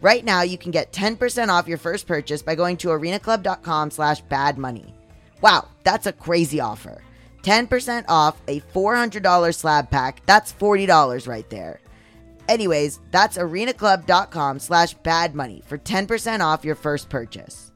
Right 0.00 0.24
now, 0.24 0.42
you 0.42 0.56
can 0.56 0.70
get 0.70 0.92
10% 0.92 1.48
off 1.48 1.68
your 1.68 1.78
first 1.78 2.06
purchase 2.06 2.42
by 2.42 2.54
going 2.54 2.76
to 2.78 2.88
arenaclub.com 2.88 3.90
slash 3.90 4.22
badmoney. 4.24 4.92
Wow, 5.42 5.68
that's 5.84 6.06
a 6.06 6.12
crazy 6.12 6.60
offer. 6.60 7.02
10% 7.42 8.04
off 8.08 8.40
a 8.48 8.60
$400 8.60 9.54
slab 9.54 9.90
pack. 9.90 10.22
That's 10.26 10.52
$40 10.52 11.28
right 11.28 11.48
there. 11.50 11.80
Anyways, 12.48 13.00
that's 13.10 13.38
arenaclub.com 13.38 14.58
slash 14.58 14.96
badmoney 14.98 15.64
for 15.64 15.78
10% 15.78 16.40
off 16.40 16.64
your 16.64 16.74
first 16.74 17.08
purchase. 17.08 17.70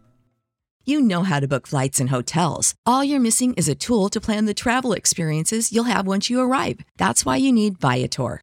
You 0.86 1.00
know 1.00 1.22
how 1.22 1.40
to 1.40 1.48
book 1.48 1.66
flights 1.66 1.98
and 1.98 2.10
hotels. 2.10 2.74
All 2.84 3.02
you're 3.02 3.18
missing 3.18 3.54
is 3.54 3.68
a 3.68 3.74
tool 3.74 4.10
to 4.10 4.20
plan 4.20 4.44
the 4.44 4.52
travel 4.52 4.92
experiences 4.92 5.72
you'll 5.72 5.84
have 5.84 6.06
once 6.06 6.28
you 6.28 6.40
arrive. 6.40 6.80
That's 6.98 7.24
why 7.24 7.36
you 7.36 7.52
need 7.52 7.80
Viator. 7.80 8.42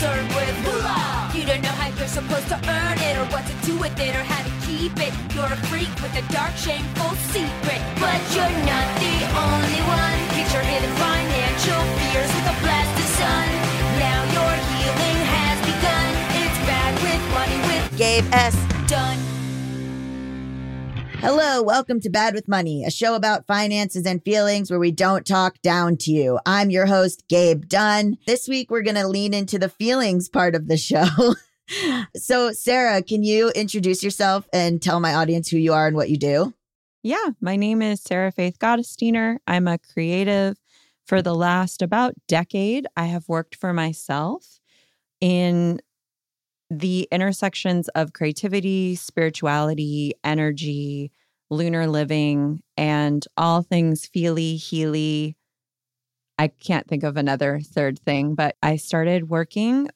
concerned 0.00 0.28
with. 0.34 0.56
Moolah! 0.64 1.30
You 1.34 1.44
don't 1.44 1.62
know 1.62 1.76
how 1.76 1.88
you're 1.96 2.08
supposed 2.08 2.48
to 2.48 2.56
earn 2.56 2.98
it, 2.98 3.16
or 3.20 3.26
what 3.32 3.44
to 3.44 3.54
do 3.66 3.76
with 3.78 3.98
it, 4.00 4.16
or 4.16 4.24
how 4.24 4.42
to 4.42 4.52
keep 4.66 4.96
it. 4.96 5.12
You're 5.34 5.44
a 5.44 5.60
freak 5.68 5.92
with 6.00 6.14
a 6.16 6.24
dark, 6.32 6.56
shameful 6.56 7.12
secret. 7.28 7.80
But 8.00 8.20
you're 8.32 8.56
not 8.64 8.88
the 8.96 9.16
only 9.36 9.80
one. 9.84 10.18
Your 10.50 10.62
hidden 10.62 10.90
financial 10.96 11.80
fears 11.94 12.30
with 12.34 12.50
a 12.50 12.56
blast 12.58 12.90
of 12.98 13.08
sun. 13.14 13.46
Now 14.02 14.20
your 14.34 14.52
healing 14.72 15.20
has 15.36 15.58
begun. 15.62 16.10
It's 16.42 16.58
bad 16.66 16.92
with 17.04 17.22
money 17.30 17.60
with 17.68 17.96
Gabe 17.96 18.26
S. 18.32 18.56
Dunn. 18.88 19.39
Hello, 21.20 21.62
welcome 21.62 22.00
to 22.00 22.08
Bad 22.08 22.32
with 22.32 22.48
Money, 22.48 22.82
a 22.82 22.90
show 22.90 23.14
about 23.14 23.46
finances 23.46 24.06
and 24.06 24.24
feelings 24.24 24.70
where 24.70 24.80
we 24.80 24.90
don't 24.90 25.26
talk 25.26 25.60
down 25.60 25.98
to 25.98 26.10
you. 26.10 26.38
I'm 26.46 26.70
your 26.70 26.86
host, 26.86 27.24
Gabe 27.28 27.66
Dunn. 27.66 28.16
This 28.26 28.48
week, 28.48 28.70
we're 28.70 28.80
going 28.80 28.96
to 28.96 29.06
lean 29.06 29.34
into 29.34 29.58
the 29.58 29.68
feelings 29.68 30.30
part 30.30 30.54
of 30.54 30.66
the 30.66 30.78
show. 30.78 31.04
so, 32.16 32.52
Sarah, 32.52 33.02
can 33.02 33.22
you 33.22 33.50
introduce 33.50 34.02
yourself 34.02 34.48
and 34.50 34.80
tell 34.80 34.98
my 34.98 35.14
audience 35.14 35.50
who 35.50 35.58
you 35.58 35.74
are 35.74 35.86
and 35.86 35.94
what 35.94 36.08
you 36.08 36.16
do? 36.16 36.54
Yeah, 37.02 37.28
my 37.38 37.56
name 37.56 37.82
is 37.82 38.00
Sarah 38.00 38.32
Faith 38.32 38.58
Gottesdiener. 38.58 39.36
I'm 39.46 39.68
a 39.68 39.76
creative. 39.76 40.56
For 41.04 41.20
the 41.20 41.34
last 41.34 41.82
about 41.82 42.14
decade, 42.28 42.86
I 42.96 43.04
have 43.04 43.28
worked 43.28 43.56
for 43.56 43.74
myself 43.74 44.58
in 45.20 45.82
the 46.70 47.08
intersections 47.10 47.88
of 47.90 48.12
creativity, 48.12 48.94
spirituality, 48.94 50.14
energy, 50.24 51.12
lunar 51.50 51.86
living, 51.86 52.62
and 52.76 53.26
all 53.36 53.62
things 53.62 54.06
feely, 54.06 54.56
healy. 54.56 55.36
I 56.38 56.48
can't 56.48 56.88
think 56.88 57.02
of 57.04 57.16
another 57.16 57.60
third 57.60 57.98
thing, 58.00 58.34
but 58.34 58.56
I 58.62 58.76
started 58.76 59.28
working 59.28 59.88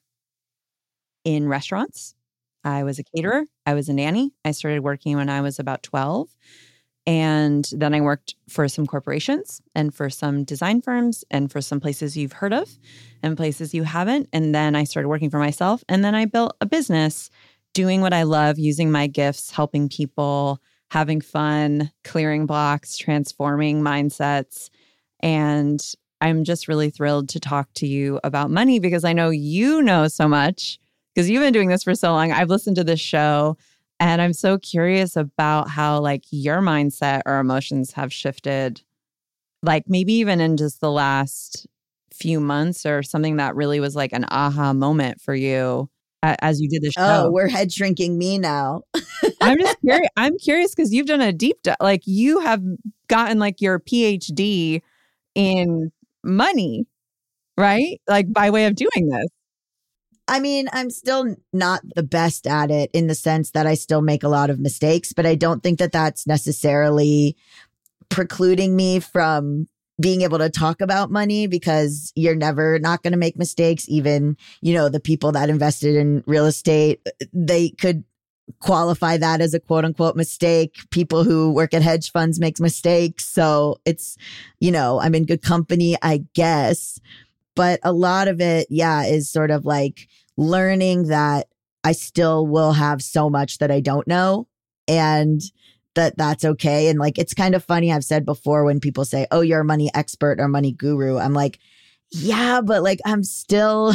in 1.23 1.47
restaurants. 1.47 2.15
I 2.63 2.83
was 2.83 2.99
a 2.99 3.03
caterer, 3.03 3.45
I 3.65 3.73
was 3.73 3.89
a 3.89 3.93
nanny. 3.93 4.33
I 4.43 4.51
started 4.51 4.81
working 4.81 5.15
when 5.15 5.29
I 5.29 5.41
was 5.41 5.59
about 5.59 5.83
12. 5.83 6.29
And 7.07 7.69
then 7.71 7.93
I 7.93 8.01
worked 8.01 8.35
for 8.49 8.67
some 8.67 8.87
corporations 8.87 9.61
and 9.75 9.93
for 9.93 10.09
some 10.09 10.43
design 10.43 10.81
firms 10.81 11.23
and 11.29 11.51
for 11.51 11.61
some 11.61 11.79
places 11.79 12.17
you've 12.17 12.33
heard 12.33 12.53
of 12.53 12.69
and 13.21 13.37
places 13.37 13.73
you 13.73 13.83
haven't. 13.83 14.27
And 14.33 14.55
then 14.55 14.75
I 14.75 14.85
started 14.85 15.09
working 15.09 15.29
for 15.29 15.39
myself. 15.39 15.83
And 15.87 16.03
then 16.03 16.15
I 16.15 16.25
built 16.25 16.55
a 16.61 16.65
business 16.65 17.29
doing 17.75 18.01
what 18.01 18.13
I 18.13 18.23
love, 18.23 18.57
using 18.57 18.91
my 18.91 19.05
gifts, 19.05 19.51
helping 19.51 19.87
people, 19.87 20.59
having 20.89 21.21
fun, 21.21 21.91
clearing 22.03 22.47
blocks, 22.47 22.97
transforming 22.97 23.81
mindsets. 23.81 24.69
And 25.19 25.79
I'm 26.21 26.43
just 26.43 26.67
really 26.67 26.89
thrilled 26.89 27.29
to 27.29 27.39
talk 27.39 27.69
to 27.75 27.87
you 27.87 28.19
about 28.23 28.49
money 28.49 28.79
because 28.79 29.03
I 29.03 29.13
know 29.13 29.29
you 29.29 29.81
know 29.81 30.07
so 30.07 30.27
much 30.27 30.79
because 31.13 31.29
you've 31.29 31.41
been 31.41 31.53
doing 31.53 31.69
this 31.69 31.83
for 31.83 31.95
so 31.95 32.11
long. 32.11 32.31
I've 32.31 32.49
listened 32.49 32.77
to 32.77 32.83
this 32.83 32.99
show. 32.99 33.57
And 33.99 34.21
I'm 34.21 34.33
so 34.33 34.57
curious 34.57 35.15
about 35.15 35.69
how 35.69 35.99
like 35.99 36.23
your 36.31 36.59
mindset 36.59 37.21
or 37.25 37.39
emotions 37.39 37.93
have 37.93 38.11
shifted, 38.11 38.81
like 39.63 39.83
maybe 39.87 40.13
even 40.13 40.41
in 40.41 40.57
just 40.57 40.81
the 40.81 40.91
last 40.91 41.67
few 42.13 42.39
months 42.39 42.85
or 42.85 43.03
something 43.03 43.37
that 43.37 43.55
really 43.55 43.79
was 43.79 43.95
like 43.95 44.13
an 44.13 44.25
aha 44.29 44.73
moment 44.73 45.19
for 45.21 45.35
you 45.35 45.89
as 46.23 46.59
you 46.59 46.69
did 46.69 46.81
the 46.81 46.91
oh, 46.97 47.01
show. 47.01 47.25
Oh, 47.25 47.31
we're 47.31 47.47
head 47.47 47.71
shrinking 47.71 48.17
me 48.17 48.37
now. 48.37 48.81
I'm 49.41 49.59
just 49.59 49.79
curious. 49.81 50.09
I'm 50.17 50.37
curious 50.37 50.73
because 50.73 50.93
you've 50.93 51.07
done 51.07 51.21
a 51.21 51.33
deep 51.33 51.61
dive. 51.63 51.75
Like 51.79 52.01
you 52.05 52.39
have 52.39 52.61
gotten 53.07 53.39
like 53.39 53.61
your 53.61 53.79
PhD 53.79 54.81
in 55.35 55.91
money, 56.23 56.85
right? 57.57 58.01
Like 58.07 58.31
by 58.31 58.49
way 58.49 58.65
of 58.65 58.75
doing 58.75 59.09
this. 59.09 59.27
I 60.27 60.39
mean, 60.39 60.67
I'm 60.73 60.89
still 60.89 61.35
not 61.53 61.81
the 61.95 62.03
best 62.03 62.47
at 62.47 62.71
it 62.71 62.89
in 62.93 63.07
the 63.07 63.15
sense 63.15 63.51
that 63.51 63.67
I 63.67 63.75
still 63.75 64.01
make 64.01 64.23
a 64.23 64.27
lot 64.27 64.49
of 64.49 64.59
mistakes, 64.59 65.13
but 65.13 65.25
I 65.25 65.35
don't 65.35 65.61
think 65.61 65.79
that 65.79 65.91
that's 65.91 66.25
necessarily 66.25 67.37
precluding 68.09 68.75
me 68.75 68.99
from 68.99 69.67
being 70.01 70.23
able 70.23 70.39
to 70.39 70.49
talk 70.49 70.81
about 70.81 71.11
money 71.11 71.47
because 71.47 72.11
you're 72.15 72.35
never 72.35 72.79
not 72.79 73.01
going 73.01 73.13
to 73.13 73.17
make 73.17 73.37
mistakes. 73.37 73.87
Even, 73.87 74.35
you 74.61 74.73
know, 74.73 74.89
the 74.89 74.99
people 74.99 75.31
that 75.31 75.49
invested 75.49 75.95
in 75.95 76.23
real 76.25 76.45
estate, 76.45 77.01
uh, 77.05 77.25
they 77.31 77.69
could 77.69 78.03
qualify 78.59 79.17
that 79.17 79.41
as 79.41 79.53
a 79.53 79.59
quote 79.59 79.85
unquote 79.85 80.15
mistake. 80.15 80.75
People 80.91 81.23
who 81.23 81.51
work 81.51 81.73
at 81.73 81.81
hedge 81.81 82.11
funds 82.11 82.39
make 82.39 82.59
mistakes. 82.59 83.25
So 83.25 83.77
it's, 83.85 84.17
you 84.59 84.71
know, 84.71 84.99
I'm 84.99 85.15
in 85.15 85.25
good 85.25 85.41
company, 85.41 85.95
I 86.01 86.25
guess. 86.33 86.99
But 87.55 87.79
a 87.83 87.93
lot 87.93 88.27
of 88.27 88.41
it, 88.41 88.67
yeah, 88.69 89.05
is 89.05 89.29
sort 89.29 89.51
of 89.51 89.65
like 89.65 90.07
learning 90.37 91.07
that 91.07 91.47
I 91.83 91.93
still 91.93 92.45
will 92.45 92.73
have 92.73 93.01
so 93.01 93.29
much 93.29 93.59
that 93.59 93.71
I 93.71 93.79
don't 93.79 94.07
know. 94.07 94.47
And 94.87 95.41
that 95.95 96.17
that's 96.17 96.43
okay. 96.43 96.89
And 96.89 96.99
like, 96.99 97.17
it's 97.17 97.33
kind 97.33 97.55
of 97.55 97.63
funny. 97.63 97.91
I've 97.91 98.03
said 98.03 98.25
before 98.25 98.65
when 98.65 98.79
people 98.79 99.05
say, 99.05 99.27
Oh, 99.31 99.41
you're 99.41 99.61
a 99.61 99.65
money 99.65 99.89
expert 99.93 100.39
or 100.39 100.47
money 100.47 100.71
guru. 100.71 101.17
I'm 101.17 101.33
like, 101.33 101.59
yeah, 102.11 102.61
but 102.61 102.83
like, 102.83 102.99
I'm 103.05 103.23
still 103.23 103.93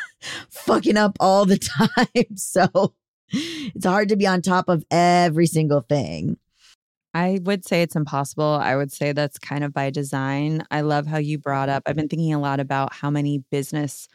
fucking 0.50 0.96
up 0.96 1.16
all 1.20 1.44
the 1.44 1.58
time. 2.14 2.36
So 2.36 2.94
it's 3.32 3.86
hard 3.86 4.08
to 4.10 4.16
be 4.16 4.26
on 4.26 4.42
top 4.42 4.68
of 4.68 4.84
every 4.90 5.46
single 5.46 5.80
thing. 5.80 6.36
I 7.14 7.40
would 7.42 7.64
say 7.64 7.82
it's 7.82 7.96
impossible. 7.96 8.58
I 8.62 8.74
would 8.76 8.90
say 8.90 9.12
that's 9.12 9.38
kind 9.38 9.64
of 9.64 9.72
by 9.74 9.90
design. 9.90 10.64
I 10.70 10.80
love 10.80 11.06
how 11.06 11.18
you 11.18 11.38
brought 11.38 11.68
up, 11.68 11.82
I've 11.86 11.96
been 11.96 12.08
thinking 12.08 12.32
a 12.32 12.40
lot 12.40 12.60
about 12.60 12.94
how 12.94 13.10
many 13.10 13.38
business, 13.50 14.08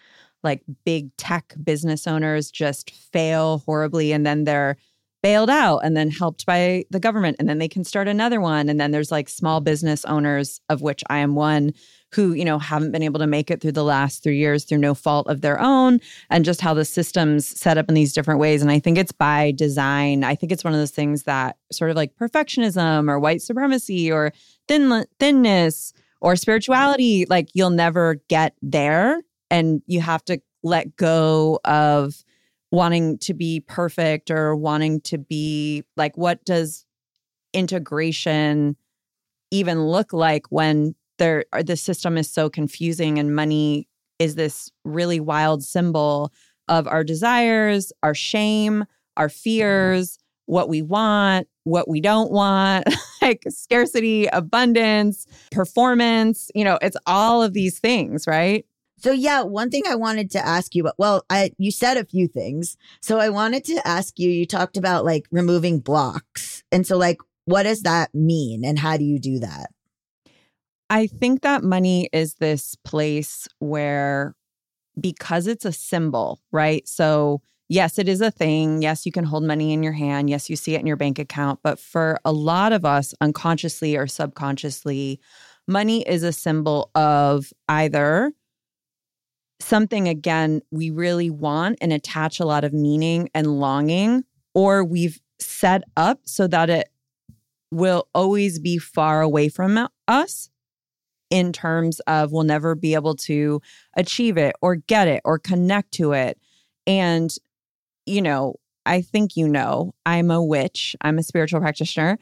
like 0.43 0.63
big 0.85 1.15
tech 1.17 1.53
business 1.63 2.07
owners, 2.07 2.49
just 2.49 2.91
fail 2.91 3.59
horribly 3.65 4.11
and 4.11 4.25
then 4.25 4.45
they're 4.45 4.77
bailed 5.23 5.49
out 5.49 5.79
and 5.79 5.97
then 5.97 6.09
helped 6.09 6.45
by 6.45 6.85
the 6.89 6.99
government 6.99 7.35
and 7.39 7.49
then 7.49 7.57
they 7.57 7.67
can 7.67 7.83
start 7.83 8.07
another 8.07 8.39
one 8.39 8.69
and 8.69 8.79
then 8.79 8.91
there's 8.91 9.11
like 9.11 9.27
small 9.27 9.59
business 9.59 10.05
owners 10.05 10.61
of 10.69 10.81
which 10.81 11.03
I 11.09 11.17
am 11.17 11.35
one 11.35 11.73
who 12.13 12.33
you 12.33 12.45
know 12.45 12.57
haven't 12.57 12.91
been 12.91 13.03
able 13.03 13.19
to 13.19 13.27
make 13.27 13.51
it 13.51 13.61
through 13.61 13.73
the 13.73 13.83
last 13.83 14.23
3 14.23 14.37
years 14.37 14.63
through 14.63 14.77
no 14.77 14.93
fault 14.93 15.27
of 15.27 15.41
their 15.41 15.59
own 15.59 15.99
and 16.29 16.45
just 16.45 16.61
how 16.61 16.73
the 16.73 16.85
systems 16.85 17.47
set 17.47 17.77
up 17.77 17.89
in 17.89 17.95
these 17.95 18.13
different 18.13 18.39
ways. 18.39 18.61
And 18.61 18.71
I 18.71 18.79
think 18.79 18.97
it's 18.97 19.11
by 19.11 19.51
design. 19.51 20.23
I 20.23 20.35
think 20.35 20.51
it's 20.51 20.63
one 20.63 20.73
of 20.73 20.79
those 20.79 20.91
things 20.91 21.23
that 21.23 21.57
sort 21.71 21.91
of 21.91 21.97
like 21.97 22.15
perfectionism 22.15 23.09
or 23.09 23.19
white 23.19 23.41
supremacy 23.41 24.11
or 24.11 24.31
thin 24.67 25.05
thinness 25.19 25.93
or 26.21 26.35
spirituality 26.35 27.25
like 27.29 27.49
you'll 27.53 27.69
never 27.69 28.21
get 28.29 28.53
there. 28.61 29.21
And 29.49 29.81
you 29.85 30.01
have 30.01 30.23
to 30.25 30.39
let 30.63 30.95
go 30.95 31.59
of 31.65 32.23
wanting 32.71 33.17
to 33.19 33.33
be 33.33 33.61
perfect 33.61 34.29
or 34.29 34.55
wanting 34.55 34.99
to 35.01 35.17
be 35.17 35.83
like 35.95 36.17
what 36.17 36.43
does 36.43 36.85
integration 37.53 38.75
even 39.51 39.85
look 39.85 40.11
like 40.11 40.45
when 40.49 40.93
there 41.17 41.45
the 41.63 41.77
system 41.77 42.17
is 42.17 42.31
so 42.31 42.49
confusing 42.49 43.19
and 43.19 43.35
money 43.35 43.87
is 44.19 44.35
this 44.35 44.71
really 44.83 45.19
wild 45.19 45.63
symbol 45.63 46.31
of 46.67 46.87
our 46.87 47.03
desires, 47.03 47.93
our 48.03 48.15
shame, 48.15 48.85
our 49.15 49.29
fears, 49.29 50.17
what 50.45 50.69
we 50.69 50.81
want, 50.81 51.47
what 51.63 51.87
we 51.87 52.01
don't 52.01 52.31
want, 52.31 52.87
like 53.21 53.43
scarcity, 53.49 54.27
abundance, 54.27 55.27
performance, 55.51 56.49
you 56.55 56.63
know, 56.63 56.79
it's 56.81 56.97
all 57.05 57.43
of 57.43 57.53
these 57.53 57.79
things, 57.79 58.25
right? 58.27 58.65
So 58.99 59.11
yeah, 59.11 59.43
one 59.43 59.69
thing 59.69 59.83
I 59.87 59.95
wanted 59.95 60.31
to 60.31 60.45
ask 60.45 60.73
you, 60.73 60.89
well, 60.97 61.23
I 61.29 61.51
you 61.57 61.69
said 61.69 61.97
a 61.97 62.05
few 62.05 62.27
things. 62.27 62.77
So 63.01 63.19
I 63.19 63.29
wanted 63.29 63.63
to 63.65 63.87
ask 63.87 64.17
you, 64.17 64.29
you 64.29 64.47
talked 64.47 64.75
about 64.75 65.05
like 65.05 65.27
removing 65.31 65.79
blocks. 65.79 66.63
And 66.71 66.87
so 66.87 66.97
like 66.97 67.19
what 67.45 67.63
does 67.63 67.83
that 67.83 68.13
mean 68.13 68.65
and 68.65 68.77
how 68.77 68.97
do 68.97 69.05
you 69.05 69.19
do 69.19 69.39
that? 69.39 69.71
I 70.89 71.07
think 71.07 71.41
that 71.41 71.63
money 71.63 72.09
is 72.13 72.35
this 72.35 72.75
place 72.75 73.47
where 73.59 74.35
because 74.99 75.47
it's 75.47 75.65
a 75.65 75.71
symbol, 75.71 76.39
right? 76.51 76.87
So 76.87 77.41
yes, 77.69 77.99
it 77.99 78.07
is 78.07 78.21
a 78.21 78.31
thing. 78.31 78.81
Yes, 78.81 79.05
you 79.05 79.11
can 79.11 79.25
hold 79.25 79.43
money 79.43 79.73
in 79.73 79.83
your 79.83 79.93
hand. 79.93 80.29
Yes, 80.29 80.49
you 80.49 80.55
see 80.55 80.75
it 80.75 80.79
in 80.79 80.87
your 80.87 80.95
bank 80.95 81.19
account, 81.19 81.59
but 81.63 81.79
for 81.79 82.19
a 82.25 82.31
lot 82.31 82.71
of 82.71 82.85
us 82.85 83.13
unconsciously 83.21 83.95
or 83.95 84.07
subconsciously, 84.07 85.19
money 85.67 86.07
is 86.07 86.23
a 86.23 86.31
symbol 86.31 86.89
of 86.95 87.51
either 87.67 88.31
something 89.59 90.07
again 90.07 90.61
we 90.71 90.89
really 90.89 91.29
want 91.29 91.77
and 91.81 91.91
attach 91.91 92.39
a 92.39 92.45
lot 92.45 92.63
of 92.63 92.73
meaning 92.73 93.29
and 93.33 93.59
longing, 93.59 94.23
or 94.53 94.83
we've 94.83 95.19
set 95.39 95.83
up 95.97 96.19
so 96.23 96.47
that 96.47 96.69
it 96.69 96.89
will 97.71 98.07
always 98.15 98.59
be 98.59 98.77
far 98.77 99.21
away 99.21 99.49
from 99.49 99.87
us 100.07 100.49
in 101.29 101.51
terms 101.51 101.99
of 102.01 102.31
we'll 102.31 102.43
never 102.43 102.75
be 102.75 102.93
able 102.93 103.15
to 103.15 103.61
achieve 103.95 104.37
it 104.37 104.55
or 104.61 104.75
get 104.75 105.07
it 105.07 105.21
or 105.25 105.39
connect 105.39 105.91
to 105.93 106.13
it. 106.13 106.39
And, 106.85 107.33
you 108.05 108.21
know, 108.21 108.55
I 108.85 109.01
think 109.01 109.35
you 109.35 109.47
know, 109.47 109.93
I'm 110.05 110.31
a 110.31 110.43
witch, 110.43 110.95
I'm 111.01 111.19
a 111.19 111.23
spiritual 111.23 111.59
practitioner. 111.59 112.17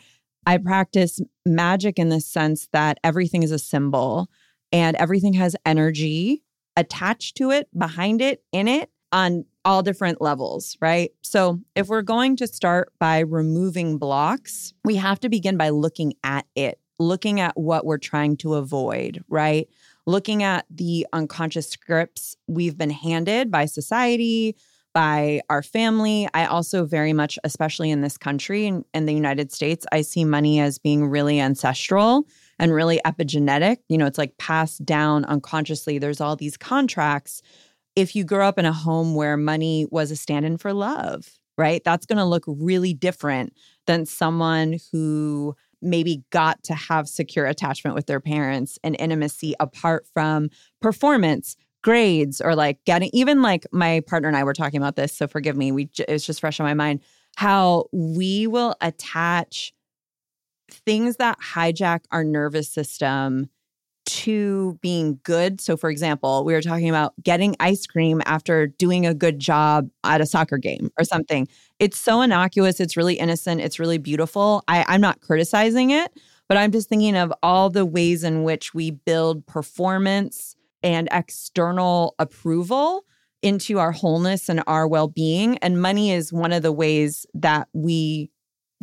I 0.47 0.57
practice 0.57 1.19
magic 1.45 1.97
in 1.97 2.09
the 2.09 2.21
sense 2.21 2.67
that 2.71 2.99
everything 3.03 3.43
is 3.43 3.51
a 3.51 3.59
symbol 3.59 4.29
and 4.71 4.95
everything 4.97 5.33
has 5.33 5.55
energy 5.65 6.43
attached 6.75 7.37
to 7.37 7.51
it, 7.51 7.67
behind 7.77 8.21
it, 8.21 8.43
in 8.51 8.67
it, 8.67 8.89
on 9.11 9.45
all 9.63 9.81
different 9.81 10.21
levels, 10.21 10.77
right? 10.81 11.11
So, 11.21 11.61
if 11.75 11.87
we're 11.87 12.01
going 12.01 12.35
to 12.37 12.47
start 12.47 12.91
by 12.99 13.19
removing 13.19 13.97
blocks, 13.97 14.73
we 14.83 14.95
have 14.97 15.19
to 15.21 15.29
begin 15.29 15.57
by 15.57 15.69
looking 15.69 16.13
at 16.23 16.45
it, 16.55 16.79
looking 16.99 17.39
at 17.39 17.57
what 17.57 17.85
we're 17.85 17.97
trying 17.97 18.37
to 18.37 18.55
avoid, 18.55 19.23
right? 19.27 19.67
Looking 20.05 20.43
at 20.43 20.65
the 20.69 21.05
unconscious 21.13 21.69
scripts 21.69 22.35
we've 22.47 22.77
been 22.77 22.89
handed 22.89 23.51
by 23.51 23.65
society, 23.65 24.55
by 24.95 25.41
our 25.49 25.61
family. 25.61 26.27
I 26.33 26.45
also 26.45 26.85
very 26.85 27.11
much, 27.11 27.37
especially 27.43 27.91
in 27.91 28.01
this 28.01 28.17
country 28.17 28.65
in, 28.65 28.85
in 28.93 29.05
the 29.05 29.13
United 29.13 29.51
States, 29.51 29.85
I 29.91 30.01
see 30.01 30.23
money 30.23 30.61
as 30.61 30.79
being 30.79 31.07
really 31.07 31.39
ancestral 31.39 32.25
and 32.59 32.73
really 32.73 33.01
epigenetic. 33.05 33.77
You 33.89 33.97
know, 33.97 34.05
it's 34.05 34.17
like 34.17 34.37
passed 34.37 34.85
down 34.85 35.25
unconsciously. 35.25 35.97
There's 35.97 36.21
all 36.21 36.37
these 36.37 36.55
contracts. 36.55 37.41
If 37.97 38.15
you 38.15 38.23
grow 38.23 38.47
up 38.47 38.57
in 38.57 38.65
a 38.65 38.71
home 38.71 39.15
where 39.15 39.35
money 39.35 39.85
was 39.91 40.11
a 40.11 40.15
stand 40.15 40.45
in 40.45 40.57
for 40.57 40.71
love, 40.71 41.27
right? 41.57 41.83
That's 41.83 42.05
going 42.05 42.17
to 42.17 42.25
look 42.25 42.45
really 42.47 42.93
different 42.93 43.53
than 43.87 44.05
someone 44.05 44.79
who 44.91 45.55
maybe 45.85 46.23
got 46.31 46.61
to 46.63 46.73
have 46.73 47.07
secure 47.07 47.45
attachment 47.45 47.95
with 47.95 48.07
their 48.07 48.19
parents 48.19 48.77
and 48.83 48.95
intimacy 48.99 49.55
apart 49.59 50.05
from 50.13 50.49
performance 50.81 51.55
grades 51.83 52.41
or 52.41 52.55
like 52.55 52.79
getting 52.85 53.09
even 53.13 53.41
like 53.41 53.65
my 53.71 54.01
partner 54.07 54.27
and 54.27 54.35
I 54.37 54.43
were 54.43 54.53
talking 54.53 54.77
about 54.77 54.95
this 54.95 55.15
so 55.15 55.27
forgive 55.27 55.55
me 55.55 55.71
we 55.71 55.89
it 55.99 56.09
was 56.09 56.25
just 56.25 56.39
fresh 56.39 56.59
on 56.59 56.65
my 56.65 56.73
mind 56.73 57.01
how 57.37 57.85
we 57.91 58.47
will 58.47 58.75
attach 58.81 59.73
things 60.71 61.17
that 61.17 61.37
hijack 61.39 62.01
our 62.11 62.23
nervous 62.23 62.69
system 62.69 63.49
to 64.05 64.77
being 64.81 65.19
good. 65.23 65.59
So, 65.59 65.77
for 65.77 65.89
example, 65.89 66.43
we 66.45 66.53
were 66.53 66.61
talking 66.61 66.89
about 66.89 67.13
getting 67.23 67.55
ice 67.59 67.87
cream 67.87 68.21
after 68.25 68.67
doing 68.67 69.05
a 69.05 69.13
good 69.13 69.39
job 69.39 69.89
at 70.03 70.21
a 70.21 70.25
soccer 70.27 70.57
game 70.57 70.91
or 70.99 71.03
something. 71.05 71.47
It's 71.79 71.97
so 71.97 72.21
innocuous. 72.21 72.79
It's 72.79 72.95
really 72.95 73.15
innocent. 73.15 73.61
It's 73.61 73.79
really 73.79 73.97
beautiful. 73.97 74.63
I, 74.67 74.85
I'm 74.87 75.01
not 75.01 75.21
criticizing 75.21 75.91
it, 75.91 76.11
but 76.47 76.57
I'm 76.57 76.71
just 76.71 76.87
thinking 76.87 77.17
of 77.17 77.33
all 77.43 77.69
the 77.69 77.85
ways 77.85 78.23
in 78.23 78.43
which 78.43 78.73
we 78.73 78.91
build 78.91 79.45
performance 79.45 80.55
and 80.83 81.09
external 81.11 82.15
approval 82.17 83.03
into 83.41 83.79
our 83.79 83.91
wholeness 83.91 84.47
and 84.47 84.63
our 84.67 84.87
well 84.87 85.07
being. 85.07 85.57
And 85.57 85.81
money 85.81 86.11
is 86.11 86.31
one 86.31 86.53
of 86.53 86.63
the 86.63 86.71
ways 86.71 87.25
that 87.33 87.67
we 87.73 88.31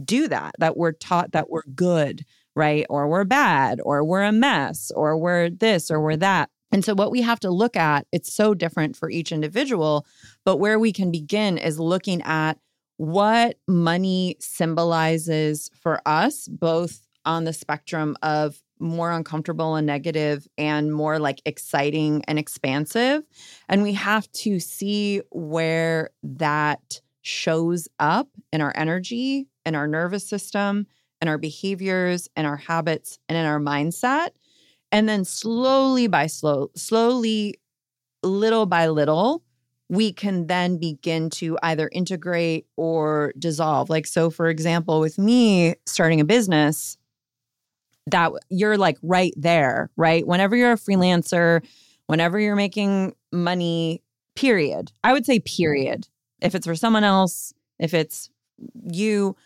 do 0.04 0.28
that, 0.28 0.54
that 0.58 0.76
we're 0.76 0.92
taught 0.92 1.32
that 1.32 1.48
we're 1.48 1.62
good, 1.74 2.24
right? 2.54 2.84
Or 2.90 3.08
we're 3.08 3.24
bad, 3.24 3.80
or 3.84 4.04
we're 4.04 4.22
a 4.22 4.32
mess, 4.32 4.90
or 4.94 5.16
we're 5.16 5.48
this, 5.50 5.90
or 5.90 6.00
we're 6.00 6.16
that. 6.16 6.50
And 6.72 6.84
so, 6.84 6.94
what 6.94 7.10
we 7.10 7.22
have 7.22 7.40
to 7.40 7.50
look 7.50 7.76
at, 7.76 8.06
it's 8.12 8.32
so 8.32 8.54
different 8.54 8.96
for 8.96 9.10
each 9.10 9.32
individual, 9.32 10.06
but 10.44 10.56
where 10.56 10.78
we 10.78 10.92
can 10.92 11.10
begin 11.10 11.58
is 11.58 11.78
looking 11.78 12.22
at 12.22 12.58
what 13.02 13.58
money 13.66 14.36
symbolizes 14.38 15.70
for 15.74 16.00
us, 16.06 16.46
both 16.46 17.06
on 17.24 17.44
the 17.44 17.52
spectrum 17.52 18.16
of 18.22 18.62
more 18.78 19.10
uncomfortable 19.10 19.74
and 19.76 19.86
negative 19.86 20.46
and 20.56 20.92
more 20.92 21.18
like 21.18 21.40
exciting 21.44 22.22
and 22.26 22.38
expansive. 22.38 23.22
And 23.68 23.82
we 23.82 23.92
have 23.94 24.30
to 24.32 24.60
see 24.60 25.20
where 25.30 26.10
that 26.22 27.00
shows 27.22 27.88
up 27.98 28.28
in 28.52 28.60
our 28.60 28.72
energy 28.76 29.46
in 29.64 29.74
our 29.74 29.86
nervous 29.86 30.28
system, 30.28 30.86
in 31.20 31.28
our 31.28 31.38
behaviors, 31.38 32.28
in 32.36 32.44
our 32.46 32.56
habits, 32.56 33.18
and 33.28 33.38
in 33.38 33.44
our 33.44 33.60
mindset. 33.60 34.30
And 34.90 35.08
then 35.08 35.24
slowly 35.24 36.06
by 36.06 36.26
slow, 36.26 36.70
slowly, 36.74 37.54
little 38.22 38.66
by 38.66 38.88
little, 38.88 39.42
we 39.92 40.10
can 40.10 40.46
then 40.46 40.78
begin 40.78 41.28
to 41.28 41.58
either 41.62 41.90
integrate 41.92 42.66
or 42.78 43.34
dissolve. 43.38 43.90
Like, 43.90 44.06
so 44.06 44.30
for 44.30 44.48
example, 44.48 45.00
with 45.00 45.18
me 45.18 45.74
starting 45.84 46.18
a 46.18 46.24
business, 46.24 46.96
that 48.06 48.32
you're 48.48 48.78
like 48.78 48.96
right 49.02 49.34
there, 49.36 49.90
right? 49.98 50.26
Whenever 50.26 50.56
you're 50.56 50.72
a 50.72 50.76
freelancer, 50.76 51.62
whenever 52.06 52.40
you're 52.40 52.56
making 52.56 53.14
money, 53.32 54.02
period. 54.34 54.90
I 55.04 55.12
would 55.12 55.26
say 55.26 55.40
period. 55.40 56.08
If 56.40 56.54
it's 56.54 56.66
for 56.66 56.74
someone 56.74 57.04
else, 57.04 57.52
if 57.78 57.92
it's 57.92 58.30
you, 58.90 59.36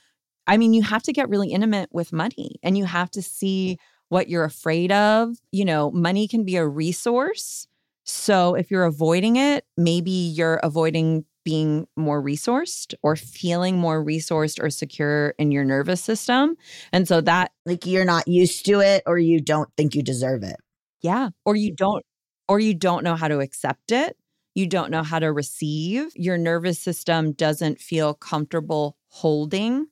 I 0.47 0.59
mean, 0.59 0.73
you 0.73 0.83
have 0.83 1.03
to 1.03 1.13
get 1.13 1.29
really 1.29 1.51
intimate 1.51 1.89
with 1.91 2.13
money 2.13 2.61
and 2.63 2.79
you 2.79 2.85
have 2.85 3.11
to 3.11 3.21
see 3.21 3.79
what 4.11 4.29
you're 4.29 4.45
afraid 4.45 4.93
of. 4.93 5.39
You 5.51 5.65
know, 5.65 5.91
money 5.91 6.29
can 6.29 6.45
be 6.45 6.55
a 6.55 6.65
resource. 6.65 7.67
So 8.07 8.55
if 8.55 8.71
you're 8.71 8.85
avoiding 8.85 9.37
it, 9.37 9.65
maybe 9.77 10.11
you're 10.11 10.61
avoiding 10.63 11.25
being 11.45 11.87
more 11.97 12.23
resourced 12.23 12.95
or 13.03 13.15
feeling 13.15 13.79
more 13.79 14.05
resourced 14.05 14.63
or 14.63 14.69
secure 14.71 15.35
in 15.39 15.53
your 15.53 15.65
nervous 15.65 16.01
system. 16.01 16.57
And 16.93 17.07
so 17.07 17.21
that, 17.21 17.53
Like 17.65 17.87
you're 17.87 18.05
not 18.05 18.27
used 18.27 18.65
to 18.67 18.81
it 18.81 19.03
or 19.07 19.19
you 19.19 19.41
don't 19.41 19.69
think 19.77 19.95
you 19.95 20.03
deserve 20.03 20.43
it. 20.43 20.57
yeah, 21.03 21.31
or 21.45 21.57
you 21.57 21.73
don't, 21.75 22.05
or 22.49 22.59
you 22.61 22.75
don't 22.75 23.05
know 23.05 23.17
how 23.17 23.29
to 23.29 23.41
accept 23.41 23.93
it. 23.93 24.17
You 24.55 24.67
don't 24.67 24.91
know 24.91 25.03
how 25.03 25.19
to 25.19 25.33
receive. 25.33 26.11
Your 26.15 26.39
nervous 26.39 26.81
system 26.81 27.33
doesn't 27.33 27.81
feel 27.81 28.15
comfortable 28.15 28.97
holding 29.09 29.87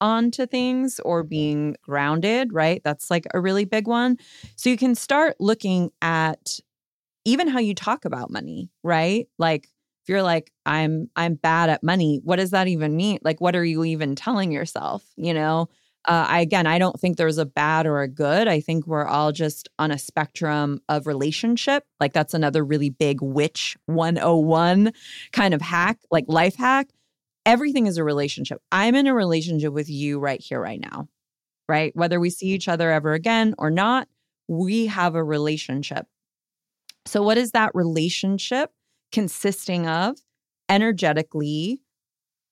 on 0.00 0.30
to 0.32 0.46
things 0.46 1.00
or 1.00 1.22
being 1.22 1.76
grounded, 1.82 2.52
right? 2.52 2.82
That's 2.84 3.10
like 3.10 3.26
a 3.34 3.40
really 3.40 3.64
big 3.64 3.86
one. 3.86 4.18
So 4.56 4.70
you 4.70 4.76
can 4.76 4.94
start 4.94 5.36
looking 5.40 5.90
at 6.02 6.60
even 7.24 7.48
how 7.48 7.58
you 7.58 7.74
talk 7.74 8.04
about 8.04 8.30
money, 8.30 8.70
right? 8.82 9.28
Like 9.38 9.68
if 10.02 10.08
you're 10.08 10.22
like 10.22 10.52
I'm 10.66 11.08
I'm 11.16 11.34
bad 11.34 11.70
at 11.70 11.82
money, 11.82 12.20
what 12.24 12.36
does 12.36 12.50
that 12.50 12.68
even 12.68 12.96
mean? 12.96 13.18
Like 13.22 13.40
what 13.40 13.56
are 13.56 13.64
you 13.64 13.84
even 13.84 14.14
telling 14.14 14.52
yourself, 14.52 15.02
you 15.16 15.34
know? 15.34 15.68
Uh, 16.06 16.26
I 16.28 16.40
again, 16.40 16.66
I 16.66 16.78
don't 16.78 17.00
think 17.00 17.16
there's 17.16 17.38
a 17.38 17.46
bad 17.46 17.86
or 17.86 18.02
a 18.02 18.08
good. 18.08 18.46
I 18.46 18.60
think 18.60 18.86
we're 18.86 19.06
all 19.06 19.32
just 19.32 19.70
on 19.78 19.90
a 19.90 19.98
spectrum 19.98 20.80
of 20.88 21.06
relationship. 21.06 21.84
Like 21.98 22.12
that's 22.12 22.34
another 22.34 22.62
really 22.62 22.90
big 22.90 23.22
witch 23.22 23.76
101 23.86 24.92
kind 25.32 25.54
of 25.54 25.62
hack, 25.62 25.98
like 26.10 26.24
life 26.28 26.56
hack. 26.56 26.88
Everything 27.46 27.86
is 27.86 27.96
a 27.96 28.04
relationship. 28.04 28.60
I'm 28.70 28.94
in 28.94 29.06
a 29.06 29.14
relationship 29.14 29.72
with 29.72 29.88
you 29.88 30.18
right 30.18 30.40
here, 30.40 30.60
right 30.60 30.80
now, 30.80 31.08
right? 31.68 31.94
Whether 31.96 32.20
we 32.20 32.28
see 32.28 32.48
each 32.48 32.68
other 32.68 32.90
ever 32.90 33.14
again 33.14 33.54
or 33.56 33.70
not, 33.70 34.08
we 34.46 34.86
have 34.86 35.14
a 35.14 35.24
relationship. 35.24 36.06
So, 37.06 37.22
what 37.22 37.38
is 37.38 37.52
that 37.52 37.74
relationship 37.74 38.70
consisting 39.12 39.86
of 39.86 40.16
energetically, 40.68 41.80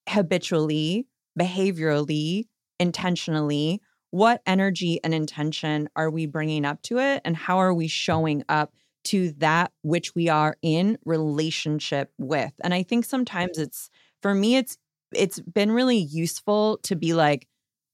habitually, 0.08 1.06
behaviorally, 1.38 2.44
intentionally? 2.78 3.80
What 4.10 4.42
energy 4.46 5.00
and 5.02 5.14
intention 5.14 5.88
are 5.96 6.10
we 6.10 6.26
bringing 6.26 6.66
up 6.66 6.82
to 6.82 6.98
it? 6.98 7.22
And 7.24 7.34
how 7.34 7.58
are 7.58 7.72
we 7.72 7.88
showing 7.88 8.44
up 8.48 8.74
to 9.04 9.32
that 9.38 9.72
which 9.82 10.14
we 10.14 10.28
are 10.28 10.56
in 10.60 10.98
relationship 11.06 12.12
with? 12.18 12.52
And 12.62 12.74
I 12.74 12.82
think 12.82 13.06
sometimes 13.06 13.56
it's, 13.56 13.88
for 14.20 14.34
me, 14.34 14.56
it's, 14.56 14.76
it's 15.14 15.40
been 15.40 15.72
really 15.72 15.96
useful 15.96 16.78
to 16.82 16.94
be 16.94 17.14
like, 17.14 17.48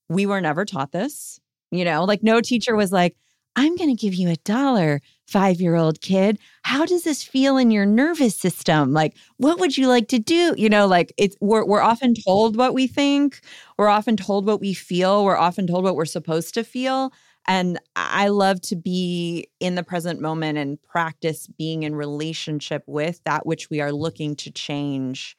we 0.09 0.27
were 0.27 0.41
never 0.41 0.65
taught 0.65 0.91
this. 0.91 1.39
You 1.71 1.85
know, 1.85 2.05
like 2.05 2.23
no 2.23 2.41
teacher 2.41 2.75
was 2.75 2.91
like, 2.91 3.17
I'm 3.59 3.75
going 3.75 3.91
to 3.91 4.01
give 4.01 4.15
you 4.15 4.29
a 4.29 4.37
dollar, 4.37 5.01
five 5.27 5.61
year 5.61 5.75
old 5.75 6.01
kid. 6.01 6.39
How 6.63 6.87
does 6.87 7.03
this 7.03 7.25
feel 7.25 7.57
in 7.57 7.73
your 7.73 7.87
nervous 7.87 8.37
system? 8.37 8.93
Like, 8.93 9.17
what 9.39 9.59
would 9.59 9.77
you 9.77 9.89
like 9.89 10.07
to 10.09 10.21
do? 10.21 10.55
You 10.57 10.69
know, 10.69 10.87
like 10.87 11.13
it's, 11.17 11.37
we're, 11.41 11.65
we're 11.65 11.81
often 11.81 12.15
told 12.15 12.57
what 12.57 12.73
we 12.73 12.87
think, 12.87 13.41
we're 13.77 13.89
often 13.89 14.17
told 14.17 14.47
what 14.47 14.61
we 14.61 14.75
feel, 14.75 15.25
we're 15.25 15.37
often 15.37 15.67
told 15.67 15.83
what 15.83 15.97
we're 15.97 16.05
supposed 16.05 16.55
to 16.55 16.63
feel. 16.63 17.13
And 17.49 17.81
I 17.97 18.29
love 18.29 18.61
to 18.61 18.77
be 18.77 19.49
in 19.59 19.75
the 19.75 19.83
present 19.83 20.21
moment 20.21 20.57
and 20.57 20.81
practice 20.81 21.49
being 21.49 21.83
in 21.83 21.97
relationship 21.97 22.85
with 22.87 23.21
that 23.25 23.45
which 23.45 23.71
we 23.71 23.81
are 23.81 23.91
looking 23.91 24.37
to 24.37 24.53
change 24.53 25.37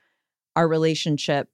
our 0.58 0.68
relationship 0.68 1.48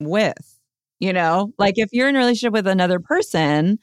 with. 0.00 0.58
You 0.98 1.12
know, 1.12 1.52
like 1.58 1.74
if 1.76 1.90
you're 1.92 2.08
in 2.08 2.14
relationship 2.14 2.54
with 2.54 2.66
another 2.66 3.00
person, 3.00 3.78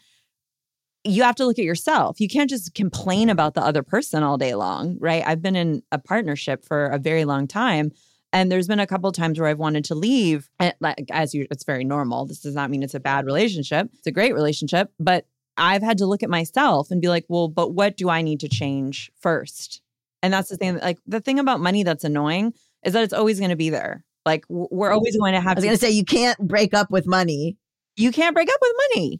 you 1.03 1.23
have 1.23 1.35
to 1.35 1.45
look 1.45 1.57
at 1.57 1.65
yourself. 1.65 2.19
You 2.19 2.27
can't 2.27 2.49
just 2.49 2.73
complain 2.75 3.29
about 3.29 3.53
the 3.55 3.63
other 3.63 3.83
person 3.83 4.23
all 4.23 4.37
day 4.37 4.53
long, 4.55 4.97
right? 4.99 5.23
I've 5.25 5.41
been 5.41 5.55
in 5.55 5.81
a 5.91 5.97
partnership 5.97 6.63
for 6.63 6.85
a 6.87 6.99
very 6.99 7.25
long 7.25 7.47
time. 7.47 7.91
And 8.33 8.49
there's 8.49 8.67
been 8.67 8.79
a 8.79 8.87
couple 8.87 9.11
times 9.11 9.39
where 9.39 9.49
I've 9.49 9.59
wanted 9.59 9.83
to 9.85 9.95
leave. 9.95 10.49
And 10.59 10.73
like 10.79 11.09
as 11.11 11.33
you 11.33 11.47
it's 11.51 11.65
very 11.65 11.83
normal. 11.83 12.25
This 12.25 12.39
does 12.39 12.55
not 12.55 12.69
mean 12.69 12.81
it's 12.81 12.93
a 12.93 12.99
bad 12.99 13.25
relationship. 13.25 13.89
It's 13.93 14.07
a 14.07 14.11
great 14.11 14.33
relationship. 14.33 14.91
But 14.99 15.25
I've 15.57 15.81
had 15.81 15.97
to 15.97 16.05
look 16.05 16.23
at 16.23 16.29
myself 16.29 16.91
and 16.91 17.01
be 17.01 17.09
like, 17.09 17.25
well, 17.27 17.49
but 17.49 17.73
what 17.73 17.97
do 17.97 18.09
I 18.09 18.21
need 18.21 18.39
to 18.39 18.47
change 18.47 19.11
first? 19.19 19.81
And 20.23 20.33
that's 20.33 20.49
the 20.49 20.55
thing. 20.55 20.77
Like 20.77 20.99
the 21.07 21.19
thing 21.19 21.39
about 21.39 21.59
money 21.59 21.83
that's 21.83 22.03
annoying 22.05 22.53
is 22.85 22.93
that 22.93 23.03
it's 23.03 23.13
always 23.13 23.39
going 23.39 23.49
to 23.49 23.57
be 23.57 23.69
there. 23.69 24.05
Like 24.25 24.45
we're 24.49 24.91
always 24.91 25.17
going 25.17 25.33
to 25.33 25.41
have. 25.41 25.53
I 25.53 25.55
was 25.55 25.65
going 25.65 25.75
to 25.75 25.81
say, 25.81 25.91
you 25.91 26.05
can't 26.05 26.37
break 26.39 26.73
up 26.73 26.91
with 26.91 27.07
money. 27.07 27.57
you 27.97 28.11
can't 28.11 28.33
break 28.33 28.49
up 28.49 28.59
with 28.61 28.71
money. 28.95 29.19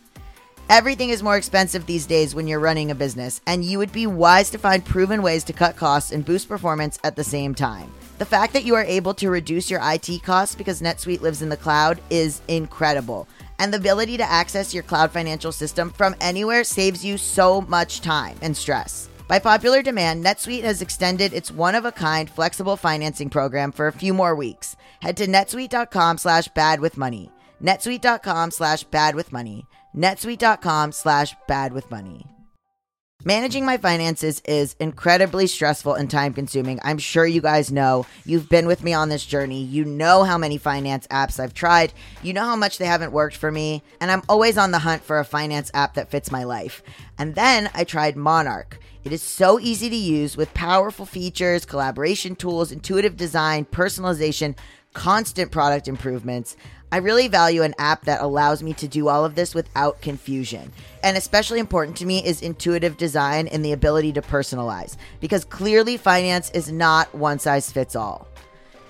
Everything 0.69 1.09
is 1.09 1.21
more 1.21 1.37
expensive 1.37 1.85
these 1.85 2.05
days 2.05 2.33
when 2.33 2.47
you're 2.47 2.59
running 2.59 2.91
a 2.91 2.95
business, 2.95 3.41
and 3.45 3.63
you 3.65 3.77
would 3.77 3.91
be 3.91 4.07
wise 4.07 4.49
to 4.51 4.57
find 4.57 4.85
proven 4.85 5.21
ways 5.21 5.43
to 5.43 5.53
cut 5.53 5.75
costs 5.75 6.11
and 6.11 6.25
boost 6.25 6.47
performance 6.47 6.97
at 7.03 7.15
the 7.15 7.23
same 7.23 7.53
time. 7.53 7.91
The 8.19 8.25
fact 8.25 8.53
that 8.53 8.63
you 8.63 8.75
are 8.75 8.83
able 8.83 9.13
to 9.15 9.29
reduce 9.29 9.69
your 9.69 9.81
IT 9.83 10.23
costs 10.23 10.55
because 10.55 10.81
NetSuite 10.81 11.21
lives 11.21 11.41
in 11.41 11.49
the 11.49 11.57
cloud 11.57 11.99
is 12.09 12.41
incredible. 12.47 13.27
And 13.59 13.73
the 13.73 13.77
ability 13.77 14.17
to 14.17 14.31
access 14.31 14.73
your 14.73 14.83
cloud 14.83 15.11
financial 15.11 15.51
system 15.51 15.89
from 15.89 16.15
anywhere 16.21 16.63
saves 16.63 17.03
you 17.03 17.17
so 17.17 17.61
much 17.61 18.01
time 18.01 18.37
and 18.41 18.55
stress. 18.55 19.09
By 19.27 19.39
popular 19.39 19.81
demand, 19.81 20.23
NetSuite 20.23 20.63
has 20.63 20.81
extended 20.81 21.33
its 21.33 21.51
one-of-a-kind 21.51 22.29
flexible 22.29 22.77
financing 22.77 23.29
program 23.29 23.71
for 23.71 23.87
a 23.87 23.93
few 23.93 24.13
more 24.13 24.35
weeks. 24.35 24.75
Head 25.01 25.17
to 25.17 25.27
netsuite.com 25.27 26.17
slash 26.17 26.47
badwithmoney. 26.49 27.29
netsuite.com 27.61 28.51
slash 28.51 28.85
badwithmoney. 28.87 29.65
netsuite.com 29.95 30.91
slash 30.91 31.35
badwithmoney. 31.49 32.25
Managing 33.23 33.65
my 33.65 33.77
finances 33.77 34.41
is 34.45 34.75
incredibly 34.79 35.45
stressful 35.45 35.93
and 35.93 36.09
time 36.09 36.33
consuming. 36.33 36.79
I'm 36.83 36.97
sure 36.97 37.25
you 37.27 37.39
guys 37.39 37.71
know. 37.71 38.07
You've 38.25 38.49
been 38.49 38.65
with 38.65 38.83
me 38.83 38.93
on 38.93 39.09
this 39.09 39.23
journey. 39.23 39.61
You 39.61 39.85
know 39.85 40.23
how 40.23 40.39
many 40.39 40.57
finance 40.57 41.05
apps 41.11 41.39
I've 41.39 41.53
tried. 41.53 41.93
You 42.23 42.33
know 42.33 42.45
how 42.45 42.55
much 42.55 42.79
they 42.79 42.87
haven't 42.87 43.11
worked 43.11 43.37
for 43.37 43.51
me. 43.51 43.83
And 43.99 44.09
I'm 44.09 44.23
always 44.27 44.57
on 44.57 44.71
the 44.71 44.79
hunt 44.79 45.03
for 45.03 45.19
a 45.19 45.25
finance 45.25 45.69
app 45.75 45.93
that 45.93 46.09
fits 46.09 46.31
my 46.31 46.45
life. 46.45 46.81
And 47.19 47.35
then 47.35 47.69
I 47.75 47.83
tried 47.83 48.17
Monarch. 48.17 48.79
It 49.03 49.13
is 49.13 49.21
so 49.21 49.59
easy 49.59 49.87
to 49.91 49.95
use 49.95 50.35
with 50.35 50.51
powerful 50.55 51.05
features, 51.05 51.63
collaboration 51.63 52.35
tools, 52.35 52.71
intuitive 52.71 53.17
design, 53.17 53.65
personalization, 53.65 54.57
constant 54.93 55.51
product 55.51 55.87
improvements. 55.87 56.57
I 56.93 56.97
really 56.97 57.29
value 57.29 57.63
an 57.63 57.73
app 57.77 58.03
that 58.05 58.21
allows 58.21 58.61
me 58.61 58.73
to 58.73 58.87
do 58.87 59.07
all 59.07 59.23
of 59.23 59.35
this 59.35 59.55
without 59.55 60.01
confusion. 60.01 60.73
And 61.03 61.15
especially 61.15 61.59
important 61.59 61.95
to 61.97 62.05
me 62.05 62.23
is 62.25 62.41
intuitive 62.41 62.97
design 62.97 63.47
and 63.47 63.63
the 63.63 63.71
ability 63.71 64.11
to 64.13 64.21
personalize, 64.21 64.97
because 65.21 65.45
clearly 65.45 65.95
finance 65.95 66.49
is 66.51 66.71
not 66.71 67.13
one 67.15 67.39
size 67.39 67.71
fits 67.71 67.95
all. 67.95 68.27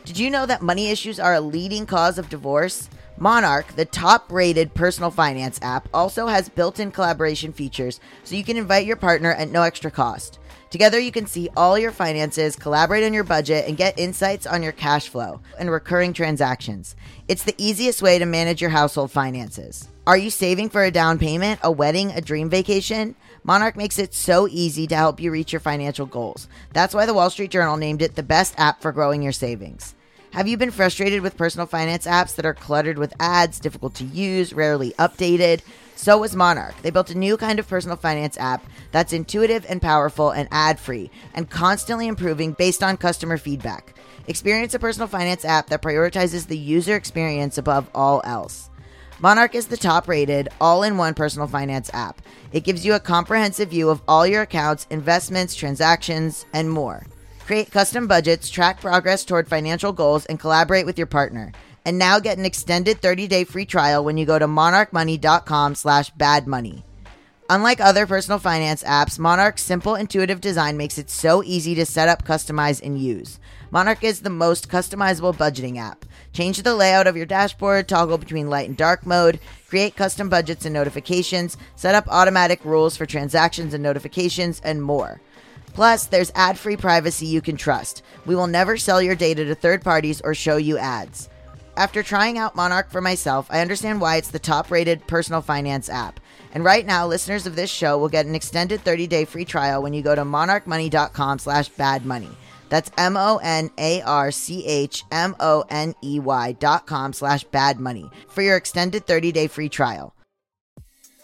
Did 0.04 0.18
you 0.18 0.32
know 0.32 0.48
that 0.48 0.64
money 0.64 0.90
issues 0.90 1.20
are 1.20 1.36
a 1.36 1.42
leading 1.42 1.86
cause 1.86 2.18
of 2.18 2.28
divorce? 2.28 2.90
Monarch, 3.18 3.76
the 3.76 3.86
top 3.86 4.32
rated 4.32 4.74
personal 4.74 5.12
finance 5.12 5.60
app, 5.62 5.88
also 5.94 6.26
has 6.26 6.50
built 6.50 6.80
in 6.80 6.90
collaboration 6.90 7.54
features 7.54 8.00
so 8.24 8.34
you 8.34 8.44
can 8.44 8.58
invite 8.58 8.88
your 8.88 8.96
partner 8.96 9.32
at 9.34 9.52
no 9.52 9.62
extra 9.62 9.92
cost. 9.92 10.40
Together, 10.72 10.98
you 10.98 11.12
can 11.12 11.28
see 11.28 11.50
all 11.58 11.78
your 11.78 11.92
finances, 11.92 12.56
collaborate 12.56 13.04
on 13.04 13.14
your 13.14 13.26
budget, 13.26 13.68
and 13.68 13.76
get 13.76 14.00
insights 14.00 14.48
on 14.48 14.64
your 14.64 14.72
cash 14.72 15.10
flow 15.10 15.42
and 15.60 15.70
recurring 15.70 16.14
transactions. 16.14 16.96
It's 17.28 17.44
the 17.44 17.54
easiest 17.58 18.02
way 18.02 18.18
to 18.18 18.26
manage 18.26 18.62
your 18.62 18.70
household 18.70 19.12
finances. 19.12 19.90
Are 20.08 20.18
you 20.18 20.30
saving 20.30 20.70
for 20.70 20.86
a 20.86 20.90
down 20.90 21.20
payment, 21.20 21.60
a 21.62 21.70
wedding, 21.70 22.12
a 22.12 22.22
dream 22.22 22.50
vacation? 22.50 23.18
Monarch 23.44 23.76
makes 23.76 24.00
it 24.00 24.14
so 24.14 24.48
easy 24.48 24.88
to 24.88 24.96
help 24.96 25.20
you 25.20 25.30
reach 25.30 25.52
your 25.52 25.60
financial 25.60 26.06
goals. 26.06 26.48
That's 26.72 26.96
why 26.96 27.06
the 27.06 27.14
Wall 27.14 27.30
Street 27.30 27.52
Journal 27.52 27.76
named 27.76 28.02
it 28.02 28.16
the 28.16 28.24
best 28.24 28.56
app 28.58 28.82
for 28.82 28.94
growing 28.94 29.22
your 29.22 29.34
savings. 29.34 29.94
Have 30.34 30.48
you 30.48 30.56
been 30.56 30.72
frustrated 30.72 31.22
with 31.22 31.36
personal 31.36 31.68
finance 31.68 32.08
apps 32.08 32.36
that 32.36 32.46
are 32.46 32.54
cluttered 32.54 32.98
with 32.98 33.14
ads, 33.20 33.60
difficult 33.60 33.96
to 33.96 34.06
use, 34.06 34.54
rarely 34.54 34.92
updated? 34.98 35.60
So 35.98 36.20
was 36.20 36.38
Monarch. 36.38 36.74
They 36.82 36.90
built 36.90 37.10
a 37.10 37.18
new 37.18 37.36
kind 37.36 37.60
of 37.60 37.68
personal 37.68 37.98
finance 37.98 38.38
app 38.38 38.66
that's 38.94 39.12
intuitive 39.12 39.66
and 39.68 39.82
powerful 39.82 40.30
and 40.30 40.48
ad 40.50 40.80
free 40.80 41.12
and 41.34 41.50
constantly 41.50 42.08
improving 42.08 42.54
based 42.54 42.82
on 42.82 42.96
customer 42.96 43.38
feedback. 43.38 43.94
Experience 44.26 44.74
a 44.74 44.80
personal 44.80 45.10
finance 45.10 45.44
app 45.44 45.68
that 45.68 45.82
prioritizes 45.82 46.48
the 46.48 46.58
user 46.58 46.96
experience 46.96 47.58
above 47.58 47.90
all 47.94 48.22
else. 48.24 48.70
Monarch 49.20 49.54
is 49.54 49.68
the 49.68 49.76
top 49.76 50.08
rated, 50.08 50.48
all 50.62 50.84
in 50.84 50.96
one 50.96 51.14
personal 51.14 51.48
finance 51.48 51.92
app. 51.94 52.22
It 52.54 52.64
gives 52.64 52.86
you 52.86 52.94
a 52.94 53.02
comprehensive 53.02 53.70
view 53.70 53.90
of 53.90 54.02
all 54.08 54.26
your 54.26 54.44
accounts, 54.44 54.88
investments, 54.90 55.56
transactions, 55.56 56.46
and 56.54 56.72
more. 56.72 57.06
Create 57.52 57.70
custom 57.70 58.08
budgets, 58.08 58.50
track 58.50 58.80
progress 58.80 59.26
toward 59.26 59.46
financial 59.46 59.92
goals, 59.92 60.26
and 60.28 60.40
collaborate 60.40 60.86
with 60.86 60.98
your 60.98 61.06
partner. 61.06 61.52
And 61.84 62.00
now 62.00 62.18
get 62.18 62.38
an 62.38 62.46
extended 62.46 63.02
30-day 63.02 63.44
free 63.44 63.66
trial 63.66 64.06
when 64.06 64.16
you 64.16 64.26
go 64.26 64.40
to 64.40 64.48
monarchmoney.com 64.48 65.76
slash 65.76 66.14
badmoney. 66.14 66.84
Unlike 67.50 67.82
other 67.82 68.08
personal 68.08 68.40
finance 68.40 68.84
apps, 68.84 69.20
Monarch's 69.20 69.64
simple, 69.64 69.96
intuitive 69.96 70.40
design 70.40 70.78
makes 70.78 70.98
it 70.98 71.10
so 71.10 71.44
easy 71.44 71.76
to 71.76 71.86
set 71.86 72.08
up, 72.08 72.24
customize, 72.24 72.82
and 72.82 72.98
use. 72.98 73.38
Monarch 73.70 74.02
is 74.02 74.22
the 74.22 74.30
most 74.30 74.70
customizable 74.70 75.36
budgeting 75.36 75.78
app. 75.78 76.06
Change 76.32 76.64
the 76.64 76.74
layout 76.74 77.06
of 77.06 77.18
your 77.18 77.26
dashboard, 77.26 77.90
toggle 77.90 78.18
between 78.18 78.50
light 78.50 78.70
and 78.70 78.78
dark 78.78 79.06
mode, 79.06 79.42
create 79.68 79.98
custom 79.98 80.30
budgets 80.30 80.64
and 80.64 80.74
notifications, 80.74 81.58
set 81.76 81.96
up 81.96 82.08
automatic 82.08 82.64
rules 82.64 82.96
for 82.96 83.06
transactions 83.06 83.74
and 83.74 83.84
notifications, 83.84 84.62
and 84.64 84.82
more. 84.82 85.20
Plus, 85.74 86.06
there's 86.06 86.32
ad 86.36 86.58
free 86.58 86.78
privacy 86.78 87.26
you 87.26 87.42
can 87.42 87.58
trust. 87.58 88.04
We 88.26 88.36
will 88.36 88.48
never 88.48 88.78
sell 88.78 89.02
your 89.02 89.16
data 89.16 89.46
to 89.46 89.56
third 89.56 89.84
parties 89.84 90.22
or 90.22 90.34
show 90.34 90.58
you 90.58 90.78
ads. 90.78 91.30
After 91.78 92.04
trying 92.04 92.38
out 92.38 92.56
Monarch 92.56 92.92
for 92.92 93.02
myself, 93.02 93.48
I 93.50 93.62
understand 93.62 94.02
why 94.02 94.18
it's 94.18 94.32
the 94.32 94.40
top 94.40 94.70
rated 94.70 95.08
personal 95.08 95.42
finance 95.42 95.90
app. 95.90 96.20
And 96.54 96.66
right 96.66 96.86
now, 96.86 97.08
listeners 97.08 97.48
of 97.48 97.56
this 97.56 97.70
show 97.70 97.98
will 97.98 98.10
get 98.10 98.26
an 98.26 98.36
extended 98.36 98.82
30 98.82 99.08
day 99.08 99.26
free 99.26 99.46
trial 99.46 99.82
when 99.82 99.94
you 99.94 100.02
go 100.02 100.14
to 100.14 100.24
monarchmoney.com 100.24 101.40
slash 101.40 101.72
badmoney. 101.72 102.36
That's 102.68 102.92
M 102.98 103.18
O 103.18 103.40
N 103.42 103.70
A 103.78 104.02
R 104.02 104.32
C 104.32 104.66
H 104.66 105.04
M 105.12 105.36
O 105.40 105.64
N 105.70 105.94
E 106.04 106.20
Y 106.20 106.54
dot 106.54 106.88
com 106.88 107.14
slash 107.14 107.46
badmoney 107.48 108.12
for 108.30 108.42
your 108.42 108.58
extended 108.58 109.06
30 109.06 109.32
day 109.32 109.48
free 109.48 109.70
trial. 109.70 110.14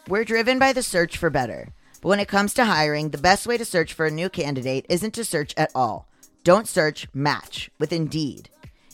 We're 0.08 0.26
driven 0.26 0.60
by 0.60 0.72
the 0.72 0.84
search 0.84 1.18
for 1.18 1.30
better. 1.30 1.74
But 2.02 2.10
when 2.10 2.20
it 2.20 2.28
comes 2.28 2.54
to 2.54 2.66
hiring, 2.66 3.10
the 3.10 3.18
best 3.18 3.48
way 3.48 3.58
to 3.58 3.66
search 3.66 3.94
for 3.94 4.06
a 4.06 4.12
new 4.12 4.30
candidate 4.30 4.86
isn't 4.90 5.14
to 5.16 5.24
search 5.24 5.54
at 5.58 5.72
all. 5.74 6.08
Don't 6.44 6.68
search, 6.68 7.08
match 7.14 7.70
with 7.80 7.92
Indeed. 7.92 8.50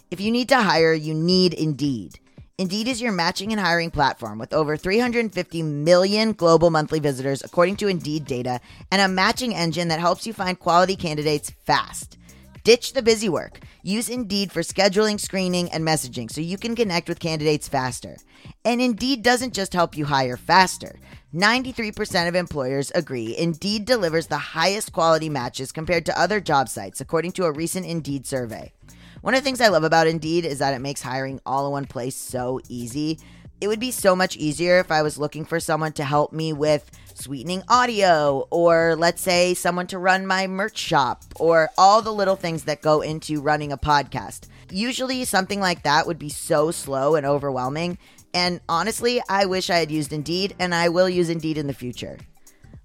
If 0.10 0.22
you 0.22 0.32
need 0.32 0.50
to 0.50 0.58
hire, 0.58 0.94
you 0.94 1.14
need 1.14 1.54
Indeed. 1.54 2.20
Indeed 2.58 2.88
is 2.88 3.02
your 3.02 3.12
matching 3.12 3.52
and 3.52 3.60
hiring 3.60 3.90
platform 3.90 4.38
with 4.38 4.54
over 4.54 4.78
350 4.78 5.64
million 5.64 6.34
global 6.34 6.70
monthly 6.70 7.00
visitors, 7.00 7.44
according 7.44 7.78
to 7.78 7.88
Indeed 7.88 8.26
data, 8.26 8.60
and 8.92 9.02
a 9.02 9.08
matching 9.08 9.56
engine 9.56 9.88
that 9.88 10.00
helps 10.00 10.26
you 10.26 10.34
find 10.34 10.60
quality 10.60 10.96
candidates 10.96 11.52
fast. 11.66 12.18
Ditch 12.64 12.94
the 12.94 13.02
busy 13.02 13.28
work. 13.28 13.60
Use 13.82 14.08
Indeed 14.08 14.50
for 14.50 14.62
scheduling, 14.62 15.20
screening, 15.20 15.70
and 15.74 15.86
messaging 15.86 16.32
so 16.32 16.40
you 16.40 16.58
can 16.58 16.78
connect 16.78 17.10
with 17.10 17.20
candidates 17.20 17.68
faster. 17.68 18.16
And 18.64 18.80
Indeed 18.80 19.22
doesn't 19.22 19.54
just 19.54 19.74
help 19.74 19.98
you 19.98 20.06
hire 20.06 20.38
faster. 20.38 20.98
93% 21.36 22.26
of 22.26 22.36
employers 22.36 22.90
agree 22.96 23.36
Indeed 23.36 23.84
delivers 23.84 24.28
the 24.28 24.38
highest 24.38 24.94
quality 24.94 25.28
matches 25.28 25.74
compared 25.74 26.06
to 26.06 26.18
other 26.18 26.40
job 26.40 26.70
sites, 26.70 27.02
according 27.02 27.34
to 27.34 27.44
a 27.44 27.52
recent 27.52 27.86
Indeed 27.86 28.26
survey. 28.26 28.72
One 29.20 29.34
of 29.34 29.42
the 29.42 29.44
things 29.44 29.60
I 29.60 29.68
love 29.68 29.84
about 29.84 30.08
Indeed 30.08 30.46
is 30.46 30.60
that 30.60 30.74
it 30.74 30.80
makes 30.80 31.02
hiring 31.02 31.42
all 31.46 31.66
in 31.66 31.74
one 31.74 31.86
place 31.86 32.16
so 32.16 32.62
easy. 32.70 33.20
It 33.60 33.68
would 33.68 33.82
be 33.82 33.92
so 33.92 34.16
much 34.16 34.38
easier 34.38 34.80
if 34.80 34.90
I 34.90 35.02
was 35.02 35.18
looking 35.18 35.44
for 35.44 35.60
someone 35.60 35.92
to 35.94 36.06
help 36.06 36.32
me 36.32 36.54
with 36.54 36.90
sweetening 37.18 37.64
audio, 37.68 38.48
or 38.50 38.96
let's 38.96 39.22
say 39.22 39.54
someone 39.54 39.88
to 39.88 39.98
run 39.98 40.26
my 40.26 40.48
merch 40.48 40.78
shop, 40.78 41.24
or 41.36 41.70
all 41.78 42.02
the 42.02 42.14
little 42.14 42.36
things 42.36 42.64
that 42.64 42.82
go 42.82 43.02
into 43.02 43.42
running 43.42 43.72
a 43.72 43.78
podcast. 43.78 44.48
Usually, 44.72 45.26
something 45.26 45.60
like 45.60 45.84
that 45.84 46.08
would 46.08 46.20
be 46.20 46.30
so 46.30 46.72
slow 46.72 47.16
and 47.16 47.26
overwhelming. 47.26 47.98
And 48.34 48.62
honestly, 48.68 49.22
I 49.30 49.46
wish 49.46 49.70
I 49.70 49.78
had 49.78 49.92
used 49.92 50.14
Indeed, 50.14 50.56
and 50.60 50.74
I 50.74 50.90
will 50.90 51.10
use 51.10 51.30
Indeed 51.30 51.58
in 51.58 51.68
the 51.68 51.74
future. 51.74 52.18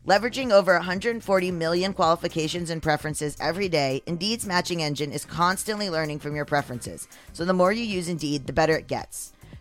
Leveraging 0.07 0.51
over 0.51 0.73
140 0.73 1.51
million 1.51 1.93
qualifications 1.93 2.71
and 2.71 2.83
preferences 2.83 3.37
every 3.41 3.69
day, 3.69 4.03
Indeed's 4.07 4.47
matching 4.47 4.83
engine 4.83 5.13
is 5.13 5.27
constantly 5.27 5.91
learning 5.91 6.19
from 6.19 6.35
your 6.35 6.47
preferences. 6.47 7.07
So 7.35 7.45
the 7.45 7.53
more 7.53 7.73
you 7.73 7.85
use 7.85 8.09
Indeed, 8.09 8.47
the 8.47 8.55
better 8.55 8.75
it 8.75 8.87
gets. 8.89 9.35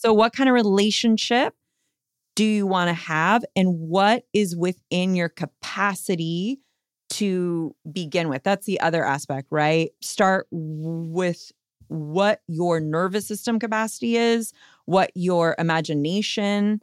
So, 0.00 0.14
what 0.14 0.32
kind 0.32 0.48
of 0.48 0.54
relationship 0.54 1.54
do 2.34 2.42
you 2.42 2.66
want 2.66 2.88
to 2.88 2.94
have, 2.94 3.44
and 3.54 3.78
what 3.78 4.24
is 4.32 4.56
within 4.56 5.14
your 5.14 5.28
capacity 5.28 6.58
to 7.10 7.76
begin 7.92 8.30
with? 8.30 8.42
That's 8.42 8.64
the 8.64 8.80
other 8.80 9.04
aspect, 9.04 9.48
right? 9.50 9.90
Start 10.00 10.46
with 10.50 11.52
what 11.88 12.40
your 12.48 12.80
nervous 12.80 13.26
system 13.26 13.58
capacity 13.58 14.16
is, 14.16 14.54
what 14.86 15.10
your 15.14 15.54
imagination 15.58 16.80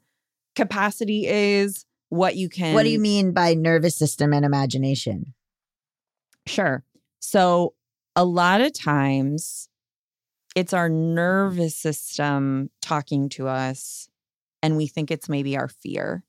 capacity 0.55 1.25
is, 1.25 1.85
what 2.09 2.35
you 2.35 2.49
can. 2.49 2.75
What 2.75 2.83
do 2.83 2.89
you 2.89 2.99
mean 2.99 3.31
by 3.31 3.55
nervous 3.55 3.95
system 3.95 4.31
and 4.31 4.45
imagination? 4.45 5.33
Sure. 6.45 6.83
So, 7.19 7.73
a 8.15 8.23
lot 8.23 8.61
of 8.61 8.73
times 8.73 9.69
it's 10.57 10.73
our 10.73 10.89
nervous 10.89 11.75
system 11.75 12.71
talking 12.81 13.29
to 13.29 13.47
us, 13.47 14.09
and 14.63 14.75
we 14.75 14.87
think 14.87 15.11
it's 15.11 15.29
maybe 15.29 15.55
our 15.55 15.67
fear 15.67 16.23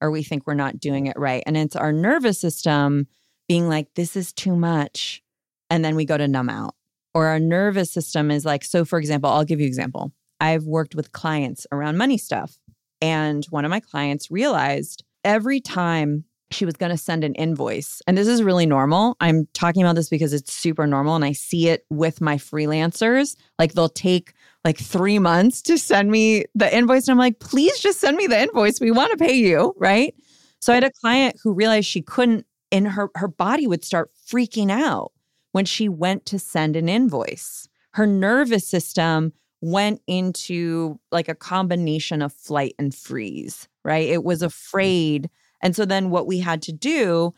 or 0.00 0.12
we 0.12 0.22
think 0.22 0.46
we're 0.46 0.54
not 0.54 0.78
doing 0.78 1.06
it 1.06 1.18
right. 1.18 1.42
And 1.46 1.56
it's 1.56 1.74
our 1.74 1.92
nervous 1.92 2.38
system 2.40 3.08
being 3.48 3.68
like, 3.68 3.92
this 3.94 4.14
is 4.14 4.32
too 4.32 4.54
much. 4.54 5.20
And 5.68 5.84
then 5.84 5.96
we 5.96 6.04
go 6.04 6.16
to 6.16 6.28
numb 6.28 6.48
out. 6.48 6.76
Or 7.12 7.26
our 7.26 7.40
nervous 7.40 7.90
system 7.90 8.30
is 8.30 8.44
like, 8.44 8.62
so 8.62 8.84
for 8.84 9.00
example, 9.00 9.30
I'll 9.30 9.44
give 9.44 9.58
you 9.58 9.66
example. 9.66 10.12
I've 10.38 10.62
worked 10.62 10.94
with 10.94 11.10
clients 11.10 11.66
around 11.72 11.96
money 11.96 12.18
stuff. 12.18 12.58
And 13.00 13.44
one 13.46 13.64
of 13.64 13.70
my 13.70 13.80
clients 13.80 14.30
realized 14.30 15.02
every 15.24 15.60
time 15.60 16.24
she 16.54 16.64
was 16.64 16.74
going 16.74 16.90
to 16.90 16.98
send 16.98 17.24
an 17.24 17.34
invoice. 17.34 18.02
And 18.06 18.16
this 18.16 18.28
is 18.28 18.42
really 18.42 18.66
normal. 18.66 19.16
I'm 19.20 19.46
talking 19.52 19.82
about 19.82 19.96
this 19.96 20.08
because 20.08 20.32
it's 20.32 20.52
super 20.52 20.86
normal 20.86 21.16
and 21.16 21.24
I 21.24 21.32
see 21.32 21.68
it 21.68 21.84
with 21.90 22.20
my 22.20 22.36
freelancers. 22.36 23.36
Like 23.58 23.72
they'll 23.72 23.88
take 23.88 24.32
like 24.64 24.78
3 24.78 25.18
months 25.18 25.62
to 25.62 25.78
send 25.78 26.10
me 26.10 26.44
the 26.54 26.74
invoice 26.74 27.08
and 27.08 27.12
I'm 27.12 27.18
like, 27.18 27.40
"Please 27.40 27.78
just 27.80 28.00
send 28.00 28.16
me 28.16 28.26
the 28.26 28.40
invoice. 28.40 28.80
We 28.80 28.90
want 28.90 29.10
to 29.10 29.16
pay 29.16 29.34
you." 29.34 29.74
Right? 29.76 30.14
So 30.60 30.72
I 30.72 30.76
had 30.76 30.84
a 30.84 30.92
client 30.92 31.36
who 31.42 31.52
realized 31.52 31.88
she 31.88 32.02
couldn't 32.02 32.46
and 32.70 32.88
her 32.88 33.10
her 33.16 33.28
body 33.28 33.66
would 33.66 33.84
start 33.84 34.10
freaking 34.28 34.70
out 34.70 35.12
when 35.52 35.64
she 35.64 35.88
went 35.88 36.26
to 36.26 36.38
send 36.38 36.76
an 36.76 36.88
invoice. 36.88 37.68
Her 37.92 38.06
nervous 38.06 38.66
system 38.66 39.32
went 39.60 40.00
into 40.06 40.98
like 41.12 41.28
a 41.28 41.34
combination 41.34 42.20
of 42.20 42.32
flight 42.32 42.74
and 42.78 42.94
freeze, 42.94 43.68
right? 43.84 44.08
It 44.08 44.24
was 44.24 44.42
mm. 44.42 44.46
afraid 44.46 45.30
and 45.62 45.74
so 45.76 45.84
then 45.84 46.10
what 46.10 46.26
we 46.26 46.40
had 46.40 46.62
to 46.62 46.72
do 46.72 47.34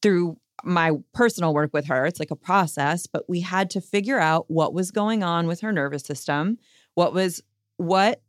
through 0.00 0.38
my 0.62 0.92
personal 1.12 1.52
work 1.52 1.70
with 1.72 1.86
her, 1.86 2.06
it's 2.06 2.20
like 2.20 2.30
a 2.30 2.36
process, 2.36 3.06
but 3.06 3.28
we 3.28 3.40
had 3.40 3.70
to 3.70 3.80
figure 3.80 4.18
out 4.18 4.46
what 4.48 4.72
was 4.72 4.90
going 4.90 5.22
on 5.22 5.46
with 5.46 5.60
her 5.60 5.72
nervous 5.72 6.04
system. 6.04 6.58
What 6.94 7.12
was 7.12 7.42
what 7.76 8.22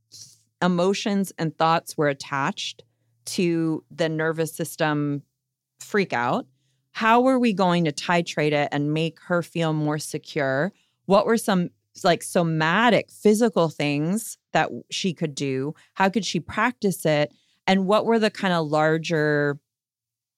emotions 0.61 1.31
and 1.37 1.55
thoughts 1.57 1.97
were 1.97 2.09
attached 2.09 2.83
to 3.25 3.83
the 3.91 4.09
nervous 4.09 4.53
system 4.53 5.21
freak 5.79 6.13
out? 6.13 6.45
How 6.91 7.21
were 7.21 7.37
we 7.37 7.53
going 7.53 7.85
to 7.85 7.91
titrate 7.91 8.53
it 8.53 8.69
and 8.71 8.93
make 8.93 9.19
her 9.21 9.41
feel 9.41 9.73
more 9.73 9.99
secure? 9.99 10.73
What 11.05 11.25
were 11.25 11.37
some 11.37 11.69
like 12.03 12.23
somatic 12.23 13.11
physical 13.11 13.69
things 13.69 14.37
that 14.53 14.69
she 14.89 15.13
could 15.13 15.35
do? 15.35 15.73
How 15.93 16.09
could 16.09 16.25
she 16.25 16.39
practice 16.39 17.05
it? 17.05 17.31
And 17.67 17.87
what 17.87 18.05
were 18.05 18.19
the 18.19 18.31
kind 18.31 18.53
of 18.53 18.67
larger 18.67 19.59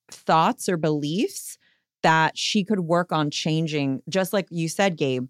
thoughts 0.09 0.69
or 0.69 0.77
beliefs 0.77 1.57
that 2.03 2.37
she 2.37 2.63
could 2.63 2.81
work 2.81 3.11
on 3.11 3.29
changing? 3.29 4.01
Just 4.07 4.33
like 4.33 4.47
you 4.49 4.69
said, 4.69 4.97
Gabe, 4.97 5.27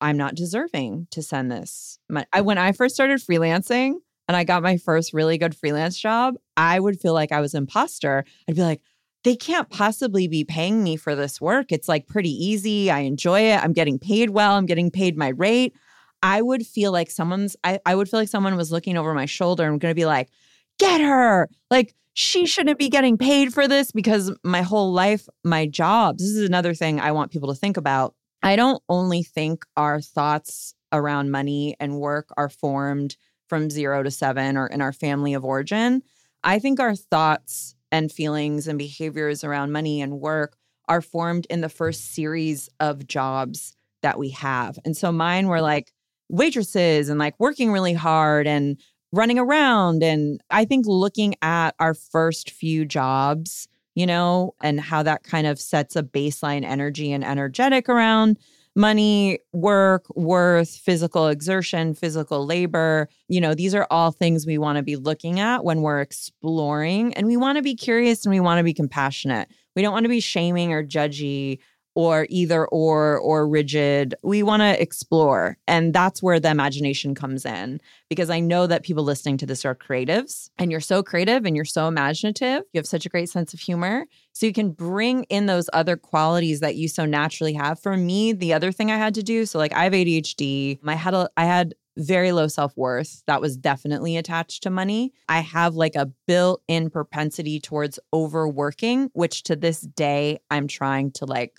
I'm 0.00 0.16
not 0.16 0.34
deserving 0.34 1.08
to 1.10 1.22
send 1.22 1.50
this. 1.50 1.98
I, 2.32 2.40
when 2.40 2.58
I 2.58 2.72
first 2.72 2.94
started 2.94 3.20
freelancing 3.20 3.94
and 4.28 4.36
I 4.36 4.44
got 4.44 4.62
my 4.62 4.76
first 4.76 5.12
really 5.12 5.38
good 5.38 5.54
freelance 5.54 5.98
job, 5.98 6.34
I 6.56 6.80
would 6.80 7.00
feel 7.00 7.14
like 7.14 7.32
I 7.32 7.40
was 7.40 7.54
imposter. 7.54 8.24
I'd 8.48 8.56
be 8.56 8.62
like, 8.62 8.82
they 9.24 9.36
can't 9.36 9.68
possibly 9.70 10.28
be 10.28 10.44
paying 10.44 10.84
me 10.84 10.96
for 10.96 11.16
this 11.16 11.40
work. 11.40 11.72
It's 11.72 11.88
like 11.88 12.06
pretty 12.06 12.30
easy. 12.30 12.90
I 12.90 13.00
enjoy 13.00 13.40
it. 13.40 13.62
I'm 13.62 13.72
getting 13.72 13.98
paid 13.98 14.30
well. 14.30 14.52
I'm 14.52 14.66
getting 14.66 14.90
paid 14.90 15.16
my 15.16 15.28
rate. 15.28 15.74
I 16.22 16.42
would 16.42 16.66
feel 16.66 16.92
like 16.92 17.10
someone's, 17.10 17.56
I, 17.64 17.80
I 17.84 17.94
would 17.94 18.08
feel 18.08 18.20
like 18.20 18.28
someone 18.28 18.56
was 18.56 18.70
looking 18.70 18.96
over 18.96 19.14
my 19.14 19.26
shoulder 19.26 19.64
and 19.64 19.80
going 19.80 19.90
to 19.90 19.96
be 19.96 20.06
like, 20.06 20.28
get 20.78 21.00
her. 21.00 21.48
Like, 21.70 21.94
she 22.14 22.46
shouldn't 22.46 22.78
be 22.78 22.88
getting 22.88 23.18
paid 23.18 23.52
for 23.52 23.68
this 23.68 23.92
because 23.92 24.32
my 24.42 24.62
whole 24.62 24.92
life, 24.92 25.28
my 25.44 25.66
jobs, 25.66 26.22
this 26.22 26.34
is 26.34 26.48
another 26.48 26.72
thing 26.72 26.98
I 26.98 27.12
want 27.12 27.30
people 27.30 27.52
to 27.52 27.58
think 27.58 27.76
about. 27.76 28.14
I 28.42 28.56
don't 28.56 28.82
only 28.88 29.22
think 29.22 29.66
our 29.76 30.00
thoughts 30.00 30.74
around 30.92 31.30
money 31.30 31.76
and 31.78 32.00
work 32.00 32.28
are 32.36 32.48
formed 32.48 33.16
from 33.48 33.70
zero 33.70 34.02
to 34.02 34.10
seven 34.10 34.56
or 34.56 34.66
in 34.66 34.80
our 34.80 34.92
family 34.92 35.34
of 35.34 35.44
origin. 35.44 36.02
I 36.42 36.58
think 36.58 36.80
our 36.80 36.94
thoughts 36.94 37.74
and 37.92 38.10
feelings 38.10 38.66
and 38.66 38.78
behaviors 38.78 39.44
around 39.44 39.72
money 39.72 40.00
and 40.00 40.20
work 40.20 40.56
are 40.88 41.02
formed 41.02 41.46
in 41.50 41.60
the 41.60 41.68
first 41.68 42.14
series 42.14 42.68
of 42.80 43.06
jobs 43.06 43.76
that 44.02 44.18
we 44.18 44.30
have. 44.30 44.78
And 44.84 44.96
so 44.96 45.12
mine 45.12 45.48
were 45.48 45.60
like 45.60 45.92
waitresses 46.28 47.08
and 47.08 47.18
like 47.18 47.34
working 47.38 47.72
really 47.72 47.94
hard 47.94 48.46
and 48.46 48.80
running 49.16 49.38
around. 49.38 50.02
And 50.02 50.40
I 50.50 50.64
think 50.64 50.86
looking 50.86 51.34
at 51.42 51.74
our 51.80 51.94
first 51.94 52.50
few 52.50 52.84
jobs, 52.84 53.68
you 53.94 54.06
know, 54.06 54.54
and 54.62 54.78
how 54.80 55.02
that 55.02 55.24
kind 55.24 55.46
of 55.46 55.58
sets 55.58 55.96
a 55.96 56.02
baseline 56.02 56.64
energy 56.64 57.12
and 57.12 57.24
energetic 57.24 57.88
around 57.88 58.38
money, 58.76 59.38
work, 59.54 60.04
worth, 60.14 60.76
physical 60.76 61.28
exertion, 61.28 61.94
physical 61.94 62.44
labor. 62.44 63.08
You 63.26 63.40
know, 63.40 63.54
these 63.54 63.74
are 63.74 63.86
all 63.90 64.12
things 64.12 64.46
we 64.46 64.58
want 64.58 64.76
to 64.76 64.82
be 64.82 64.96
looking 64.96 65.40
at 65.40 65.64
when 65.64 65.80
we're 65.80 66.02
exploring. 66.02 67.14
And 67.14 67.26
we 67.26 67.38
want 67.38 67.56
to 67.56 67.62
be 67.62 67.74
curious 67.74 68.26
and 68.26 68.34
we 68.34 68.40
want 68.40 68.58
to 68.58 68.64
be 68.64 68.74
compassionate. 68.74 69.48
We 69.74 69.80
don't 69.80 69.94
want 69.94 70.04
to 70.04 70.10
be 70.10 70.20
shaming 70.20 70.74
or 70.74 70.84
judgy 70.84 71.58
or 71.96 72.26
either 72.28 72.66
or 72.66 73.18
or 73.18 73.48
rigid. 73.48 74.14
We 74.22 74.42
want 74.42 74.60
to 74.60 74.80
explore. 74.80 75.56
And 75.66 75.92
that's 75.94 76.22
where 76.22 76.38
the 76.38 76.50
imagination 76.50 77.14
comes 77.14 77.44
in 77.44 77.80
because 78.10 78.28
I 78.28 78.38
know 78.38 78.66
that 78.66 78.84
people 78.84 79.02
listening 79.02 79.38
to 79.38 79.46
this 79.46 79.64
are 79.64 79.74
creatives 79.74 80.50
and 80.58 80.70
you're 80.70 80.80
so 80.80 81.02
creative 81.02 81.46
and 81.46 81.56
you're 81.56 81.64
so 81.64 81.88
imaginative. 81.88 82.62
You 82.72 82.78
have 82.78 82.86
such 82.86 83.06
a 83.06 83.08
great 83.08 83.30
sense 83.30 83.54
of 83.54 83.60
humor. 83.60 84.06
So 84.34 84.44
you 84.44 84.52
can 84.52 84.70
bring 84.70 85.24
in 85.24 85.46
those 85.46 85.70
other 85.72 85.96
qualities 85.96 86.60
that 86.60 86.76
you 86.76 86.86
so 86.86 87.06
naturally 87.06 87.54
have. 87.54 87.80
For 87.80 87.96
me, 87.96 88.34
the 88.34 88.52
other 88.52 88.70
thing 88.70 88.90
I 88.90 88.98
had 88.98 89.14
to 89.14 89.22
do, 89.22 89.46
so 89.46 89.58
like 89.58 89.72
I 89.72 89.84
have 89.84 89.94
ADHD, 89.94 90.78
I 90.86 90.94
had 90.94 91.14
a 91.14 91.30
I 91.36 91.46
had 91.46 91.74
very 91.96 92.32
low 92.32 92.46
self 92.46 92.76
worth 92.76 93.22
that 93.26 93.40
was 93.40 93.56
definitely 93.56 94.18
attached 94.18 94.62
to 94.64 94.70
money. 94.70 95.14
I 95.30 95.40
have 95.40 95.74
like 95.74 95.94
a 95.94 96.10
built 96.26 96.62
in 96.68 96.90
propensity 96.90 97.58
towards 97.58 97.98
overworking, 98.12 99.10
which 99.14 99.44
to 99.44 99.56
this 99.56 99.80
day 99.80 100.40
I'm 100.50 100.68
trying 100.68 101.12
to 101.12 101.24
like 101.24 101.58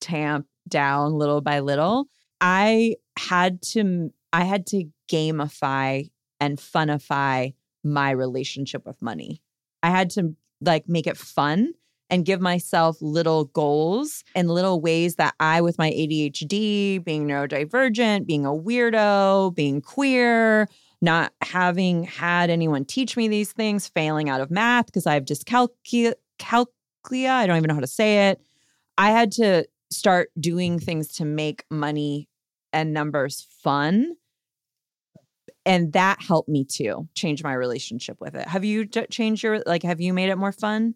tamp 0.00 0.46
down 0.68 1.14
little 1.14 1.40
by 1.40 1.60
little. 1.60 2.08
I 2.40 2.96
had 3.18 3.62
to 3.62 4.12
I 4.32 4.44
had 4.44 4.66
to 4.68 4.84
gamify 5.10 6.10
and 6.40 6.58
funify 6.58 7.54
my 7.82 8.10
relationship 8.10 8.86
with 8.86 9.00
money. 9.00 9.42
I 9.82 9.90
had 9.90 10.10
to 10.10 10.34
like 10.60 10.88
make 10.88 11.06
it 11.06 11.16
fun 11.16 11.72
and 12.10 12.24
give 12.24 12.40
myself 12.40 12.96
little 13.00 13.46
goals 13.46 14.24
and 14.34 14.50
little 14.50 14.80
ways 14.80 15.16
that 15.16 15.34
I, 15.40 15.60
with 15.60 15.78
my 15.78 15.90
ADHD, 15.90 17.04
being 17.04 17.26
neurodivergent, 17.26 18.26
being 18.26 18.46
a 18.46 18.50
weirdo, 18.50 19.54
being 19.54 19.82
queer, 19.82 20.68
not 21.00 21.32
having 21.42 22.04
had 22.04 22.50
anyone 22.50 22.84
teach 22.84 23.16
me 23.16 23.28
these 23.28 23.52
things, 23.52 23.88
failing 23.88 24.30
out 24.30 24.40
of 24.40 24.50
math 24.50 24.86
because 24.86 25.06
I 25.06 25.14
have 25.14 25.24
dyscalculia, 25.24 26.14
calculia, 26.38 27.30
I 27.30 27.46
don't 27.46 27.56
even 27.56 27.68
know 27.68 27.74
how 27.74 27.80
to 27.80 27.86
say 27.86 28.28
it. 28.30 28.40
I 28.96 29.10
had 29.10 29.30
to 29.32 29.66
start 29.90 30.30
doing 30.38 30.78
things 30.78 31.08
to 31.16 31.24
make 31.24 31.64
money 31.70 32.28
and 32.72 32.92
numbers 32.92 33.46
fun. 33.62 34.14
And 35.64 35.92
that 35.92 36.22
helped 36.22 36.48
me 36.48 36.64
too 36.64 37.08
change 37.14 37.42
my 37.42 37.52
relationship 37.52 38.18
with 38.20 38.34
it. 38.34 38.46
Have 38.48 38.64
you 38.64 38.86
changed 38.86 39.42
your, 39.42 39.62
like, 39.66 39.82
have 39.82 40.00
you 40.00 40.14
made 40.14 40.30
it 40.30 40.36
more 40.36 40.52
fun? 40.52 40.94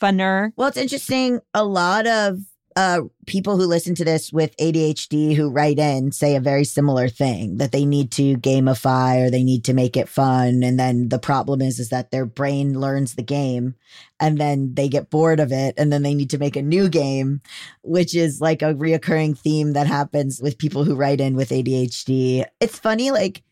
Funner? 0.00 0.52
Well, 0.56 0.68
it's 0.68 0.76
interesting. 0.76 1.40
A 1.54 1.64
lot 1.64 2.06
of 2.06 2.38
uh, 2.78 3.00
people 3.26 3.56
who 3.56 3.66
listen 3.66 3.96
to 3.96 4.04
this 4.04 4.32
with 4.32 4.56
ADHD 4.58 5.34
who 5.34 5.50
write 5.50 5.80
in 5.80 6.12
say 6.12 6.36
a 6.36 6.40
very 6.40 6.62
similar 6.62 7.08
thing 7.08 7.56
that 7.56 7.72
they 7.72 7.84
need 7.84 8.12
to 8.12 8.36
gamify 8.36 9.26
or 9.26 9.30
they 9.30 9.42
need 9.42 9.64
to 9.64 9.74
make 9.74 9.96
it 9.96 10.08
fun. 10.08 10.62
And 10.62 10.78
then 10.78 11.08
the 11.08 11.18
problem 11.18 11.60
is, 11.60 11.80
is 11.80 11.88
that 11.88 12.12
their 12.12 12.24
brain 12.24 12.78
learns 12.78 13.16
the 13.16 13.24
game 13.24 13.74
and 14.20 14.38
then 14.38 14.74
they 14.74 14.88
get 14.88 15.10
bored 15.10 15.40
of 15.40 15.50
it 15.50 15.74
and 15.76 15.92
then 15.92 16.04
they 16.04 16.14
need 16.14 16.30
to 16.30 16.38
make 16.38 16.54
a 16.54 16.62
new 16.62 16.88
game, 16.88 17.40
which 17.82 18.14
is 18.14 18.40
like 18.40 18.62
a 18.62 18.74
reoccurring 18.74 19.36
theme 19.36 19.72
that 19.72 19.88
happens 19.88 20.40
with 20.40 20.56
people 20.56 20.84
who 20.84 20.94
write 20.94 21.20
in 21.20 21.34
with 21.34 21.48
ADHD. 21.48 22.44
It's 22.60 22.78
funny, 22.78 23.10
like, 23.10 23.42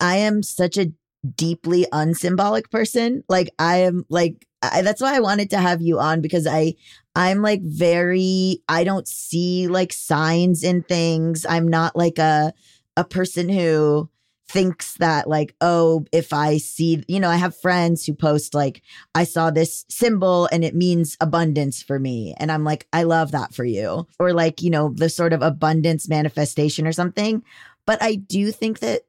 I 0.00 0.16
am 0.16 0.42
such 0.42 0.78
a 0.78 0.90
deeply 1.36 1.84
unsymbolic 1.92 2.70
person. 2.70 3.24
Like, 3.28 3.50
I 3.58 3.80
am 3.80 4.06
like, 4.08 4.46
I, 4.62 4.82
that's 4.82 5.00
why 5.00 5.16
I 5.16 5.20
wanted 5.20 5.50
to 5.50 5.58
have 5.58 5.80
you 5.80 5.98
on 5.98 6.20
because 6.20 6.46
I 6.46 6.74
I'm 7.14 7.42
like 7.42 7.62
very 7.62 8.62
I 8.68 8.84
don't 8.84 9.08
see 9.08 9.68
like 9.68 9.92
signs 9.92 10.62
in 10.62 10.82
things. 10.82 11.46
I'm 11.48 11.68
not 11.68 11.96
like 11.96 12.18
a 12.18 12.52
a 12.96 13.04
person 13.04 13.48
who 13.48 14.10
thinks 14.48 14.94
that 14.94 15.28
like 15.28 15.54
oh 15.60 16.04
if 16.12 16.32
I 16.32 16.58
see 16.58 17.04
you 17.06 17.20
know 17.20 17.30
I 17.30 17.36
have 17.36 17.56
friends 17.56 18.04
who 18.04 18.14
post 18.14 18.52
like 18.52 18.82
I 19.14 19.22
saw 19.22 19.50
this 19.50 19.84
symbol 19.88 20.48
and 20.50 20.64
it 20.64 20.74
means 20.74 21.16
abundance 21.20 21.82
for 21.82 22.00
me 22.00 22.34
and 22.36 22.50
I'm 22.50 22.64
like 22.64 22.88
I 22.92 23.04
love 23.04 23.30
that 23.30 23.54
for 23.54 23.64
you 23.64 24.08
or 24.18 24.32
like 24.32 24.60
you 24.60 24.70
know 24.70 24.92
the 24.92 25.08
sort 25.08 25.32
of 25.32 25.42
abundance 25.42 26.08
manifestation 26.08 26.86
or 26.86 26.92
something. 26.92 27.44
But 27.86 28.02
I 28.02 28.16
do 28.16 28.50
think 28.50 28.80
that 28.80 29.02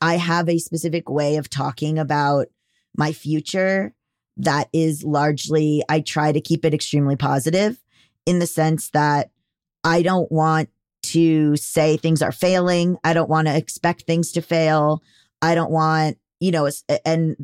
I 0.00 0.16
have 0.16 0.48
a 0.48 0.58
specific 0.58 1.10
way 1.10 1.36
of 1.36 1.50
talking 1.50 1.98
about 1.98 2.48
my 2.96 3.12
future 3.12 3.94
that 4.38 4.68
is 4.72 5.04
largely, 5.04 5.82
I 5.88 6.00
try 6.00 6.32
to 6.32 6.40
keep 6.40 6.64
it 6.64 6.74
extremely 6.74 7.16
positive 7.16 7.76
in 8.24 8.38
the 8.38 8.46
sense 8.46 8.90
that 8.90 9.30
I 9.84 10.02
don't 10.02 10.30
want 10.30 10.70
to 11.04 11.56
say 11.56 11.96
things 11.96 12.22
are 12.22 12.32
failing. 12.32 12.96
I 13.04 13.14
don't 13.14 13.30
want 13.30 13.48
to 13.48 13.56
expect 13.56 14.02
things 14.02 14.32
to 14.32 14.42
fail. 14.42 15.02
I 15.40 15.54
don't 15.54 15.70
want, 15.70 16.18
you 16.40 16.50
know, 16.50 16.68
and 17.04 17.36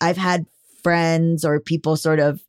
I've 0.00 0.16
had 0.16 0.46
friends 0.82 1.44
or 1.44 1.60
people 1.60 1.96
sort 1.96 2.20
of 2.20 2.40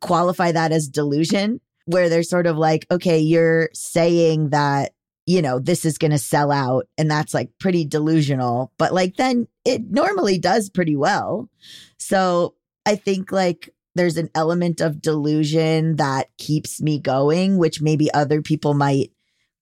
qualify 0.00 0.52
that 0.52 0.70
as 0.70 0.88
delusion, 0.88 1.60
where 1.86 2.08
they're 2.08 2.22
sort 2.22 2.46
of 2.46 2.56
like, 2.56 2.86
okay, 2.90 3.18
you're 3.18 3.70
saying 3.72 4.50
that, 4.50 4.92
you 5.26 5.42
know, 5.42 5.58
this 5.58 5.84
is 5.84 5.98
going 5.98 6.12
to 6.12 6.18
sell 6.18 6.52
out. 6.52 6.86
And 6.96 7.10
that's 7.10 7.34
like 7.34 7.50
pretty 7.58 7.84
delusional. 7.84 8.72
But 8.78 8.94
like, 8.94 9.16
then 9.16 9.48
it 9.64 9.90
normally 9.90 10.38
does 10.38 10.70
pretty 10.70 10.96
well. 10.96 11.48
So 11.98 12.54
I 12.88 12.96
think 12.96 13.30
like 13.30 13.68
there's 13.94 14.16
an 14.16 14.30
element 14.34 14.80
of 14.80 15.02
delusion 15.02 15.96
that 15.96 16.30
keeps 16.38 16.80
me 16.80 16.98
going, 16.98 17.58
which 17.58 17.82
maybe 17.82 18.10
other 18.14 18.40
people 18.40 18.72
might 18.72 19.12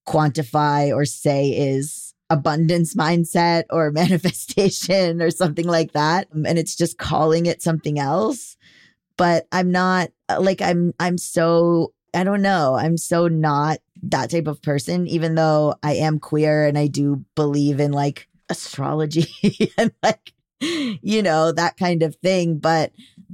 quantify 0.07 0.95
or 0.95 1.03
say 1.03 1.49
is 1.49 2.13
abundance 2.29 2.93
mindset 2.93 3.63
or 3.69 3.91
manifestation 4.03 5.21
or 5.21 5.29
something 5.29 5.67
like 5.67 5.91
that. 5.91 6.29
Um, 6.33 6.45
and 6.45 6.57
it's 6.57 6.77
just 6.77 6.97
calling 6.97 7.47
it 7.47 7.61
something 7.61 7.99
else. 7.99 8.55
But 9.17 9.45
I'm 9.51 9.73
not 9.73 10.09
uh, 10.29 10.39
like 10.39 10.61
I'm 10.61 10.93
I'm 10.97 11.17
so 11.17 11.93
I 12.13 12.23
don't 12.23 12.41
know. 12.41 12.75
I'm 12.75 12.95
so 12.95 13.27
not 13.27 13.79
that 14.03 14.31
type 14.31 14.47
of 14.47 14.61
person, 14.61 15.05
even 15.07 15.35
though 15.35 15.75
I 15.83 15.95
am 15.95 16.19
queer 16.19 16.65
and 16.65 16.77
I 16.77 16.87
do 16.87 17.25
believe 17.35 17.81
in 17.81 17.91
like 17.91 18.29
astrology 18.47 19.27
and 19.77 19.91
like, 20.01 20.31
you 20.59 21.21
know, 21.21 21.51
that 21.51 21.75
kind 21.77 22.03
of 22.03 22.15
thing. 22.17 22.59
But 22.59 22.91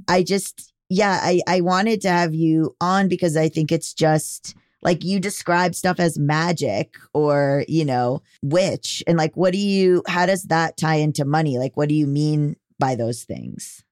I 0.08 0.22
just, 0.22 0.72
yeah, 0.88 1.18
I, 1.22 1.40
I 1.46 1.60
wanted 1.60 2.00
to 2.02 2.10
have 2.10 2.34
you 2.34 2.76
on 2.80 3.08
because 3.08 3.36
I 3.36 3.48
think 3.48 3.72
it's 3.72 3.94
just 3.94 4.54
like 4.82 5.02
you 5.02 5.18
describe 5.18 5.74
stuff 5.74 5.98
as 5.98 6.18
magic 6.18 6.96
or, 7.14 7.64
you 7.68 7.84
know, 7.84 8.22
witch. 8.42 9.02
And 9.06 9.16
like, 9.16 9.36
what 9.36 9.52
do 9.52 9.58
you, 9.58 10.02
how 10.06 10.26
does 10.26 10.44
that 10.44 10.76
tie 10.76 10.96
into 10.96 11.24
money? 11.24 11.58
Like, 11.58 11.76
what 11.76 11.88
do 11.88 11.94
you 11.94 12.06
mean 12.06 12.56
by 12.78 12.94
those 12.94 13.24
things? 13.24 13.82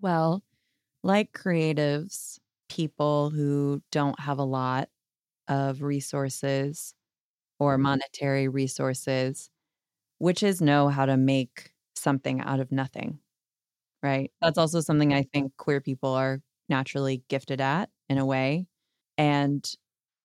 Well, 0.00 0.44
like 1.02 1.32
creatives, 1.32 2.38
people 2.68 3.30
who 3.30 3.82
don't 3.90 4.18
have 4.20 4.38
a 4.38 4.44
lot 4.44 4.88
of 5.48 5.82
resources 5.82 6.94
or 7.58 7.74
mm-hmm. 7.74 7.82
monetary 7.82 8.48
resources, 8.48 9.50
witches 10.20 10.60
know 10.60 10.88
how 10.88 11.06
to 11.06 11.16
make 11.16 11.72
something 11.94 12.40
out 12.40 12.60
of 12.60 12.70
nothing, 12.70 13.18
right? 14.06 14.30
That's 14.40 14.58
also 14.58 14.80
something 14.80 15.12
I 15.12 15.24
think 15.24 15.56
queer 15.56 15.80
people 15.80 16.10
are 16.10 16.40
naturally 16.68 17.22
gifted 17.28 17.60
at 17.60 17.90
in 18.08 18.18
a 18.18 18.24
way. 18.24 18.66
And 19.18 19.68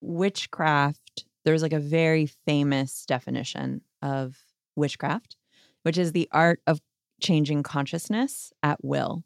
witchcraft, 0.01 1.25
there's 1.45 1.63
like 1.63 1.73
a 1.73 1.79
very 1.79 2.27
famous 2.45 3.05
definition 3.07 3.81
of 4.01 4.37
witchcraft, 4.75 5.35
which 5.81 5.97
is 5.97 6.11
the 6.11 6.29
art 6.31 6.61
of 6.67 6.79
changing 7.21 7.63
consciousness 7.63 8.53
at 8.61 8.77
will. 8.83 9.23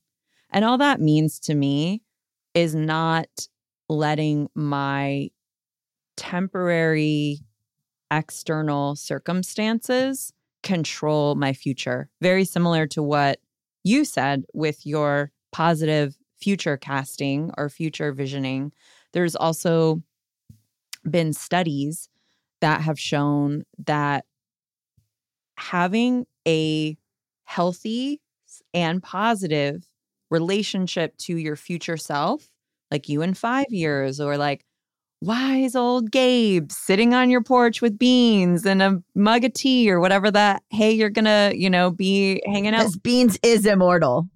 And 0.52 0.64
all 0.64 0.78
that 0.78 1.02
means 1.02 1.40
to 1.42 1.54
me 1.54 2.02
is 2.54 2.74
not 2.74 3.28
letting 3.90 4.48
my 4.56 5.30
temporary 6.16 7.40
external 8.10 8.96
circumstances 8.96 10.32
control 10.64 11.36
my 11.36 11.52
future. 11.52 12.10
Very 12.22 12.46
similar 12.46 12.88
to 12.88 13.04
what 13.04 13.40
you 13.86 14.04
said 14.04 14.44
with 14.54 14.86
your 14.86 15.32
positive 15.54 16.18
future 16.36 16.76
casting 16.76 17.52
or 17.58 17.70
future 17.70 18.12
visioning. 18.12 18.74
There's 19.14 19.36
also 19.36 20.02
been 21.10 21.32
studies 21.32 22.10
that 22.62 22.82
have 22.82 23.00
shown 23.00 23.64
that 23.86 24.26
having 25.58 26.26
a 26.48 26.98
healthy 27.46 28.20
and 28.74 29.02
positive 29.02 29.88
relationship 30.32 31.16
to 31.18 31.38
your 31.38 31.56
future 31.56 31.98
self, 31.98 32.50
like 32.90 33.08
you 33.08 33.22
in 33.22 33.36
five 33.36 33.68
years, 33.70 34.20
or 34.20 34.36
like 34.36 34.66
wise 35.26 35.76
old 35.76 36.12
Gabe 36.12 36.72
sitting 36.72 37.14
on 37.14 37.30
your 37.30 37.42
porch 37.42 37.82
with 37.82 37.98
beans 37.98 38.66
and 38.66 38.82
a 38.82 39.02
mug 39.16 39.44
of 39.44 39.54
tea 39.54 39.90
or 39.90 40.00
whatever 40.00 40.30
that, 40.32 40.64
hey, 40.70 40.92
you're 40.92 41.10
gonna, 41.10 41.52
you 41.56 41.70
know, 41.70 41.92
be 41.92 42.42
hanging 42.46 42.74
out. 42.74 42.80
Because 42.80 42.98
Beans 42.98 43.40
is 43.44 43.66
immortal. 43.66 44.30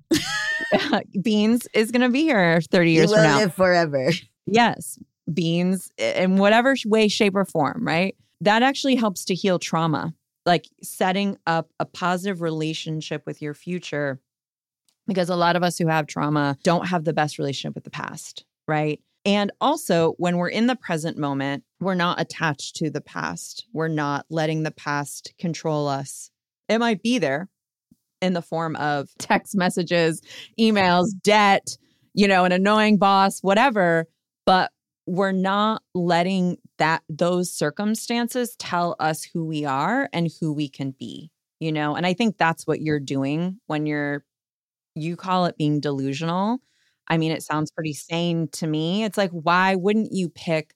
beans 1.22 1.68
is 1.74 1.92
gonna 1.92 2.10
be 2.10 2.24
here 2.24 2.60
30 2.62 2.92
years 2.92 3.10
he 3.10 3.16
from 3.16 3.24
now. 3.24 3.38
live 3.38 3.54
forever. 3.54 4.12
Yes, 4.46 4.98
beans 5.32 5.92
in 5.98 6.38
whatever 6.38 6.76
way, 6.86 7.08
shape, 7.08 7.36
or 7.36 7.46
form, 7.46 7.86
right? 7.86 8.16
That 8.42 8.64
actually 8.64 8.96
helps 8.96 9.26
to 9.26 9.36
heal 9.36 9.60
trauma, 9.60 10.14
like 10.46 10.66
setting 10.82 11.38
up 11.46 11.70
a 11.80 11.86
positive 11.86 12.42
relationship 12.42 13.26
with 13.28 13.42
your 13.42 13.54
future. 13.54 14.20
Because 15.08 15.30
a 15.30 15.36
lot 15.36 15.56
of 15.56 15.64
us 15.64 15.78
who 15.78 15.88
have 15.88 16.08
trauma 16.08 16.58
don't 16.64 16.88
have 16.88 17.04
the 17.04 17.14
best 17.14 17.40
relationship 17.40 17.74
with 17.74 17.84
the 17.84 17.90
past, 17.90 18.46
right? 18.68 19.00
And 19.26 19.52
also, 19.60 20.14
when 20.18 20.38
we're 20.38 20.50
in 20.50 20.68
the 20.68 20.76
present 20.76 21.18
moment, 21.18 21.64
we're 21.80 21.94
not 21.94 22.22
attached 22.22 22.78
to 22.78 22.90
the 22.90 23.02
past. 23.02 23.66
We're 23.74 23.90
not 23.90 24.26
letting 24.30 24.64
the 24.64 24.72
past 24.72 25.34
control 25.38 25.88
us. 25.88 26.32
It 26.68 26.80
might 26.80 27.04
be 27.04 27.18
there 27.18 27.50
in 28.22 28.34
the 28.34 28.42
form 28.42 28.76
of 28.78 29.10
text 29.20 29.56
messages, 29.56 30.22
emails, 30.60 31.08
debt, 31.22 31.78
you 32.14 32.28
know, 32.28 32.46
an 32.46 32.52
annoying 32.52 32.98
boss, 32.98 33.40
whatever, 33.42 34.08
but 34.46 34.72
we're 35.06 35.32
not 35.32 35.82
letting 35.94 36.58
that 36.78 37.02
those 37.10 37.52
circumstances 37.52 38.56
tell 38.58 38.96
us 39.00 39.24
who 39.24 39.46
we 39.46 39.66
are 39.66 40.10
and 40.14 40.30
who 40.40 40.54
we 40.54 40.70
can 40.70 40.94
be, 40.98 41.32
you 41.60 41.72
know? 41.72 41.96
And 41.96 42.06
I 42.06 42.14
think 42.14 42.38
that's 42.38 42.68
what 42.68 42.82
you're 42.82 43.00
doing 43.00 43.60
when 43.68 43.86
you're 43.86 44.24
you 44.96 45.16
call 45.16 45.46
it 45.46 45.58
being 45.58 45.80
delusional. 45.80 46.60
I 47.10 47.18
mean, 47.18 47.32
it 47.32 47.44
sounds 47.44 47.72
pretty 47.72 47.94
sane 47.94 48.48
to 48.54 48.68
me. 48.68 49.04
It's 49.04 49.18
like 49.18 49.32
why 49.32 49.76
wouldn't 49.76 50.12
you 50.12 50.30
pick 50.30 50.74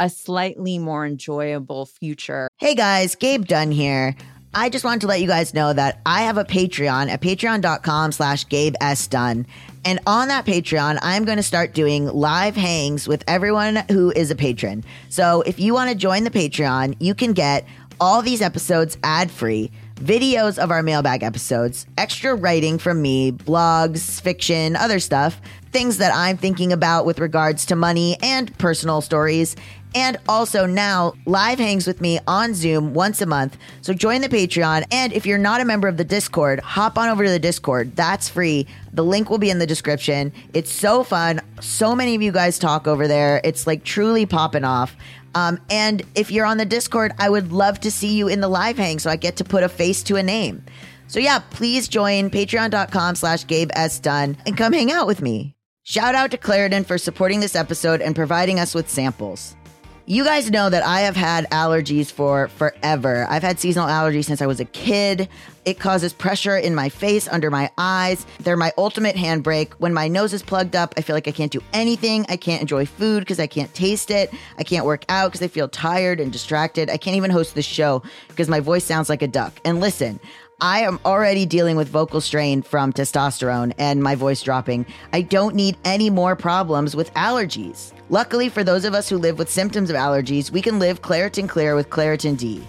a 0.00 0.08
slightly 0.08 0.78
more 0.78 1.06
enjoyable 1.06 1.86
future? 1.86 2.48
Hey 2.58 2.74
guys, 2.74 3.14
Gabe 3.14 3.46
Dunn 3.46 3.70
here. 3.70 4.16
I 4.54 4.68
just 4.68 4.84
wanted 4.84 5.00
to 5.02 5.06
let 5.06 5.22
you 5.22 5.26
guys 5.26 5.54
know 5.54 5.72
that 5.72 6.02
I 6.04 6.22
have 6.22 6.36
a 6.36 6.44
Patreon 6.44 7.08
at 7.08 7.22
patreon.com 7.22 8.12
slash 8.12 8.46
Gabe 8.48 8.74
S. 8.82 9.06
Dunn. 9.06 9.46
And 9.84 9.98
on 10.06 10.28
that 10.28 10.44
Patreon, 10.44 10.98
I'm 11.00 11.24
going 11.24 11.38
to 11.38 11.42
start 11.42 11.72
doing 11.72 12.06
live 12.06 12.54
hangs 12.54 13.08
with 13.08 13.24
everyone 13.26 13.76
who 13.90 14.10
is 14.10 14.30
a 14.30 14.36
patron. 14.36 14.84
So 15.08 15.42
if 15.42 15.58
you 15.58 15.72
want 15.72 15.90
to 15.90 15.96
join 15.96 16.24
the 16.24 16.30
Patreon, 16.30 16.96
you 17.00 17.14
can 17.14 17.32
get 17.32 17.66
all 17.98 18.20
these 18.20 18.42
episodes 18.42 18.98
ad 19.02 19.30
free, 19.30 19.70
videos 20.02 20.58
of 20.58 20.70
our 20.70 20.82
mailbag 20.82 21.22
episodes, 21.22 21.86
extra 21.96 22.34
writing 22.34 22.76
from 22.78 23.00
me, 23.00 23.30
blogs, 23.30 24.20
fiction, 24.20 24.74
other 24.74 24.98
stuff, 24.98 25.40
things 25.70 25.98
that 25.98 26.12
I'm 26.14 26.36
thinking 26.36 26.72
about 26.72 27.06
with 27.06 27.20
regards 27.20 27.64
to 27.66 27.76
money 27.76 28.16
and 28.22 28.56
personal 28.58 29.00
stories. 29.00 29.54
And 29.94 30.16
also 30.26 30.64
now 30.64 31.12
live 31.26 31.58
hangs 31.58 31.86
with 31.86 32.00
me 32.00 32.18
on 32.26 32.54
Zoom 32.54 32.94
once 32.94 33.20
a 33.20 33.26
month. 33.26 33.58
So 33.82 33.92
join 33.92 34.22
the 34.22 34.28
Patreon. 34.28 34.86
And 34.90 35.12
if 35.12 35.26
you're 35.26 35.36
not 35.36 35.60
a 35.60 35.66
member 35.66 35.86
of 35.86 35.98
the 35.98 36.04
Discord, 36.04 36.60
hop 36.60 36.96
on 36.96 37.10
over 37.10 37.24
to 37.24 37.30
the 37.30 37.38
Discord. 37.38 37.94
That's 37.94 38.26
free. 38.26 38.66
The 38.94 39.04
link 39.04 39.28
will 39.28 39.36
be 39.36 39.50
in 39.50 39.58
the 39.58 39.66
description. 39.66 40.32
It's 40.54 40.72
so 40.72 41.04
fun. 41.04 41.42
So 41.60 41.94
many 41.94 42.14
of 42.14 42.22
you 42.22 42.32
guys 42.32 42.58
talk 42.58 42.88
over 42.88 43.06
there. 43.06 43.42
It's 43.44 43.66
like 43.66 43.84
truly 43.84 44.24
popping 44.24 44.64
off. 44.64 44.96
Um, 45.34 45.58
and 45.70 46.02
if 46.14 46.30
you're 46.30 46.46
on 46.46 46.58
the 46.58 46.64
Discord, 46.64 47.12
I 47.18 47.28
would 47.30 47.52
love 47.52 47.80
to 47.80 47.90
see 47.90 48.14
you 48.16 48.28
in 48.28 48.40
the 48.40 48.48
live 48.48 48.76
hang 48.76 48.98
so 48.98 49.10
I 49.10 49.16
get 49.16 49.36
to 49.36 49.44
put 49.44 49.62
a 49.64 49.68
face 49.68 50.02
to 50.04 50.16
a 50.16 50.22
name. 50.22 50.64
So 51.06 51.20
yeah, 51.20 51.40
please 51.50 51.88
join 51.88 52.30
patreon.com 52.30 53.16
slash 53.16 53.46
Gabe 53.46 53.70
S. 53.74 53.98
Dunn 53.98 54.36
and 54.46 54.56
come 54.56 54.72
hang 54.72 54.90
out 54.90 55.06
with 55.06 55.20
me. 55.20 55.54
Shout 55.82 56.14
out 56.14 56.30
to 56.30 56.38
Claritin 56.38 56.86
for 56.86 56.96
supporting 56.96 57.40
this 57.40 57.56
episode 57.56 58.00
and 58.00 58.14
providing 58.14 58.60
us 58.60 58.74
with 58.74 58.88
samples. 58.88 59.56
You 60.04 60.24
guys 60.24 60.50
know 60.50 60.68
that 60.68 60.82
I 60.82 61.02
have 61.02 61.14
had 61.14 61.48
allergies 61.50 62.10
for 62.10 62.48
forever. 62.48 63.24
I've 63.30 63.44
had 63.44 63.60
seasonal 63.60 63.88
allergies 63.88 64.24
since 64.24 64.42
I 64.42 64.46
was 64.46 64.58
a 64.58 64.64
kid. 64.64 65.28
It 65.64 65.78
causes 65.78 66.12
pressure 66.12 66.56
in 66.56 66.74
my 66.74 66.88
face, 66.88 67.28
under 67.28 67.52
my 67.52 67.70
eyes. 67.78 68.26
They're 68.40 68.56
my 68.56 68.72
ultimate 68.76 69.14
handbrake. 69.14 69.74
When 69.74 69.94
my 69.94 70.08
nose 70.08 70.32
is 70.32 70.42
plugged 70.42 70.74
up, 70.74 70.92
I 70.96 71.02
feel 71.02 71.14
like 71.14 71.28
I 71.28 71.30
can't 71.30 71.52
do 71.52 71.62
anything. 71.72 72.26
I 72.28 72.36
can't 72.36 72.60
enjoy 72.60 72.84
food 72.84 73.20
because 73.20 73.38
I 73.38 73.46
can't 73.46 73.72
taste 73.74 74.10
it. 74.10 74.34
I 74.58 74.64
can't 74.64 74.84
work 74.84 75.04
out 75.08 75.30
because 75.30 75.42
I 75.42 75.46
feel 75.48 75.68
tired 75.68 76.18
and 76.18 76.32
distracted. 76.32 76.90
I 76.90 76.96
can't 76.96 77.16
even 77.16 77.30
host 77.30 77.54
the 77.54 77.62
show 77.62 78.02
because 78.26 78.48
my 78.48 78.58
voice 78.58 78.82
sounds 78.82 79.08
like 79.08 79.22
a 79.22 79.28
duck. 79.28 79.60
And 79.64 79.78
listen, 79.78 80.18
I 80.60 80.80
am 80.80 80.98
already 81.04 81.46
dealing 81.46 81.76
with 81.76 81.88
vocal 81.88 82.20
strain 82.20 82.62
from 82.62 82.92
testosterone 82.92 83.72
and 83.78 84.02
my 84.02 84.16
voice 84.16 84.42
dropping. 84.42 84.86
I 85.12 85.22
don't 85.22 85.54
need 85.54 85.76
any 85.84 86.10
more 86.10 86.34
problems 86.34 86.96
with 86.96 87.14
allergies. 87.14 87.92
Luckily, 88.12 88.50
for 88.50 88.62
those 88.62 88.84
of 88.84 88.92
us 88.92 89.08
who 89.08 89.16
live 89.16 89.38
with 89.38 89.48
symptoms 89.48 89.88
of 89.88 89.96
allergies, 89.96 90.50
we 90.50 90.60
can 90.60 90.78
live 90.78 91.00
Claritin 91.00 91.48
Clear 91.48 91.74
with 91.74 91.88
Claritin 91.88 92.36
D. 92.36 92.62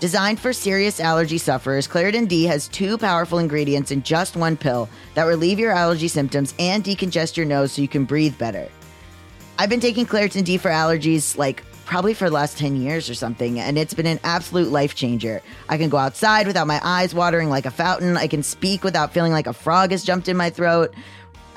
Designed 0.00 0.38
for 0.38 0.52
serious 0.52 1.00
allergy 1.00 1.38
sufferers, 1.38 1.88
Claritin 1.88 2.28
D 2.28 2.44
has 2.44 2.68
two 2.68 2.98
powerful 2.98 3.38
ingredients 3.38 3.90
in 3.90 4.02
just 4.02 4.36
one 4.36 4.54
pill 4.54 4.90
that 5.14 5.22
relieve 5.22 5.58
your 5.58 5.72
allergy 5.72 6.08
symptoms 6.08 6.52
and 6.58 6.84
decongest 6.84 7.38
your 7.38 7.46
nose 7.46 7.72
so 7.72 7.80
you 7.80 7.88
can 7.88 8.04
breathe 8.04 8.36
better. 8.36 8.68
I've 9.58 9.70
been 9.70 9.80
taking 9.80 10.04
Claritin 10.04 10.44
D 10.44 10.58
for 10.58 10.70
allergies 10.70 11.38
like 11.38 11.64
probably 11.86 12.12
for 12.12 12.28
the 12.28 12.34
last 12.34 12.58
10 12.58 12.76
years 12.76 13.08
or 13.08 13.14
something, 13.14 13.58
and 13.58 13.78
it's 13.78 13.94
been 13.94 14.04
an 14.04 14.20
absolute 14.24 14.70
life 14.70 14.94
changer. 14.94 15.40
I 15.70 15.78
can 15.78 15.88
go 15.88 15.96
outside 15.96 16.46
without 16.46 16.66
my 16.66 16.80
eyes 16.82 17.14
watering 17.14 17.48
like 17.48 17.64
a 17.64 17.70
fountain. 17.70 18.18
I 18.18 18.26
can 18.26 18.42
speak 18.42 18.84
without 18.84 19.14
feeling 19.14 19.32
like 19.32 19.46
a 19.46 19.54
frog 19.54 19.92
has 19.92 20.04
jumped 20.04 20.28
in 20.28 20.36
my 20.36 20.50
throat. 20.50 20.92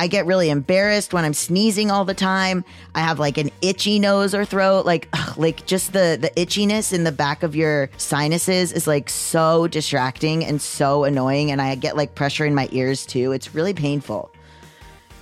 I 0.02 0.08
get 0.08 0.26
really 0.26 0.50
embarrassed 0.50 1.14
when 1.14 1.26
I'm 1.26 1.34
sneezing 1.34 1.92
all 1.92 2.06
the 2.06 2.14
time. 2.14 2.64
I 2.96 3.02
have 3.02 3.20
like 3.20 3.38
an 3.38 3.52
itchy 3.62 4.00
nose 4.00 4.34
or 4.34 4.46
throat. 4.46 4.86
Like, 4.86 5.10
ugh, 5.14 5.38
like 5.38 5.66
just 5.66 5.92
the 5.92 6.18
the 6.20 6.32
itchiness 6.42 6.94
in 6.94 7.04
the 7.04 7.12
back 7.12 7.44
of 7.44 7.56
your 7.56 7.90
sinuses 7.98 8.72
is 8.72 8.88
like 8.88 9.10
so 9.10 9.68
distracting 9.68 10.46
and 10.46 10.62
so 10.62 11.04
annoying. 11.04 11.52
And 11.52 11.62
I 11.62 11.76
get 11.76 11.98
like 11.98 12.16
pressure 12.16 12.46
in 12.46 12.56
my 12.56 12.70
ears 12.72 13.06
too. 13.06 13.34
It's 13.34 13.54
really 13.54 13.74
painful. 13.74 14.32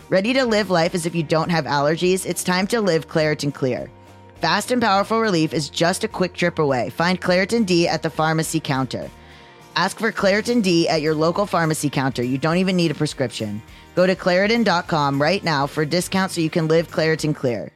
Ready 0.10 0.32
to 0.34 0.46
live 0.46 0.70
life 0.70 0.96
as 0.96 1.06
if 1.06 1.16
you 1.16 1.24
don't 1.24 1.50
have 1.50 1.66
allergies? 1.66 2.26
It's 2.26 2.44
time 2.44 2.68
to 2.68 2.80
live 2.80 3.10
Claritin 3.10 3.54
Clear. 3.54 3.92
Fast 4.36 4.70
and 4.70 4.82
powerful 4.82 5.20
relief 5.20 5.54
is 5.54 5.68
just 5.68 6.04
a 6.04 6.08
quick 6.08 6.36
trip 6.36 6.60
away. 6.60 6.92
Find 6.92 7.20
Claritin 7.20 7.66
D 7.66 7.88
at 7.88 8.04
the 8.04 8.10
pharmacy 8.12 8.60
counter. 8.60 9.10
Ask 9.76 9.98
for 9.98 10.12
Claritin 10.12 10.62
D 10.62 10.88
at 10.88 11.02
your 11.02 11.16
local 11.16 11.48
pharmacy 11.48 11.90
counter. 11.90 12.24
You 12.24 12.38
don't 12.38 12.58
even 12.58 12.76
need 12.76 12.92
a 12.92 12.96
prescription. 12.96 13.62
Go 13.98 14.06
to 14.06 14.16
Claritin.com 14.16 15.20
right 15.20 15.44
now 15.44 15.66
for 15.66 15.82
a 15.82 15.86
discount 15.88 16.32
so 16.32 16.40
you 16.40 16.52
can 16.52 16.68
live 16.68 16.92
Claritin 16.92 17.36
Clear. 17.36 17.72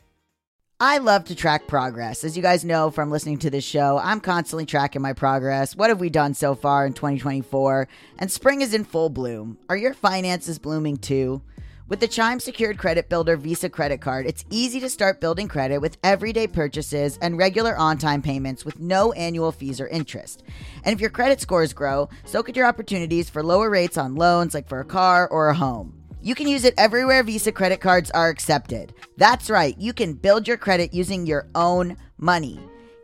I 0.79 0.99
love 0.99 1.25
to 1.25 1.35
track 1.35 1.65
progress. 1.65 2.23
As 2.23 2.37
you 2.37 2.43
guys 2.43 2.63
know 2.63 2.91
from 2.91 3.09
listening 3.09 3.39
to 3.39 3.49
this 3.49 3.63
show, 3.63 3.97
I'm 3.97 4.19
constantly 4.19 4.67
tracking 4.67 5.01
my 5.01 5.13
progress. 5.13 5.75
What 5.75 5.89
have 5.89 5.99
we 5.99 6.11
done 6.11 6.35
so 6.35 6.53
far 6.53 6.85
in 6.85 6.93
2024? 6.93 7.87
And 8.19 8.31
spring 8.31 8.61
is 8.61 8.75
in 8.75 8.83
full 8.83 9.09
bloom. 9.09 9.57
Are 9.67 9.75
your 9.75 9.95
finances 9.95 10.59
blooming 10.59 10.97
too? 10.97 11.41
With 11.87 12.01
the 12.01 12.07
Chime 12.07 12.39
Secured 12.39 12.77
Credit 12.77 13.09
Builder 13.09 13.35
Visa 13.35 13.67
credit 13.67 13.99
card, 13.99 14.27
it's 14.27 14.45
easy 14.51 14.79
to 14.81 14.91
start 14.91 15.21
building 15.21 15.47
credit 15.47 15.79
with 15.79 15.97
everyday 16.03 16.45
purchases 16.45 17.17
and 17.23 17.35
regular 17.35 17.75
on 17.75 17.97
time 17.97 18.21
payments 18.21 18.63
with 18.63 18.79
no 18.79 19.11
annual 19.13 19.51
fees 19.51 19.81
or 19.81 19.87
interest. 19.87 20.43
And 20.83 20.93
if 20.93 21.01
your 21.01 21.09
credit 21.09 21.41
scores 21.41 21.73
grow, 21.73 22.09
so 22.25 22.43
could 22.43 22.55
your 22.55 22.67
opportunities 22.67 23.27
for 23.27 23.41
lower 23.41 23.71
rates 23.71 23.97
on 23.97 24.13
loans 24.13 24.53
like 24.53 24.69
for 24.69 24.79
a 24.81 24.85
car 24.85 25.27
or 25.27 25.49
a 25.49 25.55
home. 25.55 26.00
You 26.23 26.35
can 26.35 26.47
use 26.47 26.65
it 26.65 26.75
everywhere 26.77 27.23
Visa 27.23 27.51
credit 27.51 27.81
cards 27.81 28.11
are 28.11 28.29
accepted. 28.29 28.93
That's 29.17 29.49
right, 29.49 29.75
you 29.79 29.91
can 29.91 30.13
build 30.13 30.47
your 30.47 30.57
credit 30.57 30.93
using 30.93 31.25
your 31.25 31.47
own 31.55 31.97
money. 32.17 32.59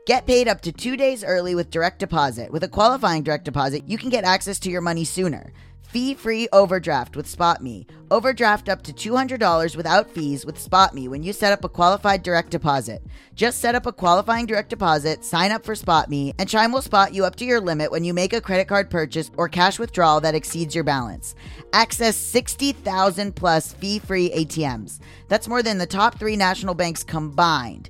Get 0.08 0.26
paid 0.26 0.48
up 0.48 0.62
to 0.62 0.72
two 0.72 0.96
days 0.96 1.22
early 1.22 1.54
with 1.54 1.70
direct 1.70 2.00
deposit. 2.00 2.50
With 2.50 2.64
a 2.64 2.70
qualifying 2.70 3.24
direct 3.24 3.44
deposit, 3.44 3.90
you 3.90 3.98
can 3.98 4.10
get 4.10 4.24
access 4.24 4.58
to 4.60 4.72
your 4.72 4.80
money 4.80 5.04
sooner. 5.04 5.52
Fee 5.82 6.14
free 6.14 6.48
overdraft 6.54 7.18
with 7.18 7.28
SpotMe. 7.28 7.86
Overdraft 8.10 8.70
up 8.70 8.84
to 8.84 8.94
$200 8.94 9.76
without 9.76 10.10
fees 10.10 10.46
with 10.46 10.64
SpotMe 10.64 11.10
when 11.10 11.24
you 11.24 11.34
set 11.34 11.52
up 11.52 11.66
a 11.66 11.68
qualified 11.68 12.24
direct 12.24 12.52
deposit. 12.52 13.04
Just 13.36 13.60
set 13.60 13.76
up 13.76 13.86
a 13.86 13.92
qualifying 13.92 14.46
direct 14.46 14.70
deposit, 14.70 15.26
sign 15.26 15.52
up 15.52 15.66
for 15.66 15.76
SpotMe, 15.76 16.34
and 16.40 16.48
Chime 16.48 16.72
will 16.72 16.82
spot 16.82 17.14
you 17.14 17.26
up 17.26 17.36
to 17.36 17.46
your 17.46 17.60
limit 17.60 17.92
when 17.92 18.06
you 18.06 18.14
make 18.14 18.32
a 18.32 18.40
credit 18.40 18.70
card 18.70 18.90
purchase 18.90 19.30
or 19.36 19.50
cash 19.50 19.78
withdrawal 19.78 20.22
that 20.22 20.36
exceeds 20.36 20.74
your 20.74 20.86
balance. 20.86 21.36
Access 21.74 22.16
60,000 22.16 23.36
plus 23.36 23.74
fee 23.74 24.00
free 24.00 24.30
ATMs. 24.30 25.00
That's 25.28 25.50
more 25.50 25.62
than 25.62 25.78
the 25.78 25.86
top 25.86 26.18
three 26.18 26.38
national 26.38 26.76
banks 26.76 27.04
combined. 27.04 27.90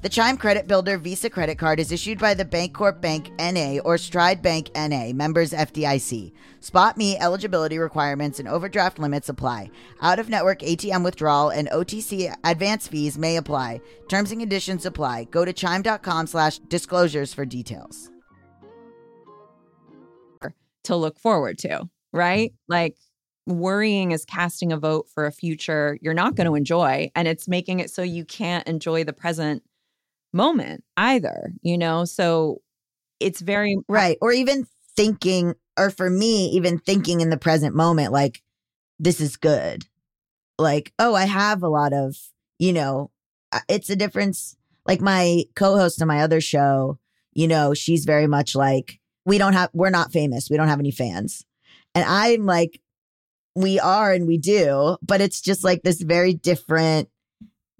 The 0.00 0.08
Chime 0.08 0.36
Credit 0.36 0.68
Builder 0.68 0.96
Visa 0.96 1.28
credit 1.28 1.58
card 1.58 1.80
is 1.80 1.90
issued 1.90 2.20
by 2.20 2.32
the 2.32 2.44
Bancorp 2.44 3.00
Bank 3.00 3.32
NA 3.36 3.80
or 3.84 3.98
Stride 3.98 4.40
Bank 4.40 4.70
NA, 4.76 5.12
members 5.12 5.50
FDIC. 5.50 6.30
Spot 6.60 6.96
Me 6.96 7.18
eligibility 7.18 7.78
requirements 7.78 8.38
and 8.38 8.46
overdraft 8.46 9.00
limits 9.00 9.28
apply. 9.28 9.72
Out 10.00 10.20
of 10.20 10.28
network 10.28 10.60
ATM 10.60 11.02
withdrawal 11.02 11.50
and 11.50 11.68
OTC 11.70 12.32
advance 12.44 12.86
fees 12.86 13.18
may 13.18 13.38
apply. 13.38 13.80
Terms 14.06 14.30
and 14.30 14.40
conditions 14.40 14.86
apply. 14.86 15.24
Go 15.24 15.44
to 15.44 15.52
chime.com 15.52 16.28
slash 16.28 16.60
disclosures 16.60 17.34
for 17.34 17.44
details. 17.44 18.12
to 20.84 20.94
look 20.94 21.18
forward 21.18 21.58
to, 21.58 21.88
right? 22.12 22.54
Like 22.68 22.96
worrying 23.46 24.12
is 24.12 24.24
casting 24.24 24.70
a 24.72 24.76
vote 24.76 25.08
for 25.12 25.26
a 25.26 25.32
future 25.32 25.98
you're 26.02 26.14
not 26.14 26.34
going 26.34 26.46
to 26.46 26.54
enjoy 26.54 27.10
and 27.14 27.26
it's 27.26 27.48
making 27.48 27.80
it 27.80 27.90
so 27.90 28.02
you 28.02 28.22
can't 28.24 28.66
enjoy 28.68 29.02
the 29.02 29.12
present 29.12 29.62
moment 30.32 30.84
either, 30.96 31.52
you 31.62 31.78
know? 31.78 32.04
So 32.04 32.60
it's 33.20 33.40
very 33.40 33.76
Right. 33.88 34.18
Or 34.20 34.32
even 34.32 34.66
thinking, 34.96 35.54
or 35.78 35.90
for 35.90 36.10
me, 36.10 36.46
even 36.50 36.78
thinking 36.78 37.20
in 37.20 37.30
the 37.30 37.36
present 37.36 37.74
moment, 37.74 38.12
like, 38.12 38.42
this 38.98 39.20
is 39.20 39.36
good. 39.36 39.86
Like, 40.58 40.92
oh, 40.98 41.14
I 41.14 41.24
have 41.24 41.62
a 41.62 41.68
lot 41.68 41.92
of, 41.92 42.16
you 42.58 42.72
know, 42.72 43.10
it's 43.68 43.90
a 43.90 43.96
difference. 43.96 44.56
Like 44.86 45.00
my 45.00 45.44
co 45.54 45.76
host 45.76 46.02
on 46.02 46.08
my 46.08 46.22
other 46.22 46.40
show, 46.40 46.98
you 47.32 47.46
know, 47.46 47.74
she's 47.74 48.04
very 48.04 48.26
much 48.26 48.56
like, 48.56 48.98
we 49.24 49.38
don't 49.38 49.52
have, 49.52 49.70
we're 49.72 49.90
not 49.90 50.12
famous. 50.12 50.48
We 50.50 50.56
don't 50.56 50.68
have 50.68 50.80
any 50.80 50.90
fans. 50.90 51.44
And 51.94 52.04
I'm 52.04 52.44
like, 52.46 52.80
we 53.54 53.78
are 53.78 54.12
and 54.12 54.26
we 54.26 54.38
do, 54.38 54.96
but 55.02 55.20
it's 55.20 55.40
just 55.40 55.64
like 55.64 55.82
this 55.82 56.00
very 56.00 56.34
different 56.34 57.08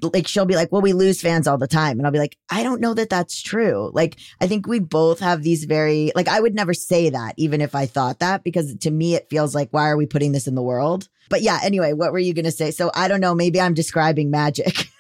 like 0.00 0.26
she'll 0.26 0.46
be 0.46 0.54
like, 0.54 0.70
well, 0.70 0.82
we 0.82 0.92
lose 0.92 1.20
fans 1.20 1.46
all 1.46 1.58
the 1.58 1.66
time. 1.66 1.98
And 1.98 2.06
I'll 2.06 2.12
be 2.12 2.18
like, 2.18 2.36
I 2.50 2.62
don't 2.62 2.80
know 2.80 2.94
that 2.94 3.10
that's 3.10 3.40
true. 3.40 3.90
Like, 3.92 4.16
I 4.40 4.46
think 4.46 4.66
we 4.66 4.78
both 4.78 5.20
have 5.20 5.42
these 5.42 5.64
very, 5.64 6.12
like, 6.14 6.28
I 6.28 6.40
would 6.40 6.54
never 6.54 6.74
say 6.74 7.10
that 7.10 7.34
even 7.36 7.60
if 7.60 7.74
I 7.74 7.86
thought 7.86 8.20
that 8.20 8.44
because 8.44 8.76
to 8.76 8.90
me, 8.90 9.14
it 9.14 9.28
feels 9.28 9.54
like, 9.54 9.68
why 9.70 9.88
are 9.88 9.96
we 9.96 10.06
putting 10.06 10.32
this 10.32 10.46
in 10.46 10.54
the 10.54 10.62
world? 10.62 11.08
But 11.28 11.42
yeah, 11.42 11.58
anyway, 11.62 11.92
what 11.92 12.12
were 12.12 12.18
you 12.18 12.32
going 12.32 12.44
to 12.44 12.52
say? 12.52 12.70
So 12.70 12.90
I 12.94 13.08
don't 13.08 13.20
know. 13.20 13.34
Maybe 13.34 13.60
I'm 13.60 13.74
describing 13.74 14.30
magic. 14.30 14.88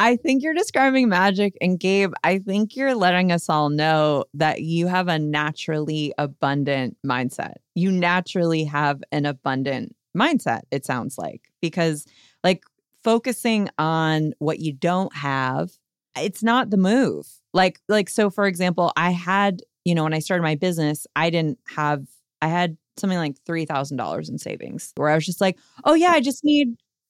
I 0.00 0.16
think 0.16 0.42
you're 0.42 0.54
describing 0.54 1.10
magic. 1.10 1.58
And 1.60 1.78
Gabe, 1.78 2.14
I 2.24 2.38
think 2.38 2.74
you're 2.74 2.94
letting 2.94 3.30
us 3.30 3.50
all 3.50 3.68
know 3.68 4.24
that 4.32 4.62
you 4.62 4.86
have 4.86 5.08
a 5.08 5.18
naturally 5.18 6.14
abundant 6.16 6.96
mindset. 7.06 7.56
You 7.74 7.92
naturally 7.92 8.64
have 8.64 9.02
an 9.12 9.26
abundant 9.26 9.94
mindset, 10.16 10.62
it 10.70 10.86
sounds 10.86 11.18
like, 11.18 11.50
because 11.60 12.06
like 12.42 12.64
focusing 13.04 13.68
on 13.76 14.32
what 14.38 14.58
you 14.60 14.72
don't 14.72 15.14
have, 15.14 15.70
it's 16.16 16.42
not 16.42 16.70
the 16.70 16.78
move. 16.78 17.26
Like, 17.52 17.78
like, 17.86 18.08
so 18.08 18.30
for 18.30 18.46
example, 18.46 18.92
I 18.96 19.10
had, 19.10 19.60
you 19.84 19.94
know, 19.94 20.04
when 20.04 20.14
I 20.14 20.20
started 20.20 20.42
my 20.42 20.54
business, 20.54 21.06
I 21.14 21.28
didn't 21.28 21.58
have, 21.76 22.06
I 22.40 22.48
had 22.48 22.78
something 22.96 23.18
like 23.18 23.36
$3,000 23.46 24.30
in 24.30 24.38
savings 24.38 24.94
where 24.96 25.10
I 25.10 25.14
was 25.14 25.26
just 25.26 25.42
like, 25.42 25.58
oh 25.84 25.92
yeah, 25.92 26.12
I 26.12 26.22
just 26.22 26.42
need 26.42 26.68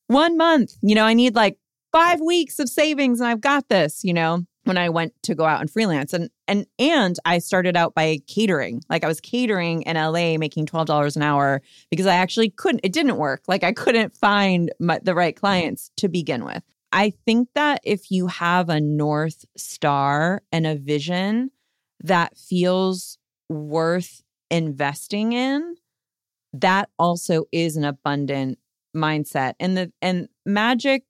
one 0.09 0.37
month. 0.37 0.73
You 0.83 0.97
know, 0.97 1.05
I 1.05 1.15
need 1.15 1.37
like 1.37 1.57
five 1.93 2.21
weeks 2.21 2.59
of 2.59 2.69
savings 2.69 3.21
and 3.21 3.29
I've 3.29 3.41
got 3.41 3.69
this, 3.69 4.05
you 4.05 4.13
know, 4.13 4.45
when 4.65 4.79
I 4.79 4.89
went 4.89 5.15
to 5.25 5.35
go 5.35 5.45
out 5.45 5.61
and 5.61 5.71
freelance. 5.71 6.13
And 6.13 6.31
and 6.47 6.67
and 6.79 7.17
I 7.25 7.39
started 7.39 7.77
out 7.77 7.95
by 7.95 8.19
catering. 8.27 8.83
Like 8.89 9.05
I 9.05 9.09
was 9.09 9.21
catering 9.21 9.83
in 9.83 9.97
LA 9.97 10.37
making 10.39 10.67
$12 10.67 11.17
an 11.17 11.23
hour 11.23 11.63
because 11.91 12.07
I 12.07 12.17
actually 12.17 12.51
couldn't, 12.51 12.81
it 12.85 12.93
didn't 12.93 13.17
work. 13.17 13.43
Like 13.49 13.65
I 13.65 13.73
couldn't 13.73 14.17
find 14.17 14.71
my, 14.79 15.01
the 15.03 15.15
right 15.15 15.35
clients 15.35 15.91
to 15.97 16.09
begin 16.09 16.45
with. 16.45 16.63
I 16.93 17.11
think 17.25 17.49
that 17.55 17.81
if 17.85 18.11
you 18.11 18.27
have 18.27 18.69
a 18.69 18.81
North 18.81 19.45
Star 19.57 20.43
and 20.51 20.67
a 20.67 20.77
vision 20.77 21.51
that 22.03 22.37
feels 22.37 23.19
worth 23.49 24.23
investing 24.51 25.33
in, 25.33 25.77
that 26.53 26.89
also 26.99 27.45
is 27.53 27.77
an 27.77 27.85
abundant 27.85 28.59
mindset. 28.95 29.55
And 29.61 29.77
the 29.77 29.93
and 30.03 30.29
magic 30.45 31.05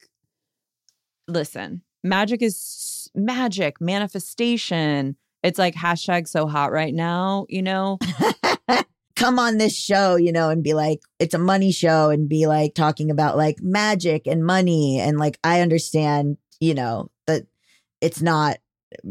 listen, 1.31 1.83
magic 2.03 2.43
is 2.43 3.11
magic, 3.14 3.81
manifestation. 3.81 5.16
It's 5.43 5.59
like 5.59 5.75
hashtag 5.75 6.29
so 6.29 6.47
hot 6.47 6.73
right 6.73 6.95
now, 6.95 7.47
you 7.49 7.62
know? 7.62 7.99
Come 9.16 9.38
on 9.38 9.59
this 9.59 9.77
show, 9.77 10.16
you 10.16 10.33
know, 10.33 10.49
and 10.49 10.62
be 10.62 10.73
like, 10.73 11.01
it's 11.19 11.35
a 11.35 11.38
money 11.38 11.73
show 11.73 12.11
and 12.11 12.29
be 12.29 12.47
like 12.47 12.75
talking 12.75 13.11
about 13.11 13.37
like 13.37 13.57
magic 13.61 14.27
and 14.27 14.45
money. 14.45 14.99
And 14.99 15.19
like, 15.19 15.38
I 15.45 15.61
understand, 15.61 16.38
you 16.59 16.75
know, 16.75 17.11
that 17.27 17.47
it's 18.01 18.23
not, 18.23 18.59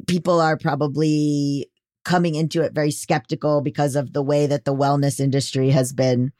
people 0.08 0.39
are 0.39 0.58
probably 0.58 1.69
coming 2.05 2.34
into 2.34 2.62
it 2.63 2.73
very 2.73 2.91
skeptical 2.91 3.62
because 3.62 3.95
of 3.95 4.13
the 4.13 4.23
way 4.23 4.47
that 4.47 4.65
the 4.65 4.73
wellness 4.73 5.19
industry 5.19 5.69
has 5.69 5.93
been 5.93 6.32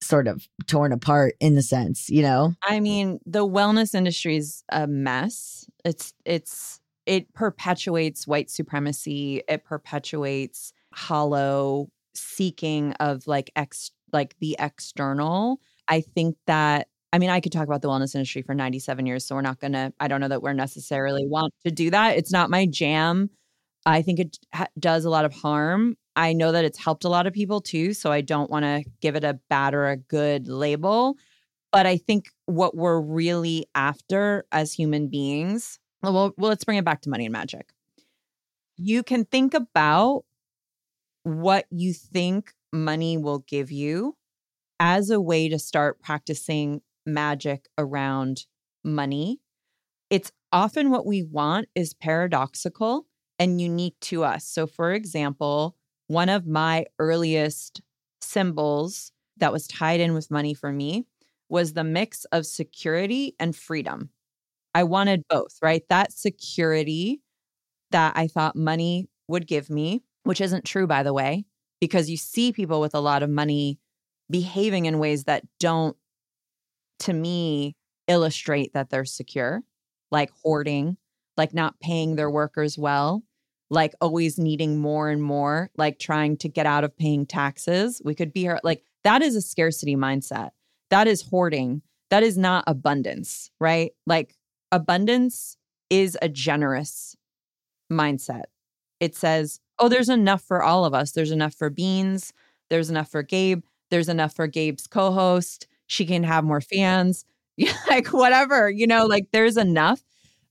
sort 0.00 0.28
of 0.28 0.46
torn 0.66 0.92
apart 0.92 1.34
in 1.40 1.54
the 1.54 1.62
sense, 1.62 2.08
you 2.08 2.22
know? 2.22 2.54
I 2.62 2.80
mean, 2.80 3.18
the 3.26 3.46
wellness 3.46 3.94
industry 3.94 4.36
is 4.36 4.62
a 4.70 4.86
mess. 4.86 5.66
It's 5.84 6.14
it's 6.24 6.80
it 7.06 7.32
perpetuates 7.34 8.26
white 8.26 8.50
supremacy. 8.50 9.42
It 9.48 9.64
perpetuates 9.64 10.72
hollow 10.92 11.88
seeking 12.14 12.92
of 12.94 13.26
like 13.26 13.50
ex 13.56 13.90
like 14.12 14.36
the 14.40 14.56
external. 14.58 15.60
I 15.88 16.00
think 16.00 16.36
that 16.46 16.88
I 17.12 17.18
mean, 17.18 17.30
I 17.30 17.40
could 17.40 17.52
talk 17.52 17.66
about 17.66 17.80
the 17.80 17.88
wellness 17.88 18.14
industry 18.14 18.42
for 18.42 18.54
97 18.54 19.06
years, 19.06 19.24
so 19.24 19.34
we're 19.34 19.40
not 19.40 19.60
going 19.60 19.72
to 19.72 19.92
I 19.98 20.08
don't 20.08 20.20
know 20.20 20.28
that 20.28 20.42
we're 20.42 20.52
necessarily 20.52 21.26
want 21.26 21.54
to 21.64 21.70
do 21.70 21.90
that. 21.90 22.16
It's 22.16 22.32
not 22.32 22.50
my 22.50 22.66
jam. 22.66 23.30
I 23.86 24.02
think 24.02 24.18
it 24.20 24.38
ha- 24.52 24.66
does 24.78 25.04
a 25.04 25.10
lot 25.10 25.24
of 25.24 25.32
harm. 25.32 25.96
I 26.16 26.32
know 26.32 26.52
that 26.52 26.64
it's 26.64 26.78
helped 26.78 27.04
a 27.04 27.08
lot 27.08 27.26
of 27.26 27.32
people 27.32 27.60
too. 27.60 27.94
So 27.94 28.10
I 28.10 28.20
don't 28.20 28.50
want 28.50 28.64
to 28.64 28.84
give 29.00 29.16
it 29.16 29.24
a 29.24 29.38
bad 29.48 29.74
or 29.74 29.88
a 29.88 29.96
good 29.96 30.48
label. 30.48 31.16
But 31.70 31.86
I 31.86 31.96
think 31.98 32.30
what 32.46 32.76
we're 32.76 33.00
really 33.00 33.66
after 33.74 34.44
as 34.52 34.72
human 34.72 35.08
beings, 35.08 35.78
well, 36.02 36.32
well, 36.36 36.48
let's 36.48 36.64
bring 36.64 36.78
it 36.78 36.84
back 36.84 37.02
to 37.02 37.10
money 37.10 37.26
and 37.26 37.32
magic. 37.32 37.72
You 38.76 39.02
can 39.02 39.24
think 39.24 39.54
about 39.54 40.24
what 41.24 41.66
you 41.70 41.92
think 41.92 42.52
money 42.72 43.16
will 43.18 43.40
give 43.40 43.70
you 43.70 44.14
as 44.80 45.10
a 45.10 45.20
way 45.20 45.48
to 45.48 45.58
start 45.58 46.00
practicing 46.00 46.80
magic 47.04 47.66
around 47.76 48.46
money. 48.84 49.40
It's 50.10 50.32
often 50.52 50.90
what 50.90 51.06
we 51.06 51.22
want 51.22 51.68
is 51.74 51.92
paradoxical 51.92 53.06
and 53.38 53.60
unique 53.60 53.98
to 54.00 54.24
us. 54.24 54.44
So, 54.46 54.66
for 54.66 54.92
example, 54.92 55.76
one 56.08 56.28
of 56.28 56.46
my 56.46 56.86
earliest 56.98 57.80
symbols 58.20 59.12
that 59.36 59.52
was 59.52 59.66
tied 59.68 60.00
in 60.00 60.14
with 60.14 60.30
money 60.30 60.54
for 60.54 60.72
me 60.72 61.06
was 61.48 61.72
the 61.72 61.84
mix 61.84 62.24
of 62.26 62.46
security 62.46 63.34
and 63.38 63.54
freedom. 63.54 64.10
I 64.74 64.84
wanted 64.84 65.24
both, 65.28 65.58
right? 65.62 65.82
That 65.88 66.12
security 66.12 67.20
that 67.90 68.14
I 68.16 68.28
thought 68.28 68.56
money 68.56 69.08
would 69.28 69.46
give 69.46 69.70
me, 69.70 70.02
which 70.24 70.40
isn't 70.40 70.64
true, 70.64 70.86
by 70.86 71.02
the 71.02 71.12
way, 71.14 71.44
because 71.80 72.10
you 72.10 72.16
see 72.16 72.52
people 72.52 72.80
with 72.80 72.94
a 72.94 73.00
lot 73.00 73.22
of 73.22 73.30
money 73.30 73.78
behaving 74.30 74.86
in 74.86 74.98
ways 74.98 75.24
that 75.24 75.44
don't, 75.58 75.96
to 77.00 77.12
me, 77.12 77.76
illustrate 78.06 78.72
that 78.74 78.90
they're 78.90 79.04
secure, 79.04 79.62
like 80.10 80.30
hoarding, 80.42 80.96
like 81.36 81.54
not 81.54 81.78
paying 81.80 82.16
their 82.16 82.30
workers 82.30 82.76
well, 82.78 83.22
like 83.70 83.94
always 84.00 84.38
needing 84.38 84.78
more 84.78 85.10
and 85.10 85.22
more, 85.22 85.70
like 85.76 85.98
trying 85.98 86.36
to 86.38 86.48
get 86.48 86.66
out 86.66 86.84
of 86.84 86.96
paying 86.96 87.26
taxes. 87.26 88.00
We 88.04 88.14
could 88.14 88.32
be 88.32 88.40
here, 88.40 88.58
like 88.62 88.82
that 89.04 89.22
is 89.22 89.36
a 89.36 89.42
scarcity 89.42 89.96
mindset. 89.96 90.50
That 90.90 91.06
is 91.06 91.22
hoarding. 91.22 91.82
That 92.10 92.22
is 92.22 92.38
not 92.38 92.64
abundance, 92.66 93.50
right? 93.60 93.92
Like 94.06 94.34
abundance 94.72 95.56
is 95.90 96.16
a 96.22 96.28
generous 96.28 97.16
mindset. 97.92 98.44
It 99.00 99.14
says, 99.14 99.60
oh, 99.78 99.88
there's 99.88 100.08
enough 100.08 100.42
for 100.42 100.62
all 100.62 100.84
of 100.84 100.94
us. 100.94 101.12
There's 101.12 101.30
enough 101.30 101.54
for 101.54 101.70
Beans. 101.70 102.32
There's 102.70 102.90
enough 102.90 103.10
for 103.10 103.22
Gabe. 103.22 103.62
There's 103.90 104.08
enough 104.08 104.34
for 104.34 104.46
Gabe's 104.46 104.86
co 104.86 105.12
host. 105.12 105.66
She 105.86 106.04
can 106.04 106.22
have 106.24 106.44
more 106.44 106.60
fans. 106.60 107.24
like, 107.88 108.08
whatever, 108.08 108.70
you 108.70 108.86
know, 108.86 109.06
like 109.06 109.28
there's 109.32 109.56
enough. 109.56 110.00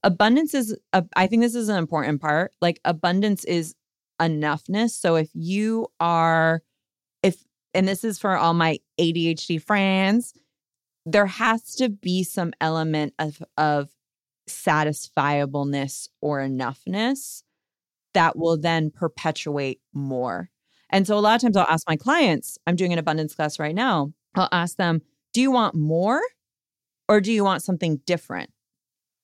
Abundance 0.04 0.54
is, 0.54 0.78
I 1.16 1.28
think 1.28 1.42
this 1.42 1.56
is 1.56 1.70
an 1.70 1.78
important 1.78 2.22
part. 2.22 2.52
Like, 2.62 2.80
abundance 2.86 3.44
is 3.44 3.76
enoughness. 4.22 4.92
So 4.92 5.16
if 5.16 5.30
you 5.34 5.88
are, 6.00 6.62
if, 7.24 7.44
and 7.74 7.88
this 7.88 8.04
is 8.04 8.20
for 8.20 8.38
all 8.38 8.54
my 8.54 8.80
ADHD 9.00 9.62
friends, 9.62 10.34
there 11.06 11.26
has 11.26 11.76
to 11.76 11.90
be 11.90 12.24
some 12.24 12.54
element 12.62 13.14
of, 13.20 13.42
of 13.58 13.90
satisfiableness 14.50 16.10
or 16.22 16.40
enoughness 16.40 17.44
that 18.14 18.38
will 18.38 18.58
then 18.58 18.90
perpetuate 18.90 19.80
more. 19.94 20.50
And 20.90 21.06
so 21.06 21.18
a 21.18 21.20
lot 21.20 21.36
of 21.36 21.42
times 21.42 21.58
I'll 21.58 21.68
ask 21.68 21.88
my 21.88 21.98
clients, 21.98 22.58
I'm 22.66 22.76
doing 22.76 22.94
an 22.94 23.00
abundance 23.00 23.36
class 23.36 23.60
right 23.60 23.76
now. 23.76 24.14
I'll 24.36 24.50
ask 24.52 24.78
them, 24.78 25.02
do 25.34 25.42
you 25.42 25.52
want 25.52 25.76
more 25.76 26.22
or 27.10 27.22
do 27.22 27.32
you 27.32 27.44
want 27.44 27.64
something 27.64 28.00
different? 28.06 28.50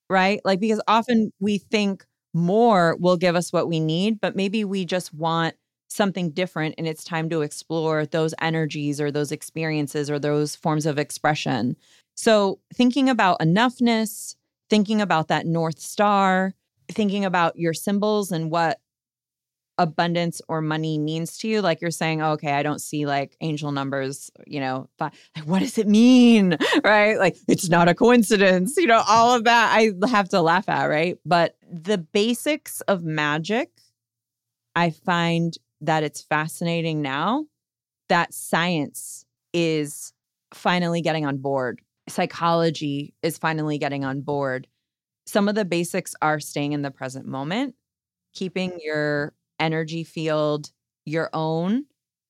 Right? 0.09 0.41
Like, 0.45 0.59
because 0.59 0.81
often 0.87 1.31
we 1.39 1.57
think 1.57 2.05
more 2.33 2.97
will 2.99 3.17
give 3.17 3.35
us 3.35 3.53
what 3.53 3.67
we 3.67 3.79
need, 3.79 4.19
but 4.21 4.35
maybe 4.35 4.65
we 4.65 4.85
just 4.85 5.13
want 5.13 5.55
something 5.89 6.31
different 6.31 6.75
and 6.77 6.87
it's 6.87 7.03
time 7.03 7.29
to 7.29 7.41
explore 7.41 8.05
those 8.07 8.33
energies 8.41 8.99
or 8.99 9.11
those 9.11 9.31
experiences 9.31 10.09
or 10.09 10.17
those 10.19 10.55
forms 10.55 10.85
of 10.85 10.97
expression. 10.97 11.75
So, 12.15 12.59
thinking 12.73 13.09
about 13.09 13.39
enoughness, 13.39 14.35
thinking 14.69 15.01
about 15.01 15.27
that 15.29 15.45
North 15.45 15.79
Star, 15.79 16.53
thinking 16.91 17.25
about 17.25 17.57
your 17.57 17.73
symbols 17.73 18.31
and 18.31 18.51
what 18.51 18.79
abundance 19.77 20.41
or 20.47 20.61
money 20.61 20.99
means 20.99 21.37
to 21.37 21.47
you 21.47 21.61
like 21.61 21.81
you're 21.81 21.89
saying 21.89 22.21
oh, 22.21 22.31
okay 22.31 22.53
i 22.53 22.61
don't 22.61 22.79
see 22.79 23.07
like 23.07 23.35
angel 23.41 23.71
numbers 23.71 24.29
you 24.45 24.59
know 24.59 24.87
like 24.99 25.13
what 25.45 25.59
does 25.59 25.77
it 25.77 25.87
mean 25.87 26.55
right? 26.83 27.17
Like 27.17 27.37
it's 27.47 27.69
not 27.69 27.89
a 27.89 27.95
coincidence 27.95 28.75
you 28.77 28.85
know 28.85 29.01
all 29.07 29.35
of 29.35 29.45
that 29.45 29.73
i 29.75 29.91
have 30.07 30.29
to 30.29 30.41
laugh 30.41 30.69
at 30.69 30.85
right? 30.85 31.17
But 31.25 31.55
the 31.71 31.97
basics 31.97 32.81
of 32.81 33.03
magic 33.03 33.71
i 34.75 34.91
find 34.91 35.57
that 35.81 36.03
it's 36.03 36.21
fascinating 36.21 37.01
now 37.01 37.45
that 38.09 38.33
science 38.33 39.25
is 39.53 40.13
finally 40.53 41.01
getting 41.01 41.25
on 41.25 41.37
board 41.37 41.81
psychology 42.09 43.13
is 43.21 43.37
finally 43.37 43.77
getting 43.77 44.03
on 44.03 44.21
board. 44.21 44.67
Some 45.25 45.47
of 45.47 45.55
the 45.55 45.65
basics 45.65 46.15
are 46.21 46.39
staying 46.39 46.73
in 46.73 46.81
the 46.81 46.91
present 46.91 47.25
moment 47.25 47.75
keeping 48.33 48.79
your 48.81 49.31
energy 49.59 50.03
field 50.03 50.71
your 51.05 51.29
own 51.33 51.85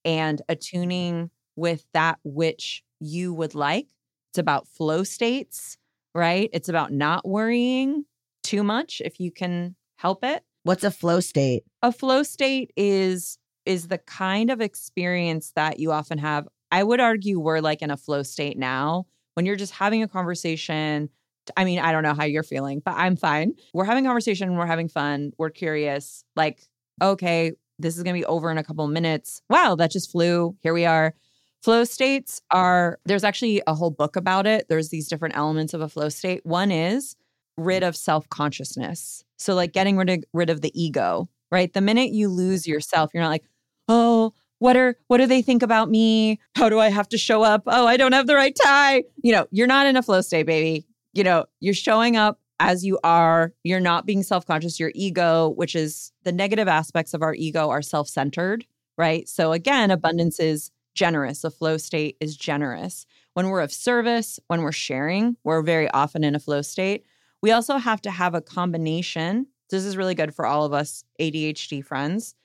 and 0.06 0.42
attuning 0.50 1.30
with 1.56 1.86
that 1.94 2.20
which 2.24 2.84
you 3.00 3.34
would 3.34 3.56
like. 3.56 3.88
It's 4.32 4.40
about 4.40 4.68
flow 4.68 5.04
states, 5.04 5.78
right? 6.16 6.50
It's 6.54 6.70
about 6.70 6.92
not 6.92 7.28
worrying 7.28 8.06
too 8.42 8.64
much 8.64 9.02
if 9.04 9.20
you 9.20 9.32
can 9.32 9.76
help 9.98 10.24
it. 10.24 10.44
What's 10.64 10.84
a 10.84 10.92
flow 10.92 11.20
state? 11.20 11.64
A 11.82 11.92
flow 11.92 12.24
state 12.24 12.72
is 12.76 13.38
is 13.66 13.88
the 13.88 13.98
kind 13.98 14.50
of 14.50 14.60
experience 14.60 15.54
that 15.56 15.80
you 15.80 15.92
often 15.92 16.18
have. 16.18 16.48
I 16.72 16.84
would 16.84 17.00
argue 17.00 17.40
we're 17.40 17.62
like 17.62 17.82
in 17.82 17.92
a 17.92 17.98
flow 17.98 18.24
state 18.24 18.58
now 18.58 19.06
when 19.36 19.46
you're 19.46 19.56
just 19.56 19.74
having 19.74 20.04
a 20.04 20.08
conversation. 20.08 21.10
I 21.56 21.64
mean, 21.64 21.80
I 21.80 21.92
don't 21.92 22.04
know 22.04 22.14
how 22.14 22.26
you're 22.26 22.44
feeling, 22.44 22.82
but 22.84 22.96
I'm 22.96 23.16
fine. 23.16 23.54
We're 23.74 23.86
having 23.86 24.06
a 24.06 24.10
conversation, 24.10 24.56
we're 24.56 24.66
having 24.66 24.90
fun, 24.90 25.32
we're 25.38 25.50
curious. 25.50 26.26
Like 26.36 26.68
okay, 27.02 27.54
this 27.80 27.98
is 27.98 28.04
going 28.04 28.16
to 28.16 28.20
be 28.20 28.26
over 28.26 28.52
in 28.52 28.58
a 28.58 28.64
couple 28.64 28.88
minutes. 28.88 29.42
Wow, 29.50 29.76
that 29.76 29.92
just 29.92 30.12
flew. 30.12 30.56
Here 30.62 30.74
we 30.74 30.86
are. 30.86 31.14
Flow 31.62 31.84
states 31.86 32.42
are, 32.52 33.00
there's 33.06 33.24
actually 33.24 33.62
a 33.68 33.74
whole 33.74 33.92
book 33.92 34.16
about 34.16 34.46
it. 34.46 34.68
There's 34.68 34.90
these 34.90 35.08
different 35.08 35.38
elements 35.38 35.74
of 35.74 35.82
a 35.82 35.90
flow 35.90 36.10
state. 36.10 36.46
One 36.46 36.72
is 36.72 37.16
rid 37.58 37.84
of 37.84 37.96
self 37.96 38.28
consciousness. 38.30 39.24
So, 39.38 39.56
like 39.56 39.74
getting 39.74 39.98
rid 39.98 40.10
of, 40.10 40.24
rid 40.34 40.50
of 40.50 40.62
the 40.62 40.72
ego, 40.80 41.30
right? 41.52 41.72
The 41.72 41.82
minute 41.82 42.12
you 42.12 42.30
lose 42.30 42.68
yourself, 42.68 43.12
you're 43.14 43.24
not 43.24 43.30
like, 43.30 43.46
oh, 43.88 44.34
what 44.60 44.78
are 44.78 44.96
what 45.08 45.18
do 45.18 45.26
they 45.26 45.42
think 45.42 45.62
about 45.62 45.90
me? 45.90 46.40
How 46.56 46.70
do 46.70 46.80
I 46.80 46.90
have 46.90 47.10
to 47.10 47.18
show 47.18 47.44
up? 47.44 47.64
Oh, 47.68 47.86
I 47.86 47.98
don't 47.98 48.14
have 48.14 48.28
the 48.28 48.36
right 48.36 48.58
tie. 48.64 49.04
You 49.22 49.34
know, 49.34 49.46
you're 49.52 49.68
not 49.68 49.88
in 49.88 49.98
a 49.98 50.02
flow 50.02 50.22
state, 50.22 50.46
baby. 50.46 50.86
You 51.14 51.24
know, 51.24 51.46
you're 51.60 51.74
showing 51.74 52.16
up 52.16 52.40
as 52.60 52.86
you 52.86 53.00
are. 53.04 53.54
You're 53.64 53.80
not 53.80 54.06
being 54.06 54.24
self 54.24 54.46
conscious. 54.46 54.80
Your 54.80 54.92
ego, 54.96 55.50
which 55.50 55.76
is 55.76 56.12
the 56.24 56.32
negative 56.32 56.68
aspects 56.68 57.14
of 57.14 57.22
our 57.22 57.34
ego, 57.34 57.70
are 57.70 57.82
self 57.82 58.08
centered, 58.08 58.66
right? 58.98 59.28
So, 59.28 59.52
again, 59.52 59.92
abundance 59.92 60.40
is 60.40 60.72
generous. 60.94 61.44
A 61.44 61.52
flow 61.52 61.78
state 61.78 62.18
is 62.20 62.36
generous. 62.36 63.06
When 63.34 63.50
we're 63.50 63.62
of 63.62 63.72
service, 63.72 64.40
when 64.48 64.62
we're 64.62 64.72
sharing, 64.72 65.38
we're 65.44 65.64
very 65.64 65.90
often 65.90 66.24
in 66.24 66.36
a 66.36 66.40
flow 66.40 66.62
state. 66.62 67.06
We 67.42 67.52
also 67.52 67.78
have 67.78 68.02
to 68.04 68.12
have 68.12 68.36
a 68.36 68.42
combination. 68.42 69.48
This 69.70 69.86
is 69.86 69.98
really 69.98 70.16
good 70.16 70.36
for 70.36 70.46
all 70.46 70.66
of 70.66 70.74
us 70.74 71.04
ADHD 71.20 71.84
friends. 71.84 72.36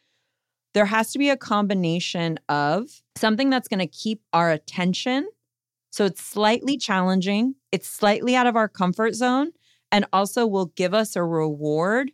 There 0.75 0.87
has 0.87 1.13
to 1.13 1.19
be 1.19 1.31
a 1.31 1.37
combination 1.37 2.39
of 2.49 3.03
something 3.17 3.51
that's 3.51 3.69
going 3.69 3.81
to 3.81 3.87
keep 3.87 4.23
our 4.33 4.51
attention. 4.51 5.29
So 5.91 6.05
it's 6.05 6.23
slightly 6.23 6.77
challenging, 6.77 7.55
it's 7.73 7.89
slightly 7.89 8.37
out 8.37 8.47
of 8.47 8.57
our 8.57 8.69
comfort 8.69 9.15
zone, 9.15 9.53
and 9.93 10.07
also 10.13 10.47
will 10.47 10.67
give 10.67 10.95
us 10.95 11.17
a 11.17 11.23
reward 11.23 12.11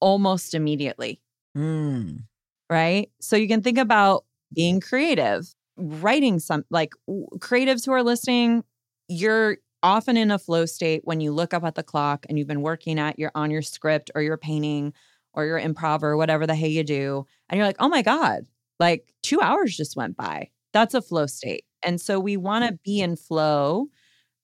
almost 0.00 0.54
immediately. 0.54 1.20
Mm. 1.56 2.24
Right. 2.70 3.10
So 3.20 3.36
you 3.36 3.48
can 3.48 3.62
think 3.62 3.78
about 3.78 4.24
being 4.52 4.80
creative, 4.80 5.54
writing 5.76 6.38
some 6.38 6.64
like 6.70 6.92
creatives 7.38 7.86
who 7.86 7.92
are 7.92 8.02
listening, 8.02 8.64
you're 9.08 9.58
often 9.82 10.16
in 10.16 10.30
a 10.30 10.38
flow 10.38 10.66
state 10.66 11.02
when 11.04 11.20
you 11.20 11.32
look 11.32 11.54
up 11.54 11.64
at 11.64 11.74
the 11.74 11.82
clock 11.82 12.26
and 12.28 12.38
you've 12.38 12.48
been 12.48 12.62
working 12.62 12.98
at 12.98 13.18
your 13.18 13.30
on 13.34 13.50
your 13.50 13.62
script 13.62 14.10
or 14.14 14.22
your 14.22 14.36
painting 14.36 14.92
or 15.34 15.44
your 15.44 15.60
improv 15.60 16.02
or 16.02 16.16
whatever 16.16 16.46
the 16.46 16.54
hey 16.54 16.68
you 16.68 16.84
do. 16.84 17.24
And 17.48 17.58
you're 17.58 17.66
like, 17.66 17.76
oh 17.78 17.88
my 17.88 18.02
God, 18.02 18.46
like 18.80 19.12
two 19.22 19.40
hours 19.40 19.76
just 19.76 19.96
went 19.96 20.16
by. 20.16 20.50
That's 20.72 20.94
a 20.94 21.02
flow 21.02 21.26
state. 21.26 21.64
And 21.82 22.00
so 22.00 22.18
we 22.18 22.36
want 22.36 22.66
to 22.66 22.78
be 22.84 23.00
in 23.00 23.16
flow 23.16 23.88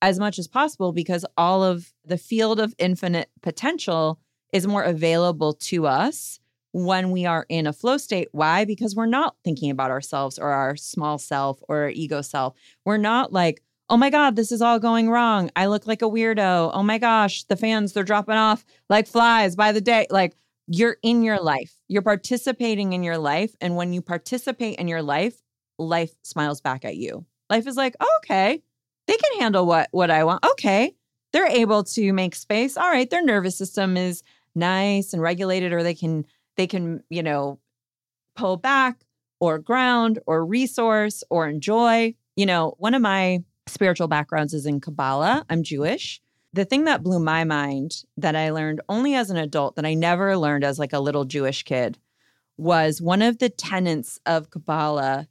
as 0.05 0.19
much 0.19 0.39
as 0.39 0.47
possible 0.47 0.93
because 0.93 1.25
all 1.39 1.65
of 1.65 1.93
the 2.05 2.19
field 2.19 2.61
of 2.61 2.75
infinite 2.79 3.31
potential 3.41 4.21
is 4.53 4.67
more 4.67 4.83
available 4.83 5.55
to 5.55 5.87
us 5.87 6.39
when 6.73 7.11
we 7.11 7.25
are 7.25 7.47
in 7.49 7.67
a 7.67 7.73
flow 7.73 7.97
state. 7.97 8.29
Why? 8.33 8.67
Because 8.67 8.95
we're 8.95 9.07
not 9.07 9.37
thinking 9.45 9.71
about 9.71 9.91
ourselves 9.91 10.39
or 10.39 10.51
our 10.51 10.77
small 10.77 11.17
self 11.17 11.59
or 11.69 11.85
our 11.85 11.89
ego 11.89 12.21
self. 12.21 12.55
We're 12.85 12.99
not 12.99 13.33
like, 13.33 13.63
oh 13.89 13.97
my 13.97 14.11
God, 14.11 14.37
this 14.37 14.53
is 14.53 14.61
all 14.61 14.79
going 14.79 15.09
wrong. 15.09 15.51
I 15.57 15.67
look 15.67 15.87
like 15.87 16.03
a 16.03 16.07
weirdo. 16.07 16.71
Oh 16.75 16.83
my 16.83 16.99
gosh, 16.99 17.45
the 17.45 17.57
fans, 17.57 17.95
they're 17.95 18.05
dropping 18.05 18.37
off 18.37 18.63
like 18.91 19.07
flies 19.07 19.57
by 19.57 19.73
the 19.73 19.81
day. 19.81 20.07
Like 20.11 20.37
you're 20.67 20.99
in 21.03 21.23
your 21.23 21.41
life, 21.41 21.75
you're 21.89 22.03
participating 22.03 22.93
in 22.93 23.03
your 23.03 23.19
life. 23.19 23.55
And 23.59 23.75
when 23.75 23.95
you 23.95 24.03
participate 24.03 24.79
in 24.79 24.87
your 24.87 25.03
life, 25.03 25.41
life 25.79 26.13
smiles 26.23 26.61
back 26.61 26.85
at 26.85 26.97
you. 26.97 27.25
Life 27.49 27.67
is 27.67 27.77
like, 27.77 27.97
oh, 28.01 28.21
okay, 28.23 28.63
they 29.07 29.17
can 29.17 29.41
handle 29.41 29.67
what 29.67 29.89
what 29.91 30.11
I 30.11 30.25
want. 30.25 30.45
Okay. 30.45 30.95
They're 31.33 31.47
able 31.47 31.83
to 31.85 32.13
make 32.13 32.35
space. 32.37 32.77
All 32.77 32.89
right, 32.89 33.11
their 33.11 33.25
nervous 33.25 33.59
system 33.59 33.97
is 33.97 34.23
nice 34.55 35.13
and 35.13 35.21
regulated 35.21 35.73
or 35.73 35.83
they 35.83 35.95
can 35.95 36.27
they 36.57 36.67
can, 36.67 37.03
you 37.11 37.23
know, 37.23 37.59
pull 38.37 38.57
back 38.57 39.05
or 39.41 39.59
ground 39.59 40.21
or 40.27 40.47
resource 40.47 41.25
or 41.31 41.49
enjoy. 41.49 42.15
You 42.37 42.47
know, 42.47 42.75
one 42.79 42.95
of 42.95 43.03
my 43.03 43.43
spiritual 43.67 44.09
backgrounds 44.09 44.55
is 44.55 44.67
in 44.67 44.81
Kabbalah. 44.81 45.45
I'm 45.51 45.63
Jewish. 45.63 46.21
The 46.53 46.65
thing 46.65 46.85
that 46.85 47.03
blew 47.03 47.19
my 47.19 47.43
mind 47.43 48.05
that 48.17 48.37
I 48.37 48.51
learned 48.51 48.81
only 48.89 49.15
as 49.15 49.31
an 49.31 49.37
adult 49.37 49.75
that 49.77 49.85
I 49.85 49.95
never 49.95 50.37
learned 50.37 50.63
as 50.63 50.79
like 50.79 50.93
a 50.93 51.01
little 51.01 51.25
Jewish 51.25 51.65
kid 51.65 51.99
was 52.57 53.03
one 53.03 53.23
of 53.23 53.39
the 53.39 53.49
tenets 53.49 54.21
of 54.27 54.51
Kabbalah 54.51 55.27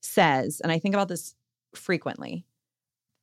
says, 0.00 0.60
and 0.60 0.72
I 0.72 0.78
think 0.78 0.94
about 0.94 1.08
this 1.08 1.34
frequently. 1.74 2.46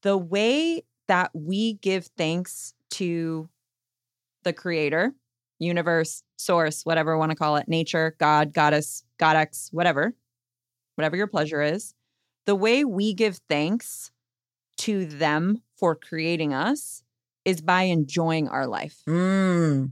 The 0.01 0.17
way 0.17 0.83
that 1.07 1.31
we 1.33 1.73
give 1.73 2.07
thanks 2.17 2.73
to 2.91 3.49
the 4.43 4.53
creator, 4.53 5.13
universe, 5.59 6.23
source, 6.37 6.85
whatever 6.85 7.13
you 7.13 7.19
want 7.19 7.31
to 7.31 7.35
call 7.35 7.57
it, 7.57 7.67
nature, 7.67 8.15
God, 8.19 8.53
goddess, 8.53 9.03
godex, 9.19 9.73
whatever, 9.73 10.15
whatever 10.95 11.15
your 11.15 11.27
pleasure 11.27 11.61
is, 11.61 11.93
the 12.45 12.55
way 12.55 12.85
we 12.85 13.13
give 13.13 13.39
thanks 13.49 14.11
to 14.77 15.05
them 15.05 15.61
for 15.77 15.95
creating 15.95 16.53
us 16.53 17.03
is 17.45 17.61
by 17.61 17.83
enjoying 17.83 18.47
our 18.47 18.67
life. 18.67 19.01
Mm. 19.07 19.91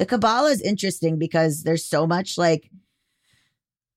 The 0.00 0.06
Kabbalah 0.06 0.48
is 0.48 0.62
interesting 0.62 1.18
because 1.18 1.62
there's 1.62 1.84
so 1.84 2.06
much 2.06 2.38
like 2.38 2.70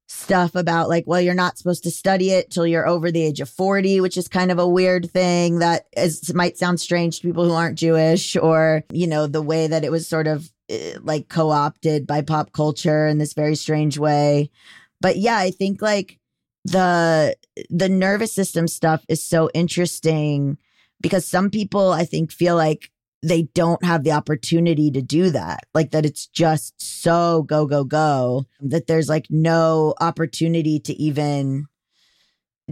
stuff 0.09 0.53
about 0.53 0.89
like, 0.89 1.05
well, 1.07 1.21
you're 1.21 1.33
not 1.33 1.57
supposed 1.57 1.81
to 1.83 1.91
study 1.91 2.31
it 2.31 2.51
till 2.51 2.67
you're 2.67 2.85
over 2.85 3.09
the 3.09 3.23
age 3.23 3.39
of 3.39 3.47
40, 3.47 4.01
which 4.01 4.17
is 4.17 4.27
kind 4.27 4.51
of 4.51 4.59
a 4.59 4.67
weird 4.67 5.09
thing 5.09 5.59
that 5.59 5.85
is 5.95 6.33
might 6.33 6.57
sound 6.57 6.81
strange 6.81 7.21
to 7.21 7.27
people 7.27 7.45
who 7.45 7.53
aren't 7.53 7.77
Jewish 7.77 8.35
or, 8.35 8.83
you 8.91 9.07
know, 9.07 9.27
the 9.27 9.41
way 9.41 9.65
that 9.65 9.85
it 9.85 9.93
was 9.93 10.05
sort 10.05 10.27
of 10.27 10.51
eh, 10.67 10.97
like 11.01 11.29
co-opted 11.29 12.05
by 12.05 12.21
pop 12.21 12.51
culture 12.51 13.07
in 13.07 13.17
this 13.17 13.31
very 13.31 13.55
strange 13.55 13.97
way. 13.97 14.51
But 14.99 15.15
yeah, 15.15 15.37
I 15.37 15.51
think 15.51 15.81
like 15.81 16.19
the 16.65 17.37
the 17.69 17.87
nervous 17.87 18.33
system 18.33 18.67
stuff 18.67 19.05
is 19.07 19.23
so 19.23 19.49
interesting 19.53 20.57
because 20.99 21.25
some 21.25 21.49
people 21.49 21.93
I 21.93 22.03
think 22.03 22.29
feel 22.29 22.57
like 22.57 22.91
they 23.24 23.43
don't 23.53 23.84
have 23.86 24.03
the 24.03 24.11
opportunity 24.11 24.91
to 24.91 25.01
do 25.01 25.30
that. 25.32 25.61
Like 25.74 25.91
that 25.91 26.05
it's 26.05 26.28
just 26.28 26.74
so 26.78 27.43
go, 27.43 27.65
go, 27.65 27.86
go 27.86 28.45
that 28.59 28.88
there's 28.88 29.09
like 29.09 29.28
no 29.30 29.95
opportunity 30.01 30.80
to 30.82 30.93
even 31.01 31.67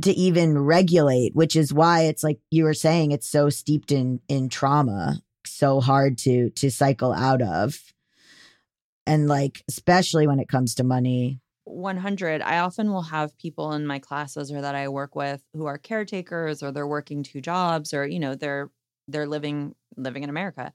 to 0.01 0.11
even 0.11 0.57
regulate, 0.57 1.35
which 1.35 1.55
is 1.55 1.73
why 1.73 2.01
it's 2.01 2.23
like 2.23 2.39
you 2.49 2.65
were 2.65 2.73
saying 2.73 3.11
it's 3.11 3.29
so 3.29 3.49
steeped 3.49 3.91
in 3.91 4.19
in 4.27 4.49
trauma, 4.49 5.21
so 5.45 5.79
hard 5.79 6.17
to 6.19 6.49
to 6.51 6.69
cycle 6.69 7.13
out 7.13 7.41
of. 7.41 7.79
And 9.07 9.27
like 9.27 9.63
especially 9.69 10.27
when 10.27 10.39
it 10.39 10.49
comes 10.49 10.75
to 10.75 10.83
money. 10.83 11.39
100 11.65 12.41
i 12.41 12.57
often 12.57 12.91
will 12.91 13.03
have 13.03 13.37
people 13.37 13.71
in 13.73 13.85
my 13.85 13.99
classes 13.99 14.51
or 14.51 14.61
that 14.61 14.73
i 14.73 14.89
work 14.89 15.15
with 15.15 15.41
who 15.53 15.67
are 15.67 15.77
caretakers 15.77 16.63
or 16.63 16.71
they're 16.71 16.87
working 16.87 17.21
two 17.21 17.39
jobs 17.39 17.93
or 17.93 18.05
you 18.05 18.19
know 18.19 18.33
they're 18.33 18.71
they're 19.11 19.27
living 19.27 19.75
living 19.97 20.23
in 20.23 20.29
America, 20.29 20.73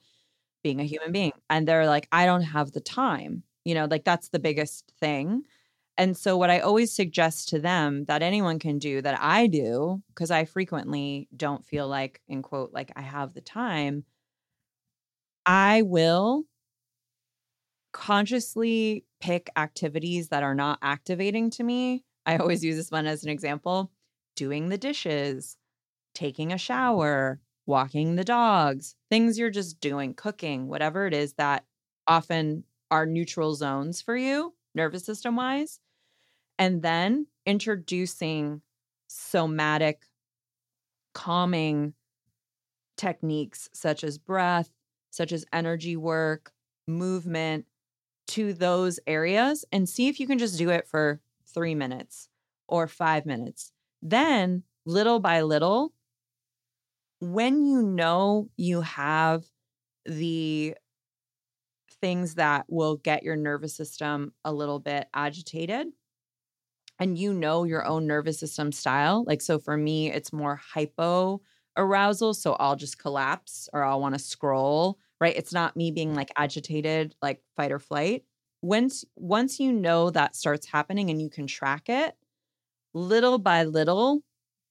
being 0.63 0.81
a 0.81 0.83
mm-hmm. 0.83 0.89
human 0.89 1.13
being. 1.13 1.33
And 1.51 1.67
they're 1.67 1.87
like, 1.87 2.09
I 2.13 2.27
don't 2.27 2.43
have 2.43 2.73
the 2.73 2.81
time. 2.81 3.43
You 3.65 3.75
know, 3.75 3.87
like 3.91 4.05
that's 4.05 4.29
the 4.29 4.39
biggest 4.39 4.93
thing. 5.01 5.43
And 5.99 6.17
so, 6.17 6.37
what 6.37 6.51
I 6.51 6.61
always 6.61 6.93
suggest 6.93 7.49
to 7.51 7.59
them 7.59 8.05
that 8.05 8.23
anyone 8.23 8.59
can 8.59 8.79
do 8.79 9.01
that 9.01 9.19
I 9.21 9.47
do, 9.47 10.03
because 10.09 10.31
I 10.31 10.45
frequently 10.45 11.29
don't 11.35 11.65
feel 11.65 11.89
like, 11.89 12.21
in 12.29 12.43
quote, 12.43 12.73
like 12.73 12.93
I 12.97 13.01
have 13.01 13.33
the 13.33 13.41
time, 13.41 14.05
I 15.47 15.83
will 15.83 16.45
consciously 17.93 19.05
pick 19.21 19.49
activities 19.57 20.29
that 20.29 20.43
are 20.43 20.55
not 20.55 20.79
activating 20.83 21.49
to 21.51 21.65
me. 21.65 22.05
I 22.27 22.37
always 22.37 22.63
use 22.63 22.77
this 22.77 22.91
one 22.91 23.07
as 23.07 23.25
an 23.25 23.31
example 23.31 23.91
doing 24.35 24.69
the 24.69 24.77
dishes, 24.77 25.57
taking 26.15 26.53
a 26.53 26.59
shower, 26.59 27.41
walking 27.67 28.17
the 28.17 28.25
dogs, 28.25 28.95
things 29.11 29.39
you're 29.39 29.51
just 29.51 29.81
doing, 29.81 30.15
cooking, 30.15 30.69
whatever 30.69 31.07
it 31.07 31.15
is 31.15 31.35
that 31.35 31.65
often 32.07 32.65
are 32.91 33.07
neutral 33.07 33.55
zones 33.55 34.01
for 34.01 34.17
you, 34.17 34.55
nervous 34.75 35.05
system 35.05 35.37
wise. 35.37 35.81
And 36.59 36.83
then 36.83 37.27
introducing 37.45 38.63
somatic 39.09 40.07
calming 41.13 41.95
techniques 42.97 43.69
such 43.73 44.05
as 44.05 44.19
breath, 44.19 44.71
such 45.11 45.33
as 45.33 45.45
energy 45.53 45.97
work, 45.97 46.53
movement 46.87 47.67
to 48.29 48.53
those 48.53 48.99
areas 49.07 49.65
and 49.73 49.89
see 49.89 50.09
if 50.09 50.19
you 50.21 50.27
can 50.27 50.39
just 50.39 50.59
do 50.59 50.71
it 50.71 50.87
for 50.89 51.21
three 51.47 51.75
minutes 51.75 52.29
or 52.69 52.87
five 52.87 53.25
minutes. 53.27 53.73
Then, 54.03 54.63
little 54.85 55.21
by 55.21 55.43
little, 55.43 55.93
when 57.21 57.65
you 57.65 57.83
know 57.83 58.49
you 58.57 58.81
have 58.83 59.45
the 60.05 60.75
things 62.01 62.35
that 62.35 62.67
will 62.69 62.97
get 62.97 63.23
your 63.23 63.37
nervous 63.37 63.75
system 63.75 64.33
a 64.45 64.53
little 64.53 64.79
bit 64.79 65.09
agitated 65.15 65.89
and 66.99 67.19
you 67.19 67.33
know 67.33 67.65
your 67.65 67.85
own 67.87 68.07
nervous 68.07 68.39
system 68.39 68.73
style 68.73 69.25
like 69.27 69.41
so 69.41 69.59
for 69.59 69.77
me 69.77 70.11
it's 70.11 70.33
more 70.33 70.57
hypo 70.57 71.41
arousal 71.77 72.33
so 72.33 72.55
i'll 72.55 72.77
just 72.77 72.99
collapse 72.99 73.69
or 73.73 73.83
i'll 73.83 74.01
want 74.01 74.15
to 74.15 74.19
scroll 74.19 74.99
right? 75.19 75.35
It's 75.35 75.55
not 75.55 75.79
me 75.79 75.91
being 75.91 76.15
like 76.15 76.31
agitated 76.37 77.15
like 77.23 77.41
fight 77.57 77.73
or 77.73 77.79
flight. 77.79 78.25
Once 78.61 79.03
once 79.17 79.59
you 79.59 79.73
know 79.73 80.11
that 80.11 80.37
starts 80.37 80.67
happening 80.67 81.09
and 81.09 81.23
you 81.23 81.31
can 81.31 81.47
track 81.47 81.89
it 81.89 82.15
little 82.95 83.39
by 83.39 83.65
little 83.65 84.23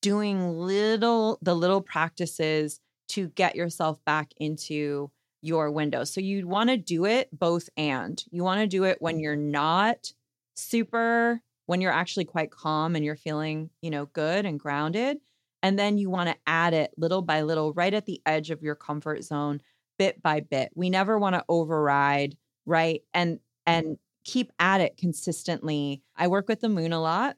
doing 0.06 0.56
little 0.56 1.40
the 1.42 1.56
little 1.56 1.82
practices 1.82 2.80
to 3.08 3.30
get 3.30 3.56
yourself 3.56 3.98
back 4.06 4.32
into 4.38 5.10
your 5.42 5.72
window. 5.72 6.04
So 6.04 6.22
you 6.22 6.48
want 6.48 6.70
to 6.70 6.78
do 6.78 7.06
it 7.06 7.28
both 7.34 7.70
and. 7.76 8.24
You 8.30 8.44
want 8.44 8.62
to 8.62 8.68
do 8.68 8.84
it 8.84 9.02
when 9.02 9.16
mm-hmm. 9.16 9.22
you're 9.24 9.36
not 9.36 10.14
super 10.54 11.42
when 11.66 11.82
you're 11.82 11.92
actually 11.92 12.26
quite 12.26 12.52
calm 12.52 12.96
and 12.96 13.04
you're 13.04 13.16
feeling, 13.16 13.72
you 13.82 13.90
know, 13.90 14.06
good 14.06 14.46
and 14.46 14.60
grounded. 14.60 15.18
And 15.64 15.80
then 15.80 15.98
you 15.98 16.12
want 16.12 16.30
to 16.30 16.36
add 16.46 16.76
it 16.76 16.92
little 16.96 17.24
by 17.24 17.42
little 17.42 17.74
right 17.74 17.92
at 17.92 18.06
the 18.06 18.22
edge 18.28 18.52
of 18.52 18.62
your 18.62 18.76
comfort 18.76 19.24
zone 19.24 19.60
bit 19.98 20.22
by 20.22 20.40
bit. 20.40 20.70
We 20.76 20.92
never 20.92 21.18
want 21.18 21.34
to 21.34 21.46
override, 21.50 22.38
right? 22.68 23.02
And 23.12 23.40
and 23.66 23.98
keep 24.24 24.52
at 24.60 24.82
it 24.82 24.98
consistently. 24.98 26.04
I 26.16 26.28
work 26.28 26.48
with 26.48 26.62
the 26.62 26.70
moon 26.70 26.94
a 26.94 27.02
lot. 27.02 27.38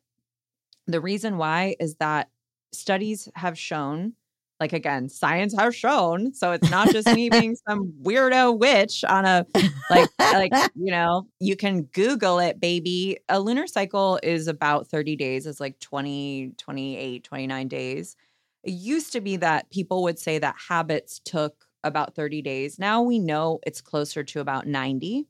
The 0.86 1.00
reason 1.00 1.38
why 1.38 1.78
is 1.80 1.96
that 1.96 2.30
studies 2.72 3.30
have 3.36 3.58
shown 3.58 4.14
like 4.60 4.74
again 4.74 5.08
science 5.08 5.54
has 5.58 5.76
shown 5.76 6.34
so 6.34 6.52
it's 6.52 6.70
not 6.72 6.90
just 6.92 7.08
me 7.14 7.30
being 7.30 7.56
some 7.68 7.94
weirdo 8.02 8.58
witch 8.58 9.04
on 9.04 9.26
a 9.26 9.46
like 9.90 10.10
like 10.20 10.52
you 10.76 10.92
know 10.92 11.28
you 11.40 11.56
can 11.56 11.84
google 11.84 12.40
it 12.40 12.60
baby. 12.60 13.18
A 13.30 13.40
lunar 13.40 13.68
cycle 13.68 14.20
is 14.24 14.48
about 14.48 14.88
30 14.88 15.16
days 15.16 15.46
it's 15.46 15.60
like 15.60 15.80
20 15.80 16.54
28 16.58 17.24
29 17.24 17.68
days. 17.68 18.16
It 18.64 18.72
used 18.72 19.14
to 19.14 19.22
be 19.22 19.38
that 19.38 19.70
people 19.70 20.04
would 20.04 20.20
say 20.20 20.40
that 20.40 20.56
habits 20.68 21.20
took 21.24 21.66
about 21.84 22.16
30 22.16 22.42
days. 22.42 22.80
Now 22.80 23.02
we 23.02 23.20
know 23.20 23.60
it's 23.66 23.80
closer 23.82 24.24
to 24.24 24.40
about 24.40 24.68
90 24.68 25.28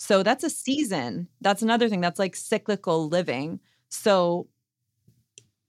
so 0.00 0.22
that's 0.22 0.44
a 0.44 0.50
season. 0.50 1.28
That's 1.42 1.60
another 1.60 1.90
thing 1.90 2.00
that's 2.00 2.18
like 2.18 2.34
cyclical 2.34 3.08
living. 3.08 3.60
So 3.90 4.46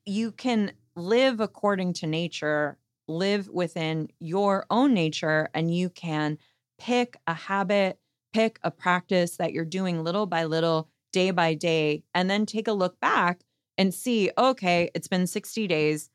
you 0.06 0.32
can 0.32 0.72
live 0.96 1.40
according 1.40 1.94
to 1.94 2.08
nature 2.08 2.78
live 3.08 3.48
within 3.50 4.08
your 4.20 4.66
own 4.70 4.94
nature 4.94 5.50
and 5.54 5.74
you 5.74 5.90
can 5.90 6.38
pick 6.80 7.18
a 7.28 7.34
habit, 7.34 8.00
pick 8.34 8.60
a 8.64 8.72
practice 8.72 9.38
that 9.38 9.54
you're 9.54 9.66
doing 9.66 10.04
little 10.04 10.26
by 10.26 10.46
little, 10.46 10.90
day 11.12 11.32
by 11.32 11.54
day, 11.54 12.04
and 12.14 12.30
then 12.30 12.46
take 12.46 12.68
a 12.68 12.74
look 12.74 13.00
back 13.00 13.42
and 13.78 13.94
see, 13.94 14.32
okay, 14.38 14.90
it's 14.96 15.08
been 15.08 15.28
60 15.28 15.68
days. 15.68 16.10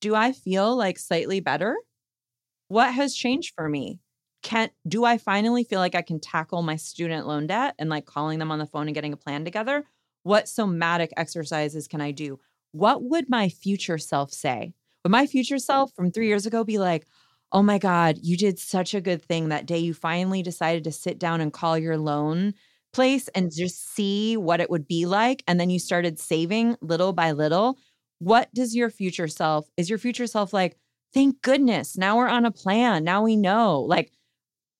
Do 0.00 0.14
I 0.14 0.32
feel 0.32 0.76
like 0.76 0.98
slightly 0.98 1.40
better? 1.40 1.76
What 2.68 2.92
has 2.94 3.14
changed 3.14 3.54
for 3.54 3.68
me? 3.68 4.00
Can 4.42 4.70
do 4.86 5.04
I 5.04 5.18
finally 5.18 5.64
feel 5.64 5.80
like 5.80 5.94
I 5.94 6.02
can 6.02 6.20
tackle 6.20 6.62
my 6.62 6.76
student 6.76 7.26
loan 7.26 7.46
debt 7.46 7.74
and 7.78 7.90
like 7.90 8.06
calling 8.06 8.38
them 8.38 8.50
on 8.52 8.58
the 8.58 8.66
phone 8.66 8.86
and 8.86 8.94
getting 8.94 9.12
a 9.12 9.16
plan 9.16 9.44
together? 9.44 9.84
What 10.22 10.48
somatic 10.48 11.12
exercises 11.16 11.88
can 11.88 12.00
I 12.00 12.10
do? 12.12 12.38
What 12.76 13.02
would 13.04 13.28
my 13.30 13.48
future 13.48 13.98
self 13.98 14.32
say? 14.32 14.74
Would 15.04 15.10
my 15.12 15.26
future 15.26 15.58
self 15.58 15.92
from 15.94 16.10
3 16.10 16.26
years 16.28 16.46
ago 16.46 16.64
be 16.64 16.78
like, 16.78 17.06
"Oh 17.52 17.62
my 17.62 17.78
god, 17.78 18.18
you 18.22 18.36
did 18.36 18.58
such 18.58 18.94
a 18.94 19.00
good 19.00 19.22
thing 19.22 19.48
that 19.48 19.66
day 19.66 19.78
you 19.78 19.94
finally 19.94 20.42
decided 20.42 20.84
to 20.84 20.92
sit 20.92 21.18
down 21.18 21.40
and 21.40 21.52
call 21.52 21.78
your 21.78 21.96
loan 21.96 22.54
place 22.92 23.28
and 23.34 23.52
just 23.54 23.94
see 23.94 24.36
what 24.36 24.60
it 24.60 24.70
would 24.70 24.86
be 24.86 25.06
like 25.06 25.42
and 25.46 25.60
then 25.60 25.70
you 25.70 25.78
started 25.78 26.18
saving 26.18 26.76
little 26.82 27.12
by 27.12 27.32
little." 27.32 27.78
What 28.18 28.52
does 28.54 28.74
your 28.74 28.90
future 28.90 29.28
self 29.28 29.68
is 29.76 29.88
your 29.90 29.98
future 29.98 30.26
self 30.26 30.52
like, 30.52 30.76
"Thank 31.14 31.42
goodness, 31.42 31.96
now 31.96 32.16
we're 32.16 32.28
on 32.28 32.44
a 32.46 32.50
plan. 32.50 33.04
Now 33.04 33.22
we 33.22 33.36
know." 33.36 33.80
Like 33.82 34.12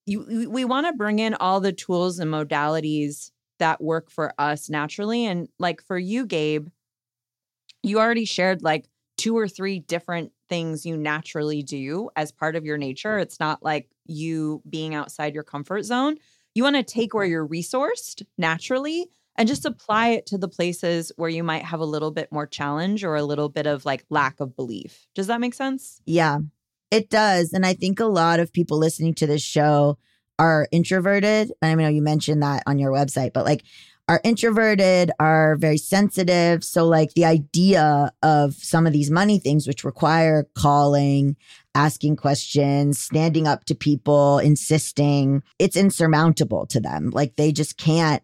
you 0.07 0.49
we 0.51 0.64
want 0.64 0.86
to 0.86 0.92
bring 0.92 1.18
in 1.18 1.34
all 1.34 1.61
the 1.61 1.72
tools 1.72 2.18
and 2.18 2.30
modalities 2.32 3.30
that 3.59 3.82
work 3.82 4.11
for 4.11 4.32
us 4.38 4.68
naturally 4.70 5.24
and 5.26 5.49
like 5.59 5.82
for 5.82 5.99
you 5.99 6.26
Gabe, 6.26 6.68
you 7.83 7.99
already 7.99 8.24
shared 8.24 8.62
like 8.62 8.89
two 9.16 9.37
or 9.37 9.49
three 9.49 9.79
different 9.79 10.33
things 10.49 10.87
you 10.87 10.97
naturally 10.97 11.62
do 11.62 12.11
as 12.16 12.33
part 12.33 12.57
of 12.57 12.64
your 12.64 12.79
nature. 12.79 13.18
It's 13.18 13.41
not 13.41 13.62
like 13.62 13.91
you 14.07 14.62
being 14.68 14.95
outside 14.95 15.35
your 15.35 15.43
comfort 15.43 15.85
zone. 15.85 16.16
You 16.55 16.62
want 16.62 16.77
to 16.77 16.83
take 16.83 17.14
where 17.14 17.24
mm-hmm. 17.24 17.33
you're 17.33 17.49
resourced 17.49 18.22
naturally 18.39 19.07
and 19.37 19.49
just 19.49 19.64
apply 19.64 20.09
it 20.09 20.27
to 20.27 20.39
the 20.39 20.49
places 20.49 21.12
where 21.16 21.29
you 21.29 21.45
might 21.45 21.64
have 21.64 21.81
a 21.81 21.85
little 21.85 22.11
bit 22.11 22.33
more 22.33 22.47
challenge 22.47 23.05
or 23.05 23.16
a 23.16 23.22
little 23.22 23.49
bit 23.49 23.66
of 23.66 23.85
like 23.85 24.05
lack 24.11 24.41
of 24.41 24.57
belief. 24.57 25.07
Does 25.14 25.27
that 25.27 25.41
make 25.41 25.55
sense? 25.55 26.01
Yeah, 26.07 26.39
it 26.91 27.11
does. 27.11 27.53
And 27.53 27.66
I 27.66 27.74
think 27.74 28.01
a 28.01 28.07
lot 28.07 28.41
of 28.41 28.53
people 28.53 28.79
listening 28.79 29.14
to 29.14 29.27
this 29.27 29.43
show 29.43 29.99
are 30.39 30.68
introverted. 30.70 31.53
I 31.62 31.74
know 31.74 31.89
you 31.89 32.03
mentioned 32.03 32.43
that 32.43 32.62
on 32.66 32.79
your 32.79 32.93
website, 32.93 33.33
but 33.33 33.45
like 33.45 33.64
are 34.09 34.20
introverted, 34.22 35.11
are 35.18 35.57
very 35.57 35.78
sensitive. 35.78 36.62
So, 36.62 36.86
like 36.86 37.14
the 37.14 37.24
idea 37.24 38.12
of 38.22 38.54
some 38.54 38.86
of 38.86 38.92
these 38.92 39.11
money 39.11 39.38
things, 39.38 39.66
which 39.66 39.84
require 39.84 40.46
calling, 40.54 41.36
asking 41.74 42.16
questions, 42.16 42.98
standing 42.98 43.46
up 43.46 43.64
to 43.64 43.74
people, 43.74 44.38
insisting, 44.38 45.42
it's 45.59 45.76
insurmountable 45.76 46.66
to 46.66 46.80
them. 46.80 47.11
Like 47.11 47.36
they 47.36 47.52
just 47.52 47.76
can't. 47.76 48.22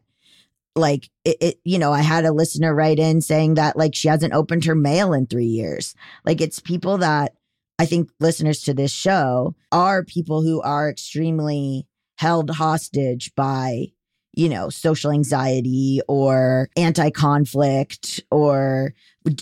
Like 0.74 1.11
it, 1.26 1.37
it, 1.43 1.61
you 1.64 1.78
know, 1.78 1.93
I 1.93 2.01
had 2.01 2.24
a 2.24 2.33
listener 2.33 2.74
write 2.74 2.99
in 2.99 3.20
saying 3.20 3.55
that 3.55 3.76
like 3.76 3.95
she 3.95 4.09
hasn't 4.09 4.33
opened 4.33 4.64
her 4.64 4.74
mail 4.74 5.12
in 5.12 5.26
three 5.26 5.45
years. 5.45 5.95
Like 6.24 6.41
it's 6.41 6.61
people 6.61 6.97
that 6.99 7.35
I 7.78 7.85
think 7.85 8.11
listeners 8.20 8.62
to 8.62 8.72
this 8.72 8.91
show 8.91 9.55
are 9.70 10.03
people 10.03 10.41
who 10.41 10.62
are 10.62 10.89
extremely 10.89 11.87
held 12.16 12.49
hostage 12.49 13.35
by 13.35 13.89
you 14.33 14.49
know, 14.49 14.70
social 14.70 15.11
anxiety 15.11 16.01
or 16.09 16.68
anti 16.76 17.11
conflict 17.11 18.20
or 18.30 18.95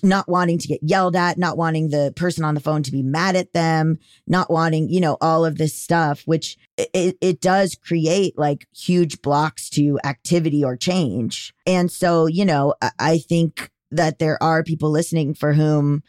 not 0.02 0.28
wanting 0.28 0.58
to 0.58 0.68
get 0.68 0.80
yelled 0.82 1.16
at, 1.16 1.38
not 1.38 1.56
wanting 1.56 1.88
the 1.88 2.12
person 2.16 2.44
on 2.44 2.54
the 2.54 2.60
phone 2.60 2.82
to 2.82 2.92
be 2.92 3.02
mad 3.02 3.36
at 3.36 3.52
them, 3.52 3.98
not 4.26 4.50
wanting, 4.50 4.90
you 4.90 5.00
know, 5.00 5.16
all 5.20 5.44
of 5.44 5.56
this 5.56 5.74
stuff, 5.74 6.22
which 6.26 6.58
it, 6.76 7.16
it 7.20 7.40
does 7.40 7.74
create 7.74 8.36
like 8.38 8.66
huge 8.74 9.22
blocks 9.22 9.70
to 9.70 9.98
activity 10.04 10.62
or 10.62 10.76
change. 10.76 11.54
And 11.66 11.90
so, 11.90 12.26
you 12.26 12.44
know, 12.44 12.74
I 12.98 13.18
think 13.18 13.70
that 13.90 14.18
there 14.18 14.42
are 14.42 14.62
people 14.62 14.90
listening 14.90 15.34
for 15.34 15.52
whom 15.52 16.02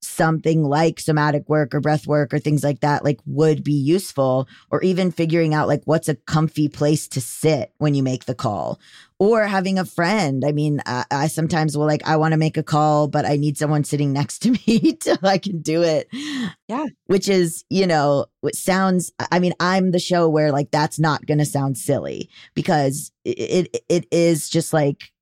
something 0.00 0.62
like 0.62 1.00
somatic 1.00 1.48
work 1.48 1.74
or 1.74 1.80
breath 1.80 2.06
work 2.06 2.32
or 2.32 2.38
things 2.38 2.62
like 2.62 2.80
that 2.80 3.04
like 3.04 3.20
would 3.26 3.64
be 3.64 3.72
useful 3.72 4.48
or 4.70 4.82
even 4.82 5.10
figuring 5.10 5.54
out 5.54 5.68
like 5.68 5.82
what's 5.84 6.08
a 6.08 6.14
comfy 6.14 6.68
place 6.68 7.08
to 7.08 7.20
sit 7.20 7.72
when 7.78 7.94
you 7.94 8.02
make 8.02 8.24
the 8.24 8.34
call. 8.34 8.80
Or 9.20 9.48
having 9.48 9.80
a 9.80 9.84
friend. 9.84 10.44
I 10.46 10.52
mean 10.52 10.80
i, 10.86 11.04
I 11.10 11.26
sometimes 11.26 11.76
will 11.76 11.86
like 11.86 12.06
i 12.06 12.16
want 12.16 12.32
to 12.32 12.38
make 12.38 12.56
a 12.56 12.62
call 12.62 13.08
but 13.08 13.24
i 13.24 13.36
need 13.36 13.58
someone 13.58 13.84
sitting 13.84 14.12
next 14.12 14.40
to 14.40 14.50
me 14.66 14.96
till 15.00 15.18
i 15.22 15.38
can 15.38 15.60
do 15.60 15.82
it. 15.82 16.08
Yeah. 16.68 16.86
Which 17.06 17.28
is 17.28 17.64
you 17.68 17.86
know 17.86 18.26
it 18.42 18.54
sounds 18.54 19.12
i 19.32 19.38
mean 19.38 19.54
i'm 19.58 19.90
the 19.90 19.98
show 19.98 20.28
where 20.28 20.52
like 20.52 20.70
that's 20.70 20.98
not 20.98 21.26
going 21.26 21.38
to 21.38 21.44
sound 21.44 21.76
silly 21.76 22.30
because 22.54 23.10
it, 23.24 23.68
it 23.74 23.84
it 23.88 24.06
is 24.12 24.48
just 24.48 24.72
like 24.72 25.12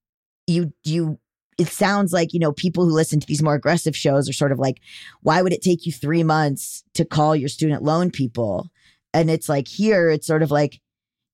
you 0.46 0.72
you 0.84 1.18
it 1.58 1.68
sounds 1.68 2.12
like, 2.12 2.32
you 2.32 2.40
know, 2.40 2.52
people 2.52 2.84
who 2.84 2.92
listen 2.92 3.20
to 3.20 3.26
these 3.26 3.42
more 3.42 3.54
aggressive 3.54 3.96
shows 3.96 4.28
are 4.28 4.34
sort 4.34 4.52
of 4.52 4.58
like, 4.58 4.80
why 5.22 5.42
would 5.42 5.52
it 5.52 5.62
take 5.62 5.86
you 5.86 5.92
three 5.92 6.22
months 6.22 6.84
to 6.94 7.04
call 7.04 7.34
your 7.34 7.48
student 7.48 7.82
loan 7.82 8.10
people? 8.10 8.68
And 9.14 9.30
it's 9.30 9.48
like 9.48 9.66
here, 9.66 10.10
it's 10.10 10.26
sort 10.26 10.42
of 10.42 10.50
like, 10.50 10.80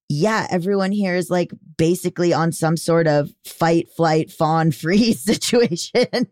yeah, 0.08 0.46
everyone 0.50 0.92
here 0.92 1.16
is 1.16 1.30
like 1.30 1.52
basically 1.76 2.32
on 2.32 2.52
some 2.52 2.76
sort 2.76 3.08
of 3.08 3.32
fight, 3.44 3.88
flight, 3.96 4.30
fawn, 4.30 4.70
freeze 4.72 5.22
situation. 5.22 6.28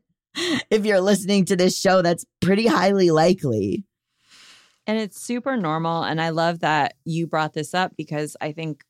if 0.71 0.85
you're 0.85 1.01
listening 1.01 1.45
to 1.47 1.57
this 1.57 1.79
show, 1.79 2.03
that's 2.03 2.25
pretty 2.41 2.67
highly 2.67 3.11
likely. 3.11 3.85
And 4.87 4.99
it's 4.99 5.21
super 5.21 5.57
normal. 5.57 6.03
And 6.03 6.21
I 6.21 6.31
love 6.31 6.61
that 6.61 6.95
you 7.05 7.27
brought 7.27 7.53
this 7.53 7.75
up 7.75 7.93
because 7.97 8.37
I 8.41 8.53
think 8.53 8.85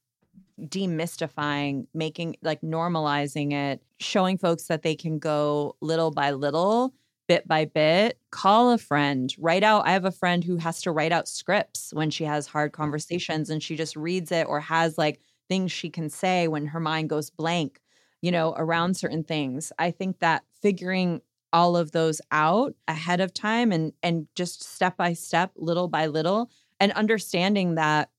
demystifying, 0.69 1.87
making 1.95 2.37
like 2.43 2.61
normalizing 2.61 3.53
it, 3.53 3.83
showing 3.99 4.39
folks 4.39 4.65
that 4.65 4.83
they 4.83 4.95
can 4.95 5.19
go 5.19 5.77
little 5.81 6.11
by 6.11 6.31
little, 6.31 6.95
bit 7.29 7.47
by 7.47 7.65
bit. 7.65 8.19
Call 8.31 8.73
a 8.73 8.79
friend, 8.79 9.33
write 9.39 9.63
out. 9.63 9.87
I 9.87 9.93
have 9.93 10.05
a 10.05 10.11
friend 10.11 10.43
who 10.43 10.57
has 10.57 10.83
to 10.83 10.93
write 10.93 11.13
out 11.13 11.29
scripts 11.29 11.93
when 11.93 12.11
she 12.11 12.25
has 12.25 12.47
hard 12.47 12.73
mm-hmm. 12.73 12.83
conversations 12.83 13.51
and 13.51 13.63
she 13.63 13.77
just 13.77 13.95
reads 13.97 14.33
it 14.33 14.47
or 14.49 14.61
has 14.61 14.99
like 14.99 15.21
things 15.49 15.71
she 15.73 15.91
can 15.91 16.11
say 16.11 16.49
when 16.49 16.67
her 16.67 16.81
mind 16.81 17.09
goes 17.09 17.31
blank, 17.31 17.81
you 18.21 18.33
know, 18.33 18.55
around 18.57 18.97
certain 18.97 19.25
things. 19.25 19.73
I 19.79 19.91
think 19.91 20.19
that 20.19 20.43
figuring 20.61 21.21
all 21.53 21.77
of 21.77 21.93
those 21.93 22.21
out 22.31 22.75
ahead 22.89 23.21
of 23.21 23.35
time 23.35 23.73
and 23.73 23.93
and 24.03 24.27
just 24.35 24.63
step 24.63 24.97
by 24.97 25.13
step 25.13 25.53
little 25.57 25.89
by 25.89 26.07
little 26.07 26.51
and 26.79 26.93
understanding 26.93 27.75
that 27.75 28.11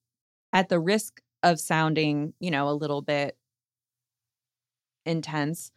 at 0.54 0.70
the 0.70 0.80
risk 0.80 1.22
of 1.44 1.60
sounding, 1.60 2.34
you 2.40 2.52
know, 2.52 2.70
a 2.70 2.72
little 2.74 3.02
bit 3.02 3.38
intense, 5.06 5.72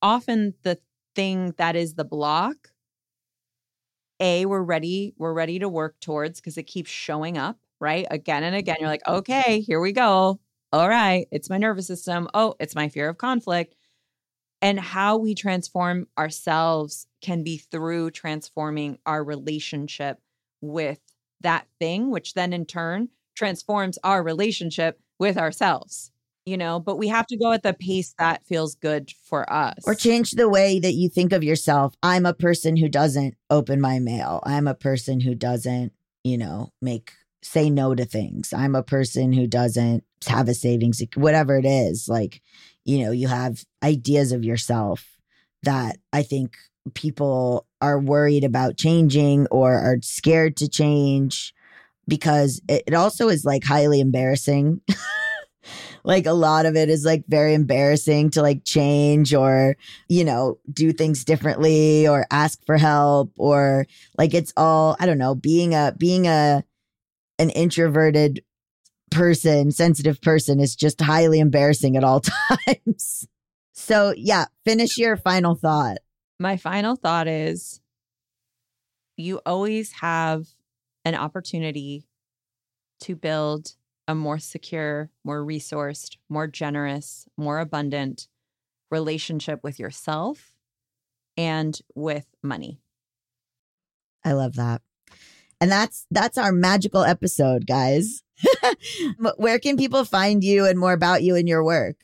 often 0.00 0.54
the 0.62 0.78
thing 1.14 1.54
that 1.58 1.76
is 1.76 1.94
the 1.94 2.04
block 2.04 2.72
a 4.22 4.46
we're 4.46 4.62
ready 4.62 5.12
we're 5.18 5.34
ready 5.34 5.58
to 5.58 5.68
work 5.68 5.98
towards 6.00 6.40
because 6.40 6.56
it 6.56 6.62
keeps 6.62 6.90
showing 6.90 7.36
up 7.36 7.58
right 7.80 8.06
again 8.10 8.44
and 8.44 8.54
again 8.54 8.76
you're 8.78 8.88
like 8.88 9.02
mm-hmm. 9.02 9.18
okay 9.18 9.60
here 9.60 9.80
we 9.80 9.92
go. 9.92 10.40
All 10.72 10.88
right 10.88 11.26
it's 11.30 11.50
my 11.50 11.58
nervous 11.58 11.88
system. 11.88 12.28
Oh 12.32 12.54
it's 12.60 12.74
my 12.74 12.88
fear 12.88 13.08
of 13.08 13.18
conflict. 13.18 13.74
And 14.62 14.78
how 14.78 15.16
we 15.16 15.34
transform 15.34 16.06
ourselves 16.16 17.08
can 17.20 17.42
be 17.42 17.58
through 17.58 18.12
transforming 18.12 18.98
our 19.04 19.24
relationship 19.24 20.18
with 20.60 21.00
that 21.40 21.66
thing 21.80 22.10
which 22.10 22.34
then 22.34 22.52
in 22.52 22.64
turn 22.64 23.08
transforms 23.34 23.98
our 24.04 24.22
relationship 24.22 25.00
with 25.18 25.36
ourselves 25.36 26.10
you 26.44 26.56
know 26.56 26.80
but 26.80 26.96
we 26.96 27.08
have 27.08 27.26
to 27.26 27.36
go 27.36 27.52
at 27.52 27.62
the 27.62 27.72
pace 27.72 28.14
that 28.18 28.44
feels 28.44 28.74
good 28.74 29.10
for 29.24 29.50
us. 29.52 29.78
or 29.86 29.94
change 29.94 30.32
the 30.32 30.48
way 30.48 30.78
that 30.78 30.94
you 30.94 31.08
think 31.08 31.32
of 31.32 31.44
yourself. 31.44 31.94
I'm 32.02 32.26
a 32.26 32.34
person 32.34 32.76
who 32.76 32.88
doesn't 32.88 33.34
open 33.48 33.80
my 33.80 33.98
mail. 33.98 34.42
I'm 34.44 34.66
a 34.66 34.74
person 34.74 35.20
who 35.20 35.34
doesn't 35.34 35.92
you 36.24 36.38
know 36.38 36.70
make 36.80 37.12
say 37.42 37.70
no 37.70 37.94
to 37.94 38.04
things. 38.04 38.52
I'm 38.52 38.74
a 38.74 38.82
person 38.82 39.32
who 39.32 39.46
doesn't 39.46 40.04
have 40.28 40.48
a 40.48 40.54
savings 40.54 41.02
whatever 41.16 41.58
it 41.58 41.64
is 41.64 42.08
like 42.08 42.42
you 42.84 43.04
know 43.04 43.10
you 43.10 43.28
have 43.28 43.64
ideas 43.82 44.32
of 44.32 44.44
yourself 44.44 45.18
that 45.62 45.96
i 46.12 46.22
think 46.22 46.56
people 46.94 47.66
are 47.80 47.98
worried 47.98 48.44
about 48.44 48.76
changing 48.76 49.46
or 49.50 49.74
are 49.74 49.98
scared 50.02 50.56
to 50.56 50.68
change 50.68 51.54
because 52.08 52.60
it, 52.68 52.94
also 52.94 53.28
is 53.28 53.44
like 53.44 53.64
highly 53.64 54.00
embarrassing. 54.00 54.80
like 56.04 56.26
a 56.26 56.32
lot 56.32 56.66
of 56.66 56.76
it 56.76 56.88
is 56.88 57.04
like 57.04 57.24
very 57.28 57.54
embarrassing 57.54 58.30
to 58.30 58.42
like 58.42 58.64
change 58.64 59.32
or 59.32 59.76
you 60.08 60.24
know 60.24 60.58
do 60.72 60.92
things 60.92 61.24
differently 61.24 62.06
or 62.08 62.26
ask 62.30 62.64
for 62.66 62.76
help 62.76 63.32
or 63.38 63.86
like 64.18 64.34
it's 64.34 64.52
all 64.56 64.96
i 64.98 65.06
don't 65.06 65.18
know 65.18 65.34
being 65.34 65.74
a 65.74 65.94
being 65.96 66.26
a 66.26 66.64
an 67.38 67.50
introverted 67.50 68.42
person 69.12 69.70
sensitive 69.70 70.20
person 70.20 70.58
is 70.58 70.74
just 70.74 71.00
highly 71.00 71.38
embarrassing 71.38 71.96
at 71.96 72.02
all 72.02 72.20
times 72.66 73.28
so 73.72 74.12
yeah 74.16 74.46
finish 74.64 74.98
your 74.98 75.16
final 75.16 75.54
thought 75.54 75.98
my 76.40 76.56
final 76.56 76.96
thought 76.96 77.28
is 77.28 77.80
you 79.16 79.40
always 79.46 79.92
have 79.92 80.46
an 81.04 81.14
opportunity 81.14 82.06
to 83.00 83.16
build 83.16 83.74
a 84.08 84.14
more 84.14 84.38
secure, 84.38 85.10
more 85.24 85.44
resourced, 85.44 86.16
more 86.28 86.46
generous, 86.46 87.26
more 87.36 87.58
abundant 87.58 88.28
relationship 88.90 89.60
with 89.62 89.78
yourself 89.78 90.52
and 91.36 91.80
with 91.94 92.26
money. 92.42 92.80
I 94.24 94.32
love 94.32 94.54
that. 94.56 94.82
And 95.60 95.70
that's 95.70 96.06
that's 96.10 96.38
our 96.38 96.52
magical 96.52 97.04
episode, 97.04 97.66
guys. 97.66 98.22
Where 99.36 99.58
can 99.58 99.76
people 99.76 100.04
find 100.04 100.42
you 100.42 100.66
and 100.66 100.78
more 100.78 100.92
about 100.92 101.22
you 101.22 101.36
and 101.36 101.48
your 101.48 101.64
work? 101.64 101.96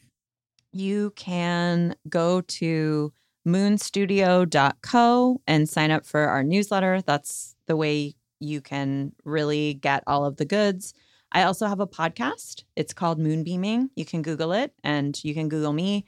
You 0.73 1.13
can 1.17 1.97
go 2.09 2.41
to 2.41 3.13
moonstudio.co 3.47 5.41
and 5.47 5.69
sign 5.69 5.91
up 5.91 6.07
for 6.07 6.21
our 6.21 6.45
newsletter. 6.45 7.03
That's 7.03 7.57
the 7.67 7.77
way 7.77 8.15
you 8.41 8.61
can 8.61 9.13
really 9.25 9.75
get 9.75 10.03
all 10.07 10.25
of 10.25 10.37
the 10.37 10.45
goods. 10.45 10.95
I 11.33 11.43
also 11.43 11.67
have 11.67 11.81
a 11.81 11.87
podcast. 11.87 12.65
It's 12.77 12.95
called 12.95 13.19
Moonbeaming. 13.19 13.91
You 13.95 14.05
can 14.05 14.23
Google 14.23 14.53
it 14.53 14.73
and 14.83 15.23
you 15.23 15.35
can 15.35 15.49
Google 15.49 15.73
me. 15.73 16.07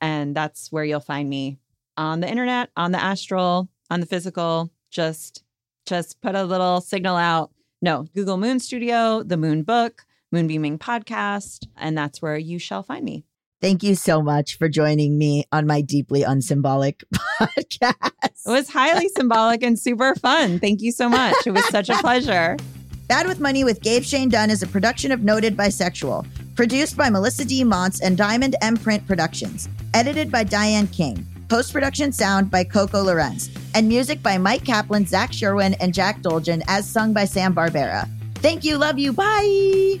And 0.00 0.34
that's 0.34 0.70
where 0.70 0.84
you'll 0.84 1.00
find 1.00 1.28
me 1.28 1.58
on 1.96 2.20
the 2.20 2.28
internet, 2.28 2.70
on 2.76 2.92
the 2.92 3.02
astral, 3.02 3.68
on 3.90 4.00
the 4.00 4.06
physical. 4.06 4.70
Just 4.90 5.42
just 5.86 6.20
put 6.20 6.34
a 6.34 6.44
little 6.44 6.80
signal 6.80 7.16
out. 7.16 7.50
No, 7.82 8.06
Google 8.14 8.36
Moon 8.36 8.60
Studio, 8.60 9.22
the 9.22 9.36
Moon 9.36 9.62
Book, 9.62 10.04
Moonbeaming 10.30 10.78
Podcast, 10.78 11.66
and 11.76 11.96
that's 11.96 12.22
where 12.22 12.36
you 12.36 12.58
shall 12.58 12.82
find 12.82 13.04
me. 13.04 13.24
Thank 13.60 13.82
you 13.82 13.94
so 13.94 14.22
much 14.22 14.56
for 14.56 14.68
joining 14.68 15.18
me 15.18 15.44
on 15.52 15.66
my 15.66 15.82
deeply 15.82 16.22
unsymbolic 16.22 17.04
podcast. 17.40 17.94
It 18.46 18.50
was 18.50 18.70
highly 18.70 19.08
symbolic 19.08 19.62
and 19.62 19.78
super 19.78 20.14
fun. 20.14 20.58
Thank 20.58 20.80
you 20.80 20.92
so 20.92 21.08
much. 21.08 21.46
It 21.46 21.50
was 21.50 21.66
such 21.68 21.90
a 21.90 21.94
pleasure. 21.98 22.56
Bad 23.06 23.26
with 23.26 23.38
Money 23.40 23.64
with 23.64 23.82
Gabe 23.82 24.02
Shane 24.02 24.28
Dunn 24.28 24.50
is 24.50 24.62
a 24.62 24.66
production 24.66 25.12
of 25.12 25.22
Noted 25.22 25.56
Bisexual, 25.56 26.26
produced 26.54 26.96
by 26.96 27.08
Melisa 27.10 27.46
D. 27.46 27.64
Monts 27.64 28.00
and 28.00 28.16
Diamond 28.16 28.56
M 28.62 28.76
Print 28.76 29.06
Productions, 29.06 29.68
edited 29.92 30.30
by 30.30 30.44
Diane 30.44 30.86
Kang, 30.86 31.26
post 31.48 31.72
production 31.72 32.12
sound 32.12 32.50
by 32.50 32.64
Coco 32.64 33.04
Llorens, 33.04 33.50
and 33.74 33.88
music 33.88 34.22
by 34.22 34.38
Mike 34.38 34.64
Kaplan, 34.64 35.04
Zach 35.06 35.32
Sherwin, 35.32 35.74
and 35.80 35.92
Jack 35.92 36.22
Dolgen, 36.22 36.62
as 36.68 36.88
sung 36.88 37.12
by 37.12 37.24
Sam 37.24 37.54
Barbera. 37.54 38.08
Thank 38.36 38.64
you, 38.64 38.78
love 38.78 38.98
you, 38.98 39.12
bye. 39.12 40.00